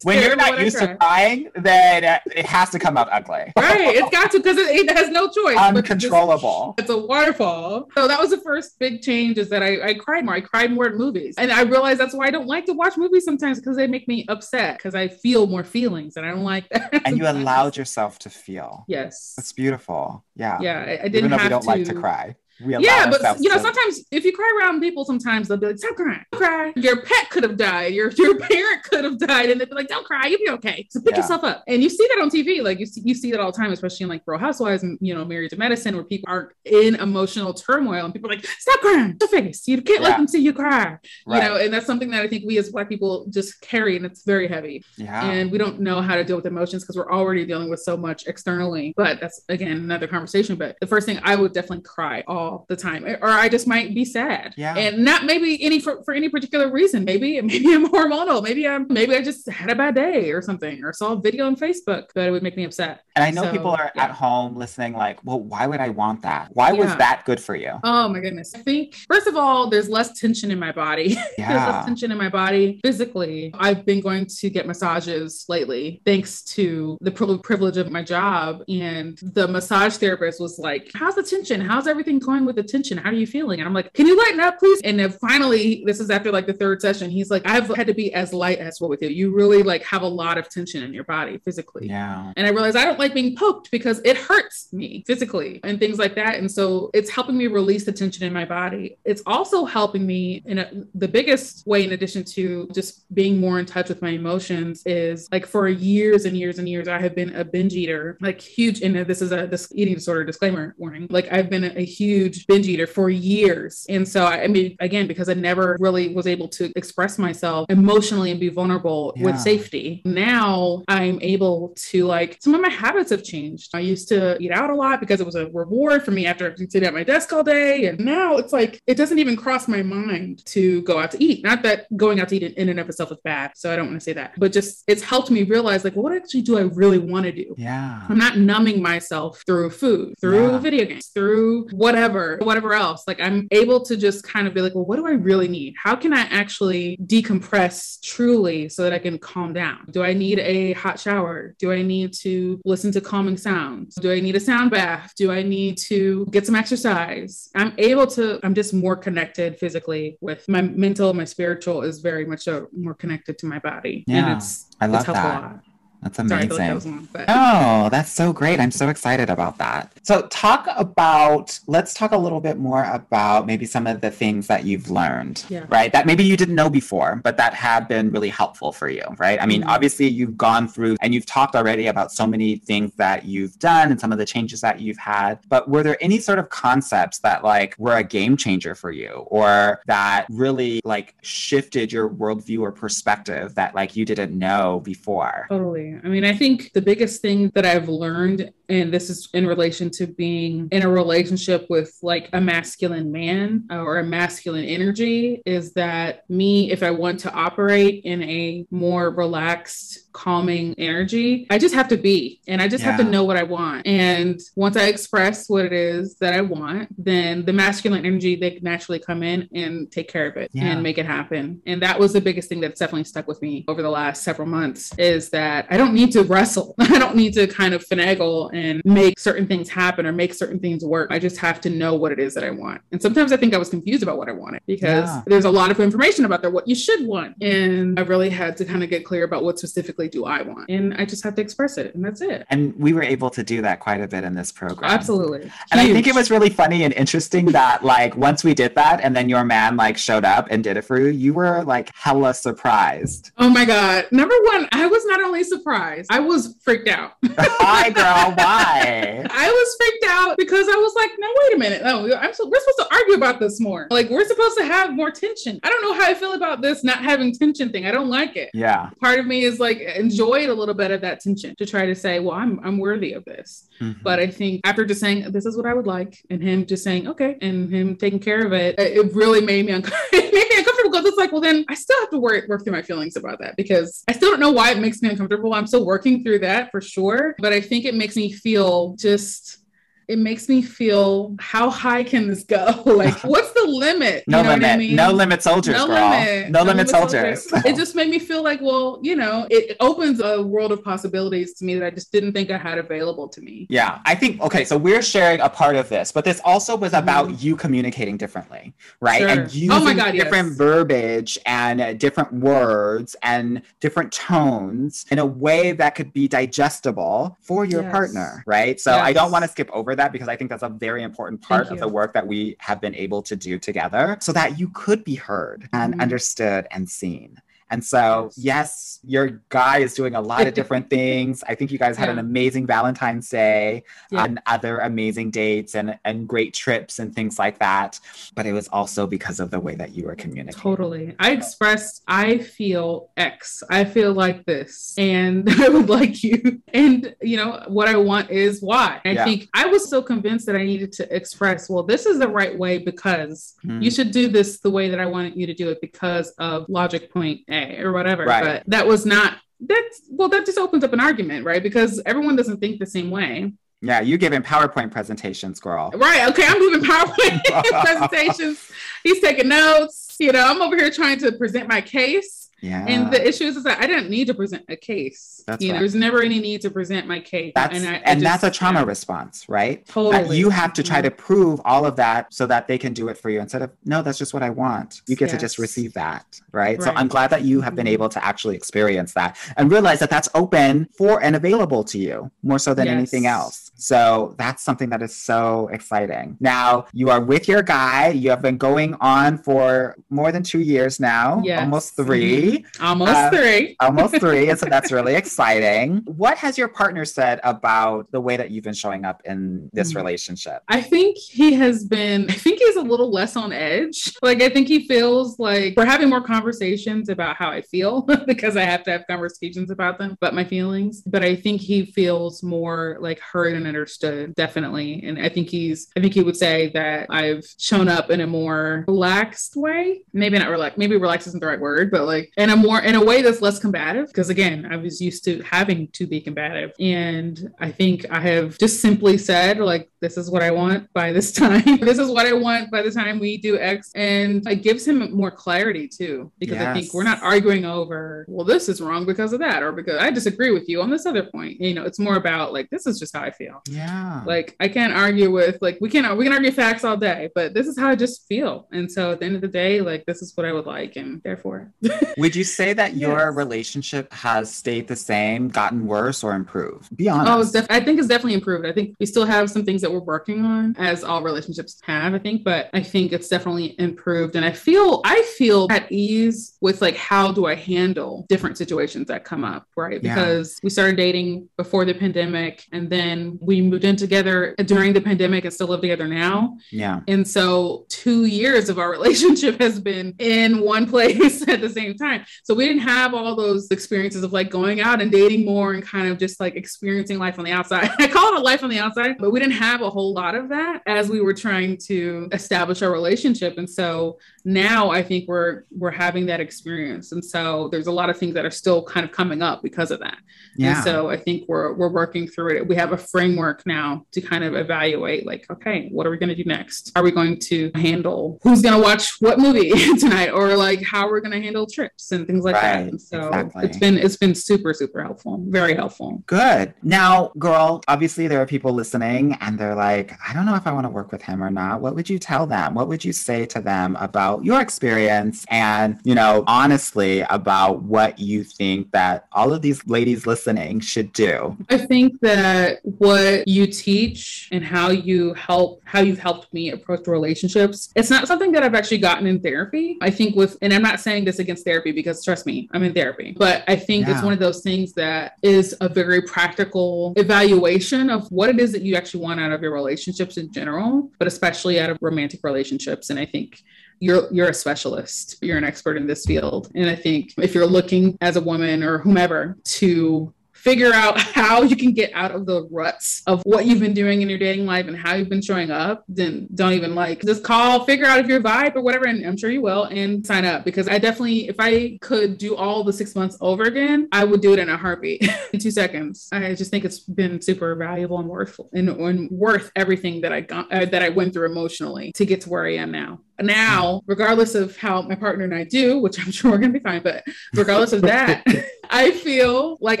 When 0.04 0.20
you're 0.20 0.34
not 0.36 0.58
used 0.60 0.78
to 0.78 0.96
crying, 0.96 1.48
then 1.54 2.02
it 2.34 2.44
has 2.46 2.70
to 2.70 2.78
come 2.80 2.96
out 2.96 3.08
ugly. 3.12 3.52
right, 3.56 3.94
it's 3.96 4.10
got 4.10 4.30
to 4.32 4.38
because 4.38 4.56
it, 4.58 4.66
it 4.88 4.96
has 4.96 5.08
no 5.10 5.28
choice. 5.28 5.54
but 5.54 5.72
to 5.72 5.94
just- 5.94 6.12
Uncontrollable. 6.12 6.74
It's 6.78 6.90
a 6.90 6.98
waterfall. 6.98 7.88
So 7.94 8.08
that 8.08 8.18
was 8.20 8.30
the 8.30 8.38
first 8.40 8.78
big 8.80 9.00
change 9.02 9.38
is 9.38 9.48
that 9.50 9.62
I, 9.62 9.90
I 9.90 9.94
cried 9.94 10.24
more. 10.24 10.34
I 10.34 10.40
cried 10.40 10.72
more 10.72 10.86
at 10.86 10.94
movies. 10.96 11.36
And 11.38 11.52
I 11.52 11.62
realized 11.62 12.00
that's 12.00 12.14
why 12.14 12.26
I 12.26 12.30
don't 12.30 12.46
like 12.48 12.66
to 12.66 12.72
watch 12.72 12.96
movies 12.96 13.24
sometimes 13.24 13.60
because 13.60 13.76
they 13.76 13.86
make 13.86 14.08
me 14.08 14.24
upset 14.28 14.78
because 14.78 14.94
I 14.96 15.06
feel 15.08 15.46
more 15.46 15.62
feelings 15.64 16.16
and 16.16 16.26
I 16.26 16.30
don't 16.30 16.42
like 16.44 16.68
that. 16.70 17.02
And 17.06 17.16
you 17.16 17.26
allowed 17.28 17.76
yourself 17.76 18.18
to 18.20 18.30
feel. 18.30 18.84
Yes. 18.88 19.34
That's 19.36 19.51
beautiful. 19.52 20.24
Yeah. 20.34 20.58
Yeah. 20.60 20.80
I, 20.86 20.92
I 20.92 21.08
didn't 21.08 21.16
Even 21.16 21.30
though 21.30 21.36
we 21.42 21.48
don't 21.48 21.62
to. 21.62 21.68
like 21.68 21.84
to 21.84 21.94
cry. 21.94 22.36
Yeah, 22.66 23.10
but 23.10 23.40
you 23.40 23.48
know, 23.50 23.58
sometimes 23.58 24.04
if 24.10 24.24
you 24.24 24.32
cry 24.32 24.50
around 24.60 24.80
people, 24.80 25.04
sometimes 25.04 25.48
they'll 25.48 25.56
be 25.58 25.66
like, 25.68 25.78
"Stop 25.78 25.96
crying, 25.96 26.24
don't 26.32 26.38
cry." 26.42 26.72
Your 26.76 27.02
pet 27.02 27.30
could 27.30 27.42
have 27.42 27.56
died. 27.56 27.94
Your 27.94 28.10
your 28.12 28.38
parent 28.50 28.82
could 28.84 29.04
have 29.04 29.18
died, 29.18 29.50
and 29.50 29.60
they'd 29.60 29.68
be 29.68 29.74
like, 29.74 29.88
"Don't 29.88 30.04
cry, 30.04 30.26
you'll 30.26 30.38
be 30.38 30.50
okay." 30.50 30.86
So 30.90 31.00
pick 31.00 31.12
Yeah. 31.12 31.18
yourself 31.18 31.44
up. 31.44 31.64
And 31.66 31.82
you 31.82 31.88
see 31.88 32.06
that 32.14 32.20
on 32.22 32.30
TV, 32.30 32.62
like 32.62 32.78
you 32.80 32.86
see 32.86 33.02
you 33.04 33.14
see 33.14 33.30
that 33.32 33.40
all 33.40 33.50
the 33.52 33.56
time, 33.56 33.72
especially 33.72 34.04
in 34.04 34.10
like 34.10 34.22
Real 34.26 34.38
Housewives 34.38 34.82
and 34.82 34.98
you 35.00 35.14
know 35.14 35.24
Married 35.24 35.50
to 35.50 35.56
Medicine, 35.56 35.94
where 35.94 36.04
people 36.04 36.26
aren't 36.30 36.50
in 36.64 36.94
emotional 36.96 37.52
turmoil, 37.54 38.04
and 38.04 38.12
people 38.14 38.30
are 38.30 38.34
like, 38.34 38.46
"Stop 38.46 38.80
crying, 38.80 39.16
your 39.20 39.28
face. 39.28 39.66
You 39.66 39.80
can't 39.82 40.00
Yeah. 40.02 40.08
let 40.08 40.16
them 40.18 40.28
see 40.28 40.40
you 40.40 40.52
cry." 40.52 40.98
Right. 41.26 41.42
You 41.42 41.48
know, 41.48 41.56
and 41.56 41.72
that's 41.72 41.86
something 41.86 42.10
that 42.10 42.22
I 42.22 42.28
think 42.28 42.44
we 42.46 42.58
as 42.58 42.70
Black 42.70 42.88
people 42.88 43.26
just 43.30 43.60
carry, 43.60 43.96
and 43.96 44.06
it's 44.06 44.24
very 44.24 44.46
heavy 44.48 44.84
yeah. 44.96 45.30
and 45.30 45.50
we 45.50 45.58
don't 45.58 45.80
know 45.80 46.00
how 46.00 46.16
to 46.16 46.24
deal 46.24 46.36
with 46.36 46.46
emotions 46.46 46.82
because 46.82 46.96
we're 46.96 47.10
already 47.12 47.44
dealing 47.44 47.68
with 47.70 47.80
so 47.80 47.96
much 47.96 48.26
externally. 48.26 48.94
But 48.96 49.20
that's 49.20 49.42
again 49.48 49.76
another 49.78 50.06
conversation. 50.06 50.56
But 50.56 50.76
the 50.80 50.86
first 50.86 51.06
thing 51.06 51.18
I 51.22 51.34
would 51.36 51.52
definitely 51.52 51.82
cry 51.82 52.22
all 52.26 52.51
the 52.68 52.76
time, 52.76 53.04
or 53.06 53.28
I 53.28 53.48
just 53.48 53.66
might 53.66 53.94
be 53.94 54.04
sad, 54.04 54.54
Yeah. 54.56 54.76
and 54.76 55.04
not 55.04 55.24
maybe 55.24 55.62
any 55.62 55.80
for, 55.80 56.02
for 56.04 56.14
any 56.14 56.28
particular 56.28 56.70
reason. 56.70 57.04
Maybe 57.04 57.40
maybe 57.52 57.72
I'm 57.74 57.86
hormonal. 57.88 58.42
Maybe 58.42 58.66
I'm 58.66 58.86
maybe 58.88 59.14
I 59.14 59.22
just 59.22 59.48
had 59.50 59.70
a 59.70 59.74
bad 59.74 59.94
day 59.94 60.30
or 60.32 60.42
something, 60.42 60.82
or 60.84 60.92
saw 60.92 61.12
a 61.12 61.20
video 61.20 61.46
on 61.46 61.56
Facebook 61.56 62.12
that 62.14 62.30
would 62.30 62.42
make 62.42 62.56
me 62.56 62.64
upset. 62.64 63.00
And 63.16 63.24
I 63.24 63.30
know 63.30 63.42
So, 63.44 63.50
people 63.52 63.70
are 63.70 63.90
yeah. 63.94 64.04
at 64.04 64.10
home 64.12 64.56
listening, 64.56 64.94
like, 64.94 65.18
well, 65.24 65.40
why 65.40 65.66
would 65.66 65.80
I 65.80 65.90
want 65.90 66.22
that? 66.22 66.48
Why 66.52 66.72
was 66.72 66.88
that 66.96 67.24
good 67.26 67.40
for 67.40 67.54
you? 67.54 67.72
Oh 67.84 68.08
my 68.08 68.20
goodness. 68.20 68.54
I 68.54 68.58
think, 68.60 68.94
first 69.10 69.26
of 69.26 69.36
all, 69.36 69.68
there's 69.68 69.88
less 69.88 70.18
tension 70.18 70.50
in 70.50 70.58
my 70.58 70.72
body. 70.72 71.14
there's 71.36 71.38
less 71.38 71.38
Yeah. 71.38 71.82
tension 71.84 72.10
in 72.10 72.16
my 72.18 72.28
body 72.30 72.80
physically. 72.84 73.50
I've 73.58 73.84
been 73.84 74.00
going 74.00 74.26
to 74.26 74.48
get 74.50 74.66
massages 74.66 75.44
lately, 75.48 76.00
thanks 76.06 76.42
to 76.56 76.96
the 77.02 77.10
privilege 77.10 77.76
of 77.76 77.90
my 77.90 78.02
job. 78.02 78.62
And 78.68 79.18
the 79.22 79.46
massage 79.46 79.96
therapist 79.98 80.40
was 80.40 80.58
like, 80.58 80.90
How's 80.94 81.16
the 81.16 81.22
tension? 81.22 81.60
How's 81.60 81.86
everything 81.86 82.18
going 82.18 82.31
with 82.40 82.56
the 82.56 82.62
tension? 82.62 82.98
How 82.98 83.10
are 83.10 83.14
you 83.14 83.26
feeling? 83.26 83.60
And 83.60 83.68
I'm 83.68 83.74
like, 83.74 83.92
Can 83.92 84.06
you 84.06 84.16
lighten 84.16 84.40
up, 84.40 84.58
please? 84.58 84.80
And 84.84 84.98
then 84.98 85.12
finally, 85.12 85.82
this 85.86 86.00
is 86.00 86.10
after 86.10 86.32
like 86.32 86.46
the 86.46 86.52
third 86.52 86.80
session, 86.80 87.10
he's 87.10 87.30
like, 87.30 87.42
I've 87.46 87.68
had 87.76 87.86
to 87.86 87.94
be 87.94 88.12
as 88.14 88.32
light 88.32 88.58
as 88.58 88.80
what 88.80 88.90
with 88.90 89.02
you. 89.02 89.08
You 89.08 89.34
really 89.34 89.62
like 89.62 89.82
have 89.84 90.02
a 90.02 90.08
lot 90.08 90.38
of 90.38 90.48
tension 90.48 90.82
in 90.82 90.92
your 90.92 91.04
body 91.04 91.38
physically. 91.38 91.88
Yeah. 91.88 92.32
And 92.36 92.46
I 92.46 92.50
realized 92.50 92.76
I 92.76 92.84
don't 92.84 92.98
like 92.98 93.14
being 93.14 93.36
poked 93.36 93.70
because 93.70 94.00
it 94.04 94.16
hurts 94.16 94.72
me 94.72 95.04
physically 95.06 95.60
and 95.64 95.78
things 95.78 95.98
like 95.98 96.14
that. 96.14 96.36
And 96.36 96.50
so 96.50 96.90
it's 96.94 97.10
helping 97.10 97.36
me 97.36 97.46
release 97.46 97.84
the 97.84 97.92
tension 97.92 98.26
in 98.26 98.32
my 98.32 98.44
body. 98.44 98.98
It's 99.04 99.22
also 99.26 99.64
helping 99.64 100.06
me 100.06 100.42
in 100.46 100.58
a, 100.58 100.70
the 100.94 101.08
biggest 101.08 101.66
way, 101.66 101.84
in 101.84 101.92
addition 101.92 102.24
to 102.24 102.68
just 102.72 103.12
being 103.14 103.38
more 103.38 103.58
in 103.58 103.66
touch 103.66 103.88
with 103.88 104.02
my 104.02 104.10
emotions, 104.10 104.82
is 104.86 105.28
like 105.32 105.46
for 105.46 105.68
years 105.68 106.24
and 106.24 106.36
years 106.36 106.58
and 106.58 106.68
years, 106.68 106.88
I 106.88 106.98
have 106.98 107.14
been 107.14 107.34
a 107.34 107.44
binge 107.44 107.74
eater, 107.74 108.16
like 108.20 108.40
huge. 108.40 108.82
And 108.82 108.94
this 109.06 109.22
is 109.22 109.32
a 109.32 109.46
this 109.46 109.70
eating 109.74 109.94
disorder 109.94 110.24
disclaimer 110.24 110.74
warning. 110.78 111.06
Like 111.10 111.32
I've 111.32 111.50
been 111.50 111.64
a, 111.64 111.72
a 111.78 111.84
huge 111.84 112.21
huge 112.22 112.46
binge 112.46 112.68
eater 112.68 112.86
for 112.86 113.10
years. 113.10 113.86
And 113.88 114.06
so, 114.06 114.24
I 114.24 114.46
mean, 114.46 114.76
again, 114.80 115.06
because 115.06 115.28
I 115.28 115.34
never 115.34 115.76
really 115.80 116.14
was 116.14 116.26
able 116.26 116.48
to 116.48 116.72
express 116.76 117.18
myself 117.18 117.66
emotionally 117.68 118.30
and 118.30 118.40
be 118.40 118.48
vulnerable 118.48 119.12
yeah. 119.16 119.24
with 119.24 119.38
safety, 119.38 120.02
now 120.04 120.82
I'm 120.88 121.18
able 121.20 121.74
to 121.90 122.04
like 122.06 122.38
some 122.40 122.54
of 122.54 122.60
my 122.60 122.68
habits 122.68 123.10
have 123.10 123.24
changed. 123.24 123.70
I 123.74 123.80
used 123.80 124.08
to 124.08 124.38
eat 124.40 124.52
out 124.52 124.70
a 124.70 124.74
lot 124.74 125.00
because 125.00 125.20
it 125.20 125.26
was 125.26 125.34
a 125.34 125.48
reward 125.50 126.04
for 126.04 126.10
me 126.10 126.26
after 126.26 126.54
sitting 126.56 126.84
at 126.84 126.94
my 126.94 127.04
desk 127.04 127.32
all 127.32 127.42
day. 127.42 127.86
And 127.86 127.98
now 128.00 128.36
it's 128.36 128.52
like, 128.52 128.80
it 128.86 128.96
doesn't 128.96 129.18
even 129.18 129.36
cross 129.36 129.68
my 129.68 129.82
mind 129.82 130.44
to 130.46 130.82
go 130.82 130.98
out 130.98 131.10
to 131.12 131.22
eat. 131.22 131.44
Not 131.44 131.62
that 131.62 131.86
going 131.96 132.20
out 132.20 132.28
to 132.28 132.36
eat 132.36 132.42
in 132.42 132.68
and 132.68 132.80
of 132.80 132.88
itself 132.88 133.12
is 133.12 133.18
bad. 133.24 133.52
So 133.56 133.72
I 133.72 133.76
don't 133.76 133.86
want 133.86 134.00
to 134.00 134.04
say 134.04 134.12
that, 134.14 134.34
but 134.38 134.52
just 134.52 134.84
it's 134.86 135.02
helped 135.02 135.30
me 135.30 135.42
realize 135.42 135.84
like, 135.84 135.94
what 135.94 136.12
actually 136.12 136.42
do 136.42 136.58
I 136.58 136.62
really 136.62 136.98
want 136.98 137.24
to 137.26 137.32
do? 137.32 137.54
Yeah. 137.56 138.04
I'm 138.08 138.18
not 138.18 138.36
numbing 138.36 138.82
myself 138.82 139.42
through 139.46 139.70
food, 139.70 140.14
through 140.20 140.52
yeah. 140.52 140.58
video 140.58 140.84
games, 140.84 141.08
through 141.08 141.68
whatever, 141.68 142.11
whatever 142.42 142.74
else. 142.74 143.04
Like 143.06 143.20
I'm 143.20 143.48
able 143.50 143.80
to 143.84 143.96
just 143.96 144.24
kind 144.24 144.46
of 144.46 144.54
be 144.54 144.60
like, 144.60 144.74
well, 144.74 144.84
what 144.84 144.96
do 144.96 145.06
I 145.06 145.12
really 145.12 145.48
need? 145.48 145.74
How 145.82 145.94
can 145.96 146.12
I 146.12 146.20
actually 146.22 146.96
decompress 147.04 148.00
truly 148.02 148.68
so 148.68 148.82
that 148.82 148.92
I 148.92 148.98
can 148.98 149.18
calm 149.18 149.52
down? 149.52 149.86
Do 149.90 150.02
I 150.02 150.12
need 150.12 150.38
a 150.38 150.72
hot 150.74 150.98
shower? 150.98 151.54
Do 151.58 151.72
I 151.72 151.82
need 151.82 152.12
to 152.14 152.60
listen 152.64 152.92
to 152.92 153.00
calming 153.00 153.36
sounds? 153.36 153.94
Do 153.96 154.12
I 154.12 154.20
need 154.20 154.36
a 154.36 154.40
sound 154.40 154.70
bath? 154.70 155.12
Do 155.16 155.30
I 155.30 155.42
need 155.42 155.78
to 155.88 156.26
get 156.30 156.46
some 156.46 156.54
exercise? 156.54 157.48
I'm 157.54 157.72
able 157.78 158.06
to, 158.08 158.40
I'm 158.44 158.54
just 158.54 158.74
more 158.74 158.96
connected 158.96 159.58
physically 159.58 160.18
with 160.20 160.48
my 160.48 160.62
mental, 160.62 161.12
my 161.14 161.24
spiritual 161.24 161.82
is 161.82 162.00
very 162.00 162.24
much 162.24 162.46
a, 162.46 162.66
more 162.76 162.94
connected 162.94 163.38
to 163.38 163.46
my 163.46 163.58
body. 163.58 164.04
Yeah, 164.06 164.26
and 164.26 164.36
it's, 164.36 164.66
I 164.80 164.86
love 164.86 165.00
it's 165.00 165.12
that. 165.12 165.60
That's 166.02 166.18
amazing. 166.18 166.50
Sorry, 166.50 166.68
that 166.68 166.84
long, 166.84 167.08
but... 167.12 167.24
Oh, 167.28 167.88
that's 167.90 168.10
so 168.10 168.32
great. 168.32 168.58
I'm 168.58 168.72
so 168.72 168.88
excited 168.88 169.30
about 169.30 169.58
that. 169.58 169.92
So, 170.02 170.26
talk 170.28 170.66
about, 170.76 171.58
let's 171.68 171.94
talk 171.94 172.10
a 172.10 172.16
little 172.16 172.40
bit 172.40 172.58
more 172.58 172.84
about 172.84 173.46
maybe 173.46 173.66
some 173.66 173.86
of 173.86 174.00
the 174.00 174.10
things 174.10 174.48
that 174.48 174.64
you've 174.64 174.90
learned, 174.90 175.44
yeah. 175.48 175.64
right? 175.68 175.92
That 175.92 176.06
maybe 176.06 176.24
you 176.24 176.36
didn't 176.36 176.56
know 176.56 176.68
before, 176.68 177.20
but 177.22 177.36
that 177.36 177.54
have 177.54 177.88
been 177.88 178.10
really 178.10 178.30
helpful 178.30 178.72
for 178.72 178.88
you, 178.88 179.04
right? 179.18 179.40
I 179.40 179.46
mean, 179.46 179.60
mm-hmm. 179.60 179.70
obviously, 179.70 180.08
you've 180.08 180.36
gone 180.36 180.66
through 180.66 180.96
and 181.00 181.14
you've 181.14 181.26
talked 181.26 181.54
already 181.54 181.86
about 181.86 182.10
so 182.10 182.26
many 182.26 182.56
things 182.56 182.92
that 182.96 183.24
you've 183.24 183.56
done 183.60 183.92
and 183.92 184.00
some 184.00 184.10
of 184.10 184.18
the 184.18 184.26
changes 184.26 184.60
that 184.62 184.80
you've 184.80 184.98
had. 184.98 185.38
But 185.48 185.68
were 185.68 185.84
there 185.84 185.96
any 186.00 186.18
sort 186.18 186.40
of 186.40 186.48
concepts 186.48 187.20
that 187.20 187.44
like 187.44 187.76
were 187.78 187.96
a 187.96 188.04
game 188.04 188.36
changer 188.36 188.74
for 188.74 188.90
you 188.90 189.24
or 189.28 189.80
that 189.86 190.26
really 190.30 190.80
like 190.84 191.14
shifted 191.22 191.92
your 191.92 192.08
worldview 192.08 192.60
or 192.60 192.72
perspective 192.72 193.54
that 193.54 193.74
like 193.74 193.94
you 193.94 194.04
didn't 194.04 194.36
know 194.36 194.80
before? 194.80 195.46
Totally. 195.48 195.91
I 196.04 196.08
mean, 196.08 196.24
I 196.24 196.34
think 196.34 196.72
the 196.72 196.82
biggest 196.82 197.22
thing 197.22 197.50
that 197.54 197.64
I've 197.64 197.88
learned, 197.88 198.52
and 198.68 198.92
this 198.92 199.10
is 199.10 199.28
in 199.34 199.46
relation 199.46 199.90
to 199.90 200.06
being 200.06 200.68
in 200.70 200.82
a 200.82 200.88
relationship 200.88 201.66
with 201.68 201.96
like 202.02 202.28
a 202.32 202.40
masculine 202.40 203.12
man 203.12 203.66
uh, 203.70 203.82
or 203.82 203.98
a 203.98 204.04
masculine 204.04 204.64
energy, 204.64 205.42
is 205.44 205.72
that 205.74 206.28
me, 206.30 206.70
if 206.70 206.82
I 206.82 206.90
want 206.90 207.20
to 207.20 207.32
operate 207.32 208.04
in 208.04 208.22
a 208.22 208.66
more 208.70 209.10
relaxed, 209.10 210.12
calming 210.12 210.74
energy, 210.78 211.46
I 211.50 211.58
just 211.58 211.74
have 211.74 211.88
to 211.88 211.96
be 211.96 212.40
and 212.46 212.60
I 212.60 212.68
just 212.68 212.84
yeah. 212.84 212.92
have 212.92 213.00
to 213.00 213.10
know 213.10 213.24
what 213.24 213.36
I 213.36 213.42
want. 213.42 213.86
And 213.86 214.40
once 214.54 214.76
I 214.76 214.84
express 214.84 215.48
what 215.48 215.64
it 215.64 215.72
is 215.72 216.16
that 216.16 216.34
I 216.34 216.40
want, 216.40 216.88
then 217.02 217.44
the 217.44 217.52
masculine 217.52 218.04
energy, 218.04 218.36
they 218.36 218.58
naturally 218.62 218.98
come 218.98 219.22
in 219.22 219.48
and 219.54 219.90
take 219.90 220.08
care 220.08 220.26
of 220.26 220.36
it 220.36 220.50
yeah. 220.52 220.64
and 220.64 220.82
make 220.82 220.98
it 220.98 221.06
happen. 221.06 221.62
And 221.66 221.82
that 221.82 221.98
was 221.98 222.12
the 222.12 222.20
biggest 222.20 222.48
thing 222.48 222.60
that's 222.60 222.78
definitely 222.78 223.04
stuck 223.04 223.26
with 223.26 223.40
me 223.42 223.64
over 223.68 223.82
the 223.82 223.90
last 223.90 224.22
several 224.22 224.48
months 224.48 224.96
is 224.98 225.30
that 225.30 225.66
I 225.70 225.76
don't 225.76 225.81
need 225.90 226.12
to 226.12 226.22
wrestle. 226.22 226.74
I 226.78 226.98
don't 226.98 227.16
need 227.16 227.34
to 227.34 227.46
kind 227.46 227.74
of 227.74 227.84
finagle 227.86 228.50
and 228.52 228.82
make 228.84 229.18
certain 229.18 229.46
things 229.46 229.68
happen 229.68 230.06
or 230.06 230.12
make 230.12 230.34
certain 230.34 230.58
things 230.58 230.84
work. 230.84 231.10
I 231.10 231.18
just 231.18 231.38
have 231.38 231.60
to 231.62 231.70
know 231.70 231.94
what 231.94 232.12
it 232.12 232.18
is 232.18 232.34
that 232.34 232.44
I 232.44 232.50
want. 232.50 232.80
And 232.92 233.00
sometimes 233.02 233.32
I 233.32 233.36
think 233.36 233.54
I 233.54 233.58
was 233.58 233.68
confused 233.68 234.02
about 234.02 234.18
what 234.18 234.28
I 234.28 234.32
wanted 234.32 234.62
because 234.66 235.08
yeah. 235.08 235.22
there's 235.26 235.44
a 235.44 235.50
lot 235.50 235.70
of 235.70 235.80
information 235.80 236.24
about 236.24 236.42
there 236.42 236.50
what 236.50 236.68
you 236.68 236.74
should 236.74 237.06
want. 237.06 237.36
And 237.42 237.98
I 237.98 238.02
really 238.02 238.30
had 238.30 238.56
to 238.58 238.64
kind 238.64 238.82
of 238.82 238.90
get 238.90 239.04
clear 239.04 239.24
about 239.24 239.42
what 239.44 239.58
specifically 239.58 240.08
do 240.08 240.24
I 240.24 240.42
want. 240.42 240.68
And 240.68 240.94
I 240.94 241.04
just 241.04 241.24
have 241.24 241.34
to 241.36 241.42
express 241.42 241.78
it. 241.78 241.94
And 241.94 242.04
that's 242.04 242.20
it. 242.20 242.46
And 242.50 242.78
we 242.78 242.92
were 242.92 243.02
able 243.02 243.30
to 243.30 243.42
do 243.42 243.62
that 243.62 243.80
quite 243.80 244.00
a 244.00 244.08
bit 244.08 244.24
in 244.24 244.34
this 244.34 244.52
program. 244.52 244.90
Absolutely. 244.90 245.42
And 245.70 245.80
Huge. 245.80 245.90
I 245.90 245.92
think 245.92 246.06
it 246.06 246.14
was 246.14 246.30
really 246.30 246.50
funny 246.50 246.84
and 246.84 246.94
interesting 246.94 247.46
that 247.46 247.84
like 247.84 248.16
once 248.16 248.44
we 248.44 248.54
did 248.54 248.74
that 248.74 249.00
and 249.00 249.16
then 249.16 249.28
your 249.28 249.44
man 249.44 249.76
like 249.76 249.96
showed 249.96 250.24
up 250.24 250.48
and 250.50 250.62
did 250.62 250.76
it 250.76 250.82
for 250.82 251.00
you, 251.00 251.08
you 251.08 251.34
were 251.34 251.64
like 251.64 251.90
hella 251.94 252.34
surprised. 252.34 253.30
Oh 253.38 253.50
my 253.50 253.64
God. 253.64 254.06
Number 254.12 254.34
one, 254.44 254.68
I 254.72 254.86
was 254.86 255.04
not 255.06 255.20
only 255.22 255.44
surprised 255.44 255.71
surprised. 255.72 256.12
I 256.12 256.20
was 256.20 256.56
freaked 256.62 256.88
out. 256.88 257.12
Hi, 257.36 257.90
girl. 257.90 258.34
Why? 258.36 259.26
I 259.30 259.48
was 259.48 259.76
freaked 259.78 260.04
out 260.08 260.36
because 260.36 260.68
I 260.68 260.76
was 260.76 260.94
like, 260.94 261.10
no, 261.18 261.28
wait 261.42 261.54
a 261.54 261.58
minute. 261.58 261.82
No, 261.82 262.14
I'm 262.14 262.34
so, 262.34 262.46
we're 262.48 262.60
supposed 262.60 262.78
to 262.78 262.94
argue 262.94 263.14
about 263.14 263.40
this 263.40 263.60
more. 263.60 263.86
Like, 263.90 264.10
we're 264.10 264.26
supposed 264.26 264.58
to 264.58 264.64
have 264.64 264.92
more 264.92 265.10
tension. 265.10 265.60
I 265.62 265.68
don't 265.68 265.82
know 265.82 265.94
how 265.94 266.10
I 266.10 266.14
feel 266.14 266.34
about 266.34 266.62
this 266.62 266.84
not 266.84 266.98
having 267.02 267.32
tension 267.34 267.70
thing. 267.70 267.86
I 267.86 267.90
don't 267.90 268.08
like 268.08 268.36
it. 268.36 268.50
Yeah. 268.54 268.90
Part 269.00 269.18
of 269.18 269.26
me 269.26 269.44
is 269.44 269.60
like, 269.60 269.80
enjoy 269.80 270.50
a 270.50 270.54
little 270.54 270.74
bit 270.74 270.90
of 270.90 271.00
that 271.02 271.20
tension 271.20 271.54
to 271.56 271.66
try 271.66 271.86
to 271.86 271.94
say, 271.94 272.20
well, 272.20 272.36
I'm, 272.36 272.60
I'm 272.64 272.78
worthy 272.78 273.12
of 273.12 273.24
this. 273.24 273.68
Mm-hmm. 273.80 274.02
But 274.02 274.20
I 274.20 274.26
think 274.28 274.60
after 274.64 274.84
just 274.84 275.00
saying, 275.00 275.30
this 275.32 275.46
is 275.46 275.56
what 275.56 275.66
I 275.66 275.74
would 275.74 275.86
like, 275.86 276.24
and 276.30 276.42
him 276.42 276.66
just 276.66 276.84
saying, 276.84 277.08
okay, 277.08 277.36
and 277.40 277.72
him 277.72 277.96
taking 277.96 278.20
care 278.20 278.44
of 278.44 278.52
it, 278.52 278.78
it 278.78 279.14
really 279.14 279.40
made 279.40 279.66
me, 279.66 279.72
it 279.72 279.84
made 280.12 280.32
me 280.32 280.58
uncomfortable 280.58 280.71
because 280.92 281.06
it's 281.06 281.16
like, 281.16 281.32
well, 281.32 281.40
then 281.40 281.64
I 281.68 281.74
still 281.74 281.98
have 282.00 282.10
to 282.10 282.18
work, 282.18 282.48
work 282.48 282.64
through 282.64 282.74
my 282.74 282.82
feelings 282.82 283.16
about 283.16 283.38
that 283.40 283.56
because 283.56 284.04
I 284.08 284.12
still 284.12 284.30
don't 284.30 284.40
know 284.40 284.52
why 284.52 284.70
it 284.70 284.78
makes 284.78 285.02
me 285.02 285.08
uncomfortable. 285.08 285.54
I'm 285.54 285.66
still 285.66 285.86
working 285.86 286.22
through 286.22 286.40
that 286.40 286.70
for 286.70 286.80
sure. 286.80 287.34
But 287.38 287.52
I 287.52 287.60
think 287.60 287.84
it 287.84 287.94
makes 287.94 288.16
me 288.16 288.32
feel 288.32 288.94
just 288.96 289.61
it 290.08 290.18
makes 290.18 290.48
me 290.48 290.62
feel 290.62 291.34
how 291.40 291.70
high 291.70 292.02
can 292.02 292.26
this 292.28 292.44
go? 292.44 292.82
like, 292.86 293.14
what's 293.24 293.52
the 293.52 293.66
limit? 293.66 294.24
no 294.26 294.42
limit. 294.42 294.68
I 294.68 294.76
mean? 294.76 294.96
No 294.96 295.10
limit 295.10 295.42
soldiers, 295.42 295.74
no 295.74 295.86
girl. 295.86 296.10
Limit. 296.10 296.50
No, 296.50 296.60
no 296.60 296.64
limit, 296.64 296.88
limit 296.88 296.88
soldiers. 296.90 297.48
soldiers. 297.48 297.72
it 297.72 297.76
just 297.76 297.94
made 297.94 298.10
me 298.10 298.18
feel 298.18 298.42
like, 298.42 298.60
well, 298.60 298.98
you 299.02 299.16
know, 299.16 299.46
it 299.50 299.76
opens 299.80 300.20
a 300.20 300.42
world 300.42 300.72
of 300.72 300.82
possibilities 300.82 301.54
to 301.54 301.64
me 301.64 301.74
that 301.76 301.86
I 301.86 301.90
just 301.90 302.12
didn't 302.12 302.32
think 302.32 302.50
I 302.50 302.58
had 302.58 302.78
available 302.78 303.28
to 303.28 303.40
me. 303.40 303.66
Yeah. 303.70 304.00
I 304.04 304.14
think, 304.14 304.40
okay, 304.40 304.64
so 304.64 304.76
we're 304.76 305.02
sharing 305.02 305.40
a 305.40 305.48
part 305.48 305.76
of 305.76 305.88
this, 305.88 306.12
but 306.12 306.24
this 306.24 306.40
also 306.44 306.76
was 306.76 306.92
about 306.92 307.28
mm. 307.28 307.42
you 307.42 307.56
communicating 307.56 308.16
differently, 308.16 308.74
right? 309.00 309.20
Sure. 309.20 309.28
And 309.28 309.54
using 309.54 309.70
oh 309.70 309.94
God, 309.94 310.12
different 310.12 310.48
yes. 310.48 310.56
verbiage 310.56 311.38
and 311.46 311.80
uh, 311.80 311.92
different 311.94 312.32
words 312.32 313.16
and 313.22 313.62
different 313.80 314.12
tones 314.12 315.06
in 315.10 315.18
a 315.18 315.26
way 315.26 315.72
that 315.72 315.94
could 315.94 316.12
be 316.12 316.28
digestible 316.28 317.36
for 317.40 317.64
your 317.64 317.82
yes. 317.82 317.92
partner, 317.92 318.42
right? 318.46 318.80
So 318.80 318.90
yes. 318.92 319.04
I 319.04 319.12
don't 319.12 319.30
want 319.30 319.44
to 319.44 319.50
skip 319.50 319.70
over 319.72 319.91
that 319.96 320.02
that 320.02 320.12
because 320.12 320.28
I 320.28 320.36
think 320.36 320.50
that's 320.50 320.62
a 320.62 320.68
very 320.68 321.02
important 321.02 321.40
part 321.42 321.68
of 321.68 321.78
the 321.78 321.88
work 321.88 322.12
that 322.14 322.26
we 322.26 322.56
have 322.58 322.80
been 322.80 322.94
able 322.94 323.22
to 323.22 323.36
do 323.36 323.58
together 323.58 324.16
so 324.20 324.32
that 324.32 324.58
you 324.58 324.68
could 324.68 325.04
be 325.04 325.14
heard 325.14 325.68
and 325.72 325.92
mm-hmm. 325.92 326.00
understood 326.00 326.66
and 326.70 326.88
seen. 326.88 327.40
And 327.72 327.82
so, 327.82 328.30
yes. 328.36 328.42
yes, 328.62 329.00
your 329.04 329.40
guy 329.48 329.78
is 329.78 329.94
doing 329.94 330.14
a 330.14 330.20
lot 330.20 330.46
of 330.46 330.54
different 330.60 330.90
things. 330.90 331.42
I 331.48 331.54
think 331.54 331.72
you 331.72 331.78
guys 331.78 331.96
had 331.96 332.06
yeah. 332.06 332.12
an 332.12 332.18
amazing 332.18 332.66
Valentine's 332.66 333.28
Day 333.30 333.84
yeah. 334.10 334.24
and 334.24 334.40
other 334.46 334.78
amazing 334.78 335.30
dates 335.30 335.74
and, 335.74 335.98
and 336.04 336.28
great 336.28 336.52
trips 336.52 336.98
and 336.98 337.14
things 337.14 337.38
like 337.38 337.58
that. 337.58 337.98
But 338.34 338.44
it 338.44 338.52
was 338.52 338.68
also 338.68 339.06
because 339.06 339.40
of 339.40 339.50
the 339.50 339.58
way 339.58 339.74
that 339.76 339.94
you 339.94 340.04
were 340.04 340.14
communicating. 340.14 340.60
Totally. 340.60 341.16
I 341.18 341.30
expressed, 341.30 342.02
I 342.06 342.38
feel 342.38 343.10
X. 343.16 343.62
I 343.70 343.84
feel 343.84 344.12
like 344.12 344.44
this. 344.44 344.94
And 344.98 345.48
I 345.60 345.68
would 345.70 345.88
like 345.88 346.22
you. 346.22 346.60
And, 346.74 347.14
you 347.22 347.38
know, 347.38 347.64
what 347.68 347.88
I 347.88 347.96
want 347.96 348.30
is 348.30 348.60
Y. 348.60 349.00
I 349.02 349.10
yeah. 349.10 349.24
think 349.24 349.48
I 349.54 349.66
was 349.66 349.88
so 349.88 350.02
convinced 350.02 350.44
that 350.46 350.56
I 350.56 350.64
needed 350.64 350.92
to 350.94 351.16
express, 351.16 351.70
well, 351.70 351.82
this 351.82 352.04
is 352.04 352.18
the 352.18 352.28
right 352.28 352.56
way 352.56 352.78
because 352.78 353.54
mm. 353.64 353.82
you 353.82 353.90
should 353.90 354.10
do 354.10 354.28
this 354.28 354.60
the 354.60 354.70
way 354.70 354.90
that 354.90 355.00
I 355.00 355.06
wanted 355.06 355.36
you 355.36 355.46
to 355.46 355.54
do 355.54 355.70
it 355.70 355.80
because 355.80 356.30
of 356.38 356.68
logic 356.68 357.10
point 357.10 357.40
Or 357.70 357.92
whatever. 357.92 358.24
Right. 358.24 358.44
But 358.44 358.62
that 358.66 358.86
was 358.86 359.06
not 359.06 359.38
that's 359.66 360.02
well, 360.10 360.28
that 360.28 360.44
just 360.44 360.58
opens 360.58 360.84
up 360.84 360.92
an 360.92 361.00
argument, 361.00 361.44
right? 361.44 361.62
Because 361.62 362.00
everyone 362.04 362.36
doesn't 362.36 362.58
think 362.58 362.78
the 362.78 362.86
same 362.86 363.10
way. 363.10 363.52
Yeah, 363.80 364.00
you 364.00 364.16
giving 364.16 364.42
PowerPoint 364.42 364.92
presentations, 364.92 365.58
girl. 365.58 365.90
Right. 365.94 366.28
Okay, 366.30 366.44
I'm 366.46 366.58
giving 366.58 366.88
PowerPoint 366.88 367.40
presentations. 367.82 368.70
He's 369.02 369.20
taking 369.20 369.48
notes. 369.48 370.16
You 370.20 370.32
know, 370.32 370.44
I'm 370.44 370.62
over 370.62 370.76
here 370.76 370.90
trying 370.90 371.18
to 371.20 371.32
present 371.32 371.68
my 371.68 371.80
case 371.80 372.41
yeah. 372.62 372.86
And 372.86 373.12
the 373.12 373.26
issue 373.26 373.44
is, 373.44 373.62
that 373.64 373.80
I 373.80 373.86
didn't 373.86 374.08
need 374.08 374.28
to 374.28 374.34
present 374.34 374.64
a 374.68 374.76
case. 374.76 375.42
That's 375.46 375.62
you 375.62 375.70
right. 375.70 375.74
know, 375.74 375.80
there's 375.80 375.94
never 375.94 376.22
any 376.22 376.38
need 376.38 376.60
to 376.62 376.70
present 376.70 377.06
my 377.06 377.20
case. 377.20 377.52
That's, 377.54 377.76
and, 377.76 377.86
I, 377.86 377.94
and 378.04 378.20
just, 378.20 378.42
that's 378.42 378.56
a 378.56 378.56
trauma 378.56 378.80
yeah. 378.80 378.86
response, 378.86 379.48
right? 379.48 379.84
Totally. 379.86 380.28
That 380.28 380.36
you 380.36 380.48
have 380.48 380.72
to 380.74 380.82
try 380.82 380.98
mm-hmm. 380.98 381.04
to 381.04 381.10
prove 381.10 381.60
all 381.64 381.84
of 381.84 381.96
that 381.96 382.32
so 382.32 382.46
that 382.46 382.68
they 382.68 382.78
can 382.78 382.92
do 382.92 383.08
it 383.08 383.18
for 383.18 383.30
you 383.30 383.40
instead 383.40 383.62
of, 383.62 383.70
no, 383.84 384.02
that's 384.02 384.16
just 384.16 384.32
what 384.32 384.42
I 384.42 384.50
want. 384.50 385.02
You 385.08 385.16
get 385.16 385.26
yes. 385.26 385.32
to 385.32 385.38
just 385.38 385.58
receive 385.58 385.92
that, 385.94 386.40
right? 386.52 386.78
right? 386.78 386.82
So 386.82 386.92
I'm 386.92 387.08
glad 387.08 387.30
that 387.30 387.42
you 387.42 387.60
have 387.60 387.74
been 387.74 387.86
mm-hmm. 387.86 387.94
able 387.94 388.08
to 388.10 388.24
actually 388.24 388.54
experience 388.56 389.12
that 389.14 389.36
and 389.56 389.70
realize 389.70 389.98
that 389.98 390.10
that's 390.10 390.28
open 390.34 390.88
for 390.96 391.22
and 391.22 391.34
available 391.34 391.82
to 391.84 391.98
you 391.98 392.30
more 392.42 392.60
so 392.60 392.74
than 392.74 392.86
yes. 392.86 392.94
anything 392.94 393.26
else. 393.26 393.72
So 393.74 394.36
that's 394.38 394.62
something 394.62 394.88
that 394.90 395.02
is 395.02 395.14
so 395.14 395.68
exciting. 395.72 396.36
Now 396.38 396.86
you 396.92 397.10
are 397.10 397.20
with 397.20 397.48
your 397.48 397.62
guy. 397.62 398.08
You 398.10 398.30
have 398.30 398.40
been 398.40 398.56
going 398.56 398.94
on 399.00 399.38
for 399.38 399.96
more 400.10 400.30
than 400.30 400.44
two 400.44 400.60
years 400.60 401.00
now, 401.00 401.42
Yes. 401.44 401.60
almost 401.60 401.96
3 401.96 402.51
Almost 402.80 403.12
Uh, 403.12 403.30
three. 403.30 403.76
almost 403.80 404.16
three. 404.18 404.48
And 404.50 404.58
so 404.58 404.66
that's 404.66 404.90
really 404.96 405.14
exciting. 405.14 406.02
What 406.06 406.38
has 406.38 406.56
your 406.58 406.68
partner 406.68 407.04
said 407.04 407.40
about 407.44 408.10
the 408.12 408.20
way 408.20 408.36
that 408.36 408.50
you've 408.50 408.64
been 408.64 408.74
showing 408.74 409.04
up 409.04 409.22
in 409.24 409.68
this 409.72 409.92
Mm. 409.92 409.96
relationship? 409.96 410.62
I 410.68 410.80
think 410.80 411.16
he 411.16 411.52
has 411.54 411.84
been, 411.84 412.26
I 412.30 412.34
think 412.34 412.58
he's 412.60 412.76
a 412.76 412.82
little 412.82 413.10
less 413.10 413.36
on 413.36 413.52
edge. 413.52 414.12
Like, 414.22 414.40
I 414.42 414.48
think 414.48 414.68
he 414.68 414.86
feels 414.86 415.38
like 415.38 415.74
we're 415.76 415.84
having 415.86 416.08
more 416.08 416.22
conversations 416.22 417.08
about 417.08 417.36
how 417.36 417.50
I 417.50 417.60
feel 417.62 418.02
because 418.26 418.56
I 418.56 418.62
have 418.64 418.82
to 418.84 418.90
have 418.92 419.04
conversations 419.08 419.70
about 419.70 419.98
them, 419.98 420.16
but 420.20 420.34
my 420.34 420.44
feelings. 420.44 421.02
But 421.06 421.22
I 421.24 421.34
think 421.36 421.60
he 421.60 421.86
feels 421.86 422.42
more 422.42 422.96
like 423.00 423.18
heard 423.20 423.54
and 423.54 423.66
understood, 423.66 424.34
definitely. 424.34 425.02
And 425.04 425.18
I 425.20 425.28
think 425.28 425.48
he's, 425.48 425.88
I 425.96 426.00
think 426.00 426.14
he 426.14 426.22
would 426.22 426.36
say 426.36 426.70
that 426.74 427.06
I've 427.10 427.44
shown 427.58 427.88
up 427.88 428.10
in 428.10 428.20
a 428.20 428.26
more 428.26 428.84
relaxed 428.88 429.56
way. 429.56 430.02
Maybe 430.12 430.38
not 430.38 430.48
relaxed, 430.50 430.78
maybe 430.78 430.96
relaxed 430.96 431.26
isn't 431.28 431.40
the 431.40 431.46
right 431.46 431.60
word, 431.60 431.90
but 431.90 432.04
like 432.06 432.32
in 432.42 432.50
a 432.50 432.56
more, 432.56 432.80
in 432.80 432.94
a 432.94 433.04
way 433.04 433.22
that's 433.22 433.40
less 433.40 433.58
combative. 433.58 434.08
Because 434.08 434.28
again, 434.28 434.66
I 434.70 434.76
was 434.76 435.00
used 435.00 435.24
to 435.24 435.42
having 435.42 435.88
to 435.88 436.06
be 436.06 436.20
combative. 436.20 436.72
And 436.80 437.52
I 437.60 437.70
think 437.70 438.06
I 438.10 438.20
have 438.20 438.58
just 438.58 438.80
simply 438.80 439.16
said, 439.18 439.58
like, 439.58 439.88
this 440.02 440.18
is 440.18 440.30
what 440.30 440.42
I 440.42 440.50
want 440.50 440.92
by 440.92 441.12
this 441.12 441.32
time. 441.32 441.62
this 441.80 441.98
is 441.98 442.10
what 442.10 442.26
I 442.26 442.32
want 442.34 442.70
by 442.70 442.82
the 442.82 442.90
time 442.90 443.18
we 443.20 443.38
do 443.38 443.58
X. 443.58 443.90
And 443.94 444.46
it 444.48 444.56
gives 444.62 444.86
him 444.86 445.12
more 445.16 445.30
clarity 445.30 445.88
too, 445.88 446.30
because 446.38 446.58
I 446.58 446.74
think 446.74 446.92
we're 446.92 447.04
not 447.04 447.22
arguing 447.22 447.64
over, 447.64 448.26
well, 448.28 448.44
this 448.44 448.68
is 448.68 448.80
wrong 448.80 449.06
because 449.06 449.32
of 449.32 449.38
that, 449.40 449.62
or 449.62 449.70
because 449.72 449.98
I 450.00 450.10
disagree 450.10 450.50
with 450.50 450.68
you 450.68 450.82
on 450.82 450.90
this 450.90 451.06
other 451.06 451.22
point. 451.22 451.60
You 451.60 451.72
know, 451.74 451.84
it's 451.84 452.00
more 452.00 452.16
about 452.16 452.52
like, 452.52 452.68
this 452.70 452.86
is 452.86 452.98
just 452.98 453.16
how 453.16 453.22
I 453.22 453.30
feel. 453.30 453.62
Yeah. 453.70 454.22
Like 454.26 454.56
I 454.60 454.68
can't 454.68 454.92
argue 454.92 455.30
with 455.30 455.58
like 455.62 455.78
we 455.80 455.88
can 455.88 456.16
we 456.18 456.24
can 456.24 456.32
argue 456.32 456.50
facts 456.50 456.82
all 456.84 456.96
day, 456.96 457.30
but 457.34 457.54
this 457.54 457.68
is 457.68 457.78
how 457.78 457.88
I 457.88 457.94
just 457.96 458.26
feel. 458.26 458.66
And 458.72 458.90
so 458.90 459.12
at 459.12 459.20
the 459.20 459.26
end 459.26 459.36
of 459.36 459.40
the 459.40 459.48
day, 459.48 459.80
like 459.80 460.04
this 460.04 460.20
is 460.20 460.36
what 460.36 460.44
I 460.44 460.52
would 460.52 460.66
like, 460.66 460.96
and 460.96 461.22
therefore, 461.22 461.72
Would 462.18 462.34
you 462.34 462.44
say 462.44 462.72
that 462.74 462.96
your 462.96 463.18
Yes. 463.28 463.36
relationship 463.36 464.12
has 464.12 464.52
stayed 464.52 464.88
the 464.88 464.96
same, 464.96 465.48
gotten 465.48 465.86
worse, 465.86 466.24
or 466.24 466.34
improved? 466.34 466.94
Be 466.96 467.08
honest. 467.08 467.30
oh, 467.30 467.40
it's 467.40 467.50
def- 467.52 467.66
I 467.70 467.78
think 467.80 468.00
it's 468.00 468.08
definitely 468.08 468.34
improved. 468.34 468.66
I 468.66 468.72
think 468.72 468.96
we 468.98 469.06
still 469.06 469.24
have 469.24 469.48
some 469.50 469.64
things 469.64 469.80
that 469.82 469.91
we're 469.92 470.00
working 470.00 470.44
on, 470.44 470.74
as 470.78 471.04
all 471.04 471.22
relationships 471.22 471.80
have. 471.84 472.14
I 472.14 472.18
think, 472.18 472.44
but 472.44 472.70
I 472.72 472.82
think 472.82 473.12
it's 473.12 473.28
definitely 473.28 473.74
improved, 473.78 474.36
and 474.36 474.44
I 474.44 474.52
feel 474.52 475.00
I 475.04 475.22
feel 475.36 475.68
at 475.70 475.90
ease 475.90 476.56
with 476.60 476.80
like 476.80 476.96
how 476.96 477.32
do 477.32 477.46
I 477.46 477.54
handle 477.54 478.26
different 478.28 478.58
situations 478.58 479.08
that 479.08 479.24
come 479.24 479.44
up, 479.44 479.66
right? 479.76 480.02
Yeah. 480.02 480.14
Because 480.14 480.58
we 480.62 480.70
started 480.70 480.96
dating 480.96 481.48
before 481.56 481.84
the 481.84 481.94
pandemic, 481.94 482.64
and 482.72 482.88
then 482.88 483.38
we 483.40 483.60
moved 483.60 483.84
in 483.84 483.96
together 483.96 484.54
during 484.64 484.92
the 484.92 485.00
pandemic, 485.00 485.44
and 485.44 485.52
still 485.52 485.68
live 485.68 485.80
together 485.80 486.08
now. 486.08 486.56
yeah. 486.70 487.00
And 487.08 487.26
so, 487.26 487.86
two 487.88 488.24
years 488.24 488.68
of 488.68 488.78
our 488.78 488.90
relationship 488.98 489.60
has 489.60 489.80
been 489.80 490.14
in 490.18 490.60
one 490.62 490.88
place 490.88 491.46
at 491.48 491.60
the 491.60 491.68
same 491.68 491.96
time. 491.96 492.24
So, 492.44 492.54
we 492.54 492.66
didn't 492.66 492.82
have 492.82 493.14
all 493.14 493.36
those 493.36 493.70
experiences 493.70 494.22
of 494.22 494.32
like 494.32 494.50
going 494.50 494.80
out 494.80 495.00
and 495.02 495.10
dating 495.10 495.44
more 495.44 495.74
and 495.74 495.82
kind 495.82 496.08
of 496.08 496.18
just 496.18 496.40
like 496.40 496.54
experiencing 496.56 497.18
life 497.18 497.38
on 497.38 497.44
the 497.44 497.52
outside. 497.52 497.90
I 497.98 498.06
call 498.06 498.34
it 498.34 498.40
a 498.40 498.42
life 498.42 498.62
on 498.62 498.70
the 498.70 498.78
outside, 498.78 499.16
but 499.18 499.30
we 499.30 499.40
didn't 499.40 499.54
have 499.54 499.81
a 499.84 499.90
whole 499.90 500.14
lot 500.14 500.34
of 500.34 500.48
that 500.48 500.82
as 500.86 501.08
we 501.08 501.20
were 501.20 501.34
trying 501.34 501.76
to 501.86 502.28
establish 502.32 502.82
our 502.82 502.90
relationship. 502.90 503.58
And 503.58 503.68
so, 503.68 504.18
now 504.44 504.90
I 504.90 505.02
think 505.02 505.28
we're 505.28 505.64
we're 505.70 505.90
having 505.90 506.26
that 506.26 506.40
experience. 506.40 507.12
And 507.12 507.24
so, 507.24 507.68
there's 507.70 507.86
a 507.86 507.92
lot 507.92 508.10
of 508.10 508.18
things 508.18 508.34
that 508.34 508.44
are 508.44 508.50
still 508.50 508.82
kind 508.82 509.04
of 509.04 509.12
coming 509.12 509.42
up 509.42 509.62
because 509.62 509.90
of 509.90 510.00
that. 510.00 510.18
Yeah. 510.56 510.74
And 510.74 510.84
so 510.84 511.10
I 511.10 511.16
think 511.16 511.48
we're 511.48 511.72
we're 511.74 511.92
working 511.92 512.28
through 512.28 512.56
it. 512.56 512.66
We 512.66 512.76
have 512.76 512.92
a 512.92 512.98
framework 512.98 513.64
now 513.66 514.06
to 514.12 514.20
kind 514.20 514.44
of 514.44 514.54
evaluate 514.54 515.26
like, 515.26 515.46
okay, 515.50 515.88
what 515.90 516.06
are 516.06 516.10
we 516.10 516.18
going 516.18 516.28
to 516.28 516.34
do 516.34 516.44
next? 516.44 516.92
Are 516.96 517.02
we 517.02 517.10
going 517.10 517.38
to 517.40 517.70
handle 517.74 518.38
who's 518.42 518.62
going 518.62 518.74
to 518.74 518.82
watch 518.82 519.20
what 519.20 519.38
movie 519.38 519.70
tonight 519.98 520.30
or 520.30 520.56
like 520.56 520.82
how 520.82 521.08
we're 521.08 521.20
going 521.20 521.32
to 521.32 521.40
handle 521.40 521.66
trips 521.66 522.12
and 522.12 522.26
things 522.26 522.44
like 522.44 522.54
that. 522.54 522.76
Right, 522.76 522.88
And 522.88 523.00
so 523.00 523.28
exactly. 523.28 523.64
it's 523.64 523.78
been 523.78 523.98
it's 523.98 524.16
been 524.16 524.34
super 524.34 524.72
super 524.74 525.02
helpful. 525.02 525.44
Very 525.48 525.74
helpful. 525.74 526.22
Good. 526.26 526.74
Now, 526.82 527.32
girl, 527.38 527.82
obviously 527.88 528.28
there 528.28 528.40
are 528.40 528.46
people 528.46 528.72
listening 528.72 529.36
and 529.40 529.58
they're 529.72 529.82
like, 529.82 530.12
I 530.28 530.34
don't 530.34 530.44
know 530.44 530.54
if 530.54 530.66
I 530.66 530.72
want 530.72 530.84
to 530.84 530.90
work 530.90 531.12
with 531.12 531.22
him 531.22 531.42
or 531.42 531.50
not. 531.50 531.80
What 531.80 531.94
would 531.94 532.08
you 532.10 532.18
tell 532.18 532.46
them? 532.46 532.74
What 532.74 532.88
would 532.88 533.04
you 533.04 533.12
say 533.12 533.46
to 533.46 533.60
them 533.60 533.96
about 533.98 534.44
your 534.44 534.60
experience 534.60 535.46
and, 535.48 535.98
you 536.04 536.14
know, 536.14 536.44
honestly 536.46 537.20
about 537.30 537.82
what 537.82 538.18
you 538.18 538.44
think 538.44 538.90
that 538.92 539.26
all 539.32 539.52
of 539.52 539.62
these 539.62 539.86
ladies 539.86 540.26
listening 540.26 540.80
should 540.80 541.12
do? 541.12 541.56
I 541.70 541.78
think 541.78 542.20
that 542.20 542.80
what 542.82 543.48
you 543.48 543.66
teach 543.66 544.48
and 544.52 544.62
how 544.62 544.90
you 544.90 545.32
help, 545.34 545.80
how 545.84 546.00
you've 546.00 546.18
helped 546.18 546.52
me 546.52 546.70
approach 546.70 547.06
relationships, 547.06 547.90
it's 547.96 548.10
not 548.10 548.28
something 548.28 548.52
that 548.52 548.62
I've 548.62 548.74
actually 548.74 548.98
gotten 548.98 549.26
in 549.26 549.40
therapy. 549.40 549.96
I 550.02 550.10
think 550.10 550.36
with, 550.36 550.58
and 550.60 550.72
I'm 550.72 550.82
not 550.82 551.00
saying 551.00 551.24
this 551.24 551.38
against 551.38 551.64
therapy 551.64 551.92
because 551.92 552.22
trust 552.22 552.44
me, 552.44 552.68
I'm 552.72 552.82
in 552.82 552.92
therapy, 552.92 553.34
but 553.38 553.64
I 553.68 553.76
think 553.76 554.06
it's 554.06 554.22
one 554.22 554.34
of 554.34 554.38
those 554.38 554.60
things 554.60 554.92
that 554.94 555.36
is 555.42 555.74
a 555.80 555.88
very 555.88 556.20
practical 556.22 557.14
evaluation 557.16 558.10
of 558.10 558.30
what 558.30 558.50
it 558.50 558.60
is 558.60 558.72
that 558.72 558.82
you 558.82 558.96
actually 558.96 559.22
want 559.22 559.40
out 559.40 559.52
of 559.52 559.61
your 559.62 559.72
relationships 559.72 560.36
in 560.36 560.52
general, 560.52 561.10
but 561.18 561.28
especially 561.28 561.80
out 561.80 561.90
of 561.90 561.98
romantic 562.00 562.40
relationships. 562.42 563.10
And 563.10 563.18
I 563.18 563.26
think 563.26 563.62
you're 564.02 564.26
you're 564.32 564.48
a 564.48 564.54
specialist 564.54 565.36
you're 565.42 565.56
an 565.56 565.62
expert 565.62 565.96
in 565.96 566.08
this 566.08 566.26
field 566.26 566.68
and 566.74 566.90
i 566.90 566.94
think 566.94 567.32
if 567.38 567.54
you're 567.54 567.64
looking 567.64 568.18
as 568.20 568.34
a 568.34 568.40
woman 568.40 568.82
or 568.82 568.98
whomever 568.98 569.56
to 569.62 570.34
figure 570.62 570.92
out 570.94 571.18
how 571.18 571.62
you 571.62 571.74
can 571.74 571.92
get 571.92 572.10
out 572.14 572.30
of 572.30 572.46
the 572.46 572.62
ruts 572.70 573.22
of 573.26 573.42
what 573.44 573.66
you've 573.66 573.80
been 573.80 573.92
doing 573.92 574.22
in 574.22 574.28
your 574.28 574.38
dating 574.38 574.64
life 574.64 574.86
and 574.86 574.96
how 574.96 575.14
you've 575.14 575.28
been 575.28 575.42
showing 575.42 575.72
up, 575.72 576.04
then 576.08 576.46
don't 576.54 576.72
even 576.72 576.94
like 576.94 577.20
just 577.22 577.42
call, 577.42 577.84
figure 577.84 578.06
out 578.06 578.20
if 578.20 578.28
you're 578.28 578.40
vibe 578.40 578.76
or 578.76 578.80
whatever. 578.80 579.06
And 579.06 579.26
I'm 579.26 579.36
sure 579.36 579.50
you 579.50 579.60
will 579.60 579.84
and 579.84 580.24
sign 580.24 580.44
up 580.44 580.64
because 580.64 580.86
I 580.86 580.98
definitely, 580.98 581.48
if 581.48 581.56
I 581.58 581.98
could 582.00 582.38
do 582.38 582.54
all 582.54 582.84
the 582.84 582.92
six 582.92 583.16
months 583.16 583.36
over 583.40 583.64
again, 583.64 584.08
I 584.12 584.22
would 584.22 584.40
do 584.40 584.52
it 584.52 584.60
in 584.60 584.68
a 584.68 584.76
heartbeat 584.76 585.28
in 585.52 585.58
two 585.58 585.72
seconds. 585.72 586.28
I 586.30 586.54
just 586.54 586.70
think 586.70 586.84
it's 586.84 587.00
been 587.00 587.40
super 587.40 587.74
valuable 587.74 588.20
and 588.20 588.28
worth 588.28 588.60
and, 588.72 588.88
and 588.88 589.30
worth 589.32 589.72
everything 589.74 590.20
that 590.20 590.32
I 590.32 590.42
got, 590.42 590.72
uh, 590.72 590.84
that 590.84 591.02
I 591.02 591.08
went 591.08 591.32
through 591.32 591.50
emotionally 591.50 592.12
to 592.12 592.24
get 592.24 592.40
to 592.42 592.50
where 592.50 592.66
I 592.66 592.74
am 592.74 592.92
now. 592.92 593.20
Now, 593.40 594.02
regardless 594.06 594.54
of 594.54 594.76
how 594.76 595.02
my 595.02 595.14
partner 595.14 595.44
and 595.44 595.54
I 595.54 595.64
do, 595.64 595.98
which 595.98 596.20
I'm 596.20 596.30
sure 596.30 596.50
we're 596.50 596.58
gonna 596.58 596.72
be 596.72 596.78
fine, 596.78 597.02
but 597.02 597.24
regardless 597.54 597.92
of 597.92 598.02
that, 598.02 598.46
I 598.92 599.10
feel 599.10 599.78
like 599.80 600.00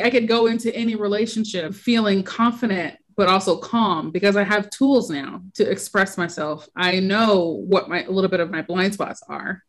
I 0.00 0.10
could 0.10 0.28
go 0.28 0.46
into 0.46 0.74
any 0.74 0.94
relationship 0.94 1.74
feeling 1.74 2.22
confident 2.22 2.98
but 3.16 3.28
also 3.28 3.56
calm 3.56 4.10
because 4.10 4.36
I 4.36 4.42
have 4.42 4.70
tools 4.70 5.10
now 5.10 5.42
to 5.54 5.70
express 5.70 6.16
myself. 6.16 6.68
I 6.74 7.00
know 7.00 7.62
what 7.66 7.88
my 7.88 8.04
a 8.04 8.10
little 8.10 8.30
bit 8.30 8.40
of 8.40 8.50
my 8.50 8.62
blind 8.62 8.94
spots 8.94 9.22
are. 9.28 9.62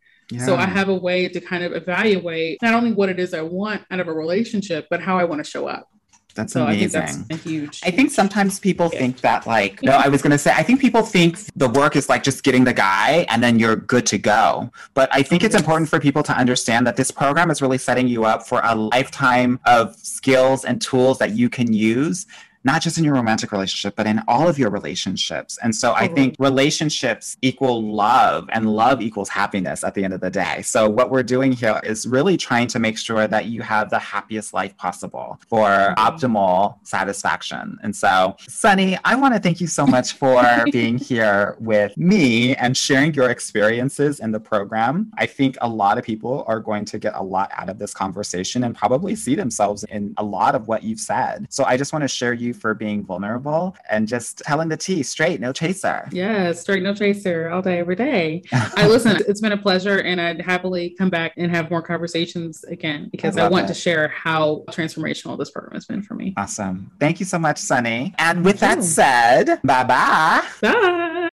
So 0.45 0.55
I 0.55 0.65
have 0.65 0.89
a 0.89 0.95
way 0.95 1.27
to 1.27 1.39
kind 1.39 1.63
of 1.63 1.73
evaluate 1.73 2.57
not 2.61 2.73
only 2.73 2.93
what 2.93 3.09
it 3.09 3.19
is 3.19 3.33
I 3.33 3.41
want 3.41 3.83
out 3.91 3.99
of 3.99 4.07
a 4.07 4.13
relationship, 4.13 4.87
but 4.89 5.01
how 5.01 5.17
I 5.19 5.25
want 5.25 5.43
to 5.43 5.49
show 5.49 5.67
up. 5.67 5.87
That's 6.35 6.53
So 6.53 6.63
amazing. 6.63 7.01
I 7.01 7.05
think 7.07 7.27
that's 7.29 7.45
a 7.45 7.49
huge. 7.49 7.81
I 7.83 7.91
think 7.91 8.11
sometimes 8.11 8.59
people 8.59 8.89
Yeah. 8.91 8.99
think 8.99 9.21
that 9.21 9.45
like 9.45 9.81
no, 9.83 9.91
I 9.93 10.07
was 10.07 10.21
gonna 10.21 10.37
say 10.37 10.51
I 10.55 10.63
think 10.63 10.79
people 10.81 11.03
think 11.03 11.37
the 11.55 11.69
work 11.69 11.95
is 11.95 12.09
like 12.09 12.23
just 12.23 12.43
getting 12.43 12.63
the 12.63 12.73
guy 12.73 13.25
and 13.29 13.43
then 13.43 13.59
you're 13.59 13.75
good 13.75 14.05
to 14.07 14.17
go. 14.17 14.71
But 14.93 15.09
I 15.11 15.21
think 15.23 15.43
it's 15.43 15.53
Yes. 15.53 15.61
important 15.61 15.89
for 15.89 15.99
people 15.99 16.23
to 16.23 16.33
understand 16.35 16.87
that 16.87 16.95
this 16.95 17.11
program 17.11 17.51
is 17.51 17.61
really 17.61 17.77
setting 17.77 18.07
you 18.07 18.25
up 18.25 18.47
for 18.47 18.61
a 18.63 18.73
lifetime 18.75 19.59
of 19.65 19.95
skills 20.01 20.65
and 20.65 20.81
tools 20.81 21.19
that 21.19 21.31
you 21.31 21.49
can 21.49 21.71
use. 21.71 22.25
Not 22.63 22.81
just 22.81 22.97
in 22.97 23.03
your 23.03 23.15
romantic 23.15 23.51
relationship, 23.51 23.95
but 23.95 24.07
in 24.07 24.21
all 24.27 24.47
of 24.47 24.57
your 24.57 24.69
relationships. 24.69 25.57
And 25.61 25.75
so 25.75 25.93
I 25.93 26.07
think 26.07 26.35
relationships 26.39 27.37
equal 27.41 27.83
love 27.83 28.49
and 28.51 28.73
love 28.73 29.01
equals 29.01 29.29
happiness 29.29 29.83
at 29.83 29.93
the 29.93 30.03
end 30.03 30.13
of 30.13 30.21
the 30.21 30.29
day. 30.29 30.61
So 30.61 30.89
what 30.89 31.11
we're 31.11 31.23
doing 31.23 31.51
here 31.51 31.79
is 31.83 32.07
really 32.07 32.37
trying 32.37 32.67
to 32.67 32.79
make 32.79 32.97
sure 32.97 33.27
that 33.27 33.45
you 33.45 33.61
have 33.61 33.89
the 33.89 33.99
happiest 33.99 34.53
life 34.53 34.75
possible 34.77 35.39
for 35.47 35.93
optimal 35.97 36.77
satisfaction. 36.83 37.77
And 37.83 37.95
so, 37.95 38.35
Sunny, 38.47 38.97
I 39.03 39.15
want 39.15 39.33
to 39.33 39.39
thank 39.39 39.59
you 39.59 39.67
so 39.67 39.85
much 39.85 40.13
for 40.13 40.43
being 40.71 40.97
here 40.97 41.57
with 41.59 41.95
me 41.97 42.55
and 42.55 42.77
sharing 42.77 43.13
your 43.13 43.29
experiences 43.29 44.19
in 44.19 44.31
the 44.31 44.39
program. 44.39 45.11
I 45.17 45.25
think 45.25 45.57
a 45.61 45.67
lot 45.67 45.97
of 45.97 46.03
people 46.03 46.45
are 46.47 46.59
going 46.59 46.85
to 46.85 46.99
get 46.99 47.13
a 47.15 47.23
lot 47.23 47.51
out 47.53 47.69
of 47.69 47.79
this 47.79 47.93
conversation 47.93 48.63
and 48.63 48.75
probably 48.75 49.15
see 49.15 49.35
themselves 49.35 49.83
in 49.85 50.13
a 50.17 50.23
lot 50.23 50.55
of 50.55 50.67
what 50.67 50.83
you've 50.83 50.99
said. 50.99 51.47
So 51.49 51.63
I 51.65 51.77
just 51.77 51.91
want 51.93 52.03
to 52.03 52.07
share 52.07 52.33
you 52.33 52.52
for 52.53 52.73
being 52.73 53.03
vulnerable 53.03 53.75
and 53.89 54.07
just 54.07 54.39
telling 54.39 54.69
the 54.69 54.77
tea 54.77 55.03
straight, 55.03 55.39
no 55.39 55.51
chaser. 55.51 56.07
yeah, 56.11 56.51
straight 56.51 56.83
no 56.83 56.93
chaser 56.93 57.49
all 57.49 57.61
day, 57.61 57.79
every 57.79 57.95
day. 57.95 58.41
I 58.51 58.87
listen, 58.87 59.21
it's 59.27 59.41
been 59.41 59.51
a 59.51 59.57
pleasure, 59.57 59.99
and 59.99 60.21
I'd 60.21 60.41
happily 60.41 60.91
come 60.97 61.09
back 61.09 61.33
and 61.37 61.53
have 61.53 61.69
more 61.69 61.81
conversations 61.81 62.63
again 62.65 63.09
because 63.11 63.37
I 63.37 63.45
I, 63.45 63.49
want 63.49 63.65
it. 63.65 63.67
to 63.69 63.73
share 63.73 64.07
how 64.07 64.63
transformational 64.69 65.37
this 65.37 65.51
program 65.51 65.73
has 65.73 65.85
been 65.85 66.01
for 66.01 66.13
me. 66.15 66.33
Awesome. 66.37 66.91
Thank 66.99 67.19
you 67.19 67.25
so 67.25 67.39
much, 67.39 67.57
Sunny. 67.57 68.13
And 68.17 68.45
with 68.45 68.59
that 68.59 68.77
you. 68.77 68.83
said, 68.83 69.59
bye 69.63 69.83
bye. 69.83 70.41
Bye. 70.61 71.29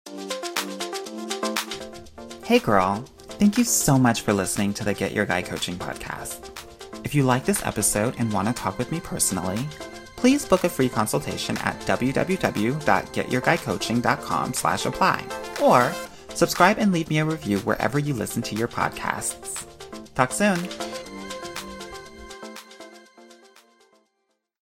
Hey, 2.44 2.60
girl. 2.60 3.04
Thank 3.40 3.58
you 3.58 3.64
so 3.64 3.98
much 4.00 4.22
for 4.22 4.34
listening 4.34 4.74
to 4.76 4.86
the 4.86 4.94
Get 4.94 5.12
Your 5.12 5.26
Guy 5.26 5.42
Coaching 5.42 5.76
podcast. 5.76 6.50
If 7.04 7.14
you 7.14 7.24
like 7.24 7.46
this 7.46 7.64
episode 7.66 8.16
and 8.18 8.32
want 8.34 8.48
to 8.48 8.54
talk 8.54 8.78
with 8.78 8.92
me 8.92 9.00
personally, 9.00 9.60
please 10.18 10.46
book 10.46 10.66
a 10.66 10.70
free 10.70 10.90
consultation 10.90 11.58
at 11.60 11.80
www.getyourguycoaching.com 11.82 14.54
slash 14.54 14.86
apply 14.86 15.24
or 15.64 15.94
subscribe 16.34 16.80
and 16.80 16.92
leave 16.92 17.10
me 17.10 17.20
a 17.20 17.26
review 17.26 17.60
wherever 17.60 17.98
you 17.98 18.14
listen 18.14 18.42
to 18.42 18.56
your 18.56 18.68
podcasts. 18.68 19.66
Talk 20.14 20.34
soon. 20.34 20.60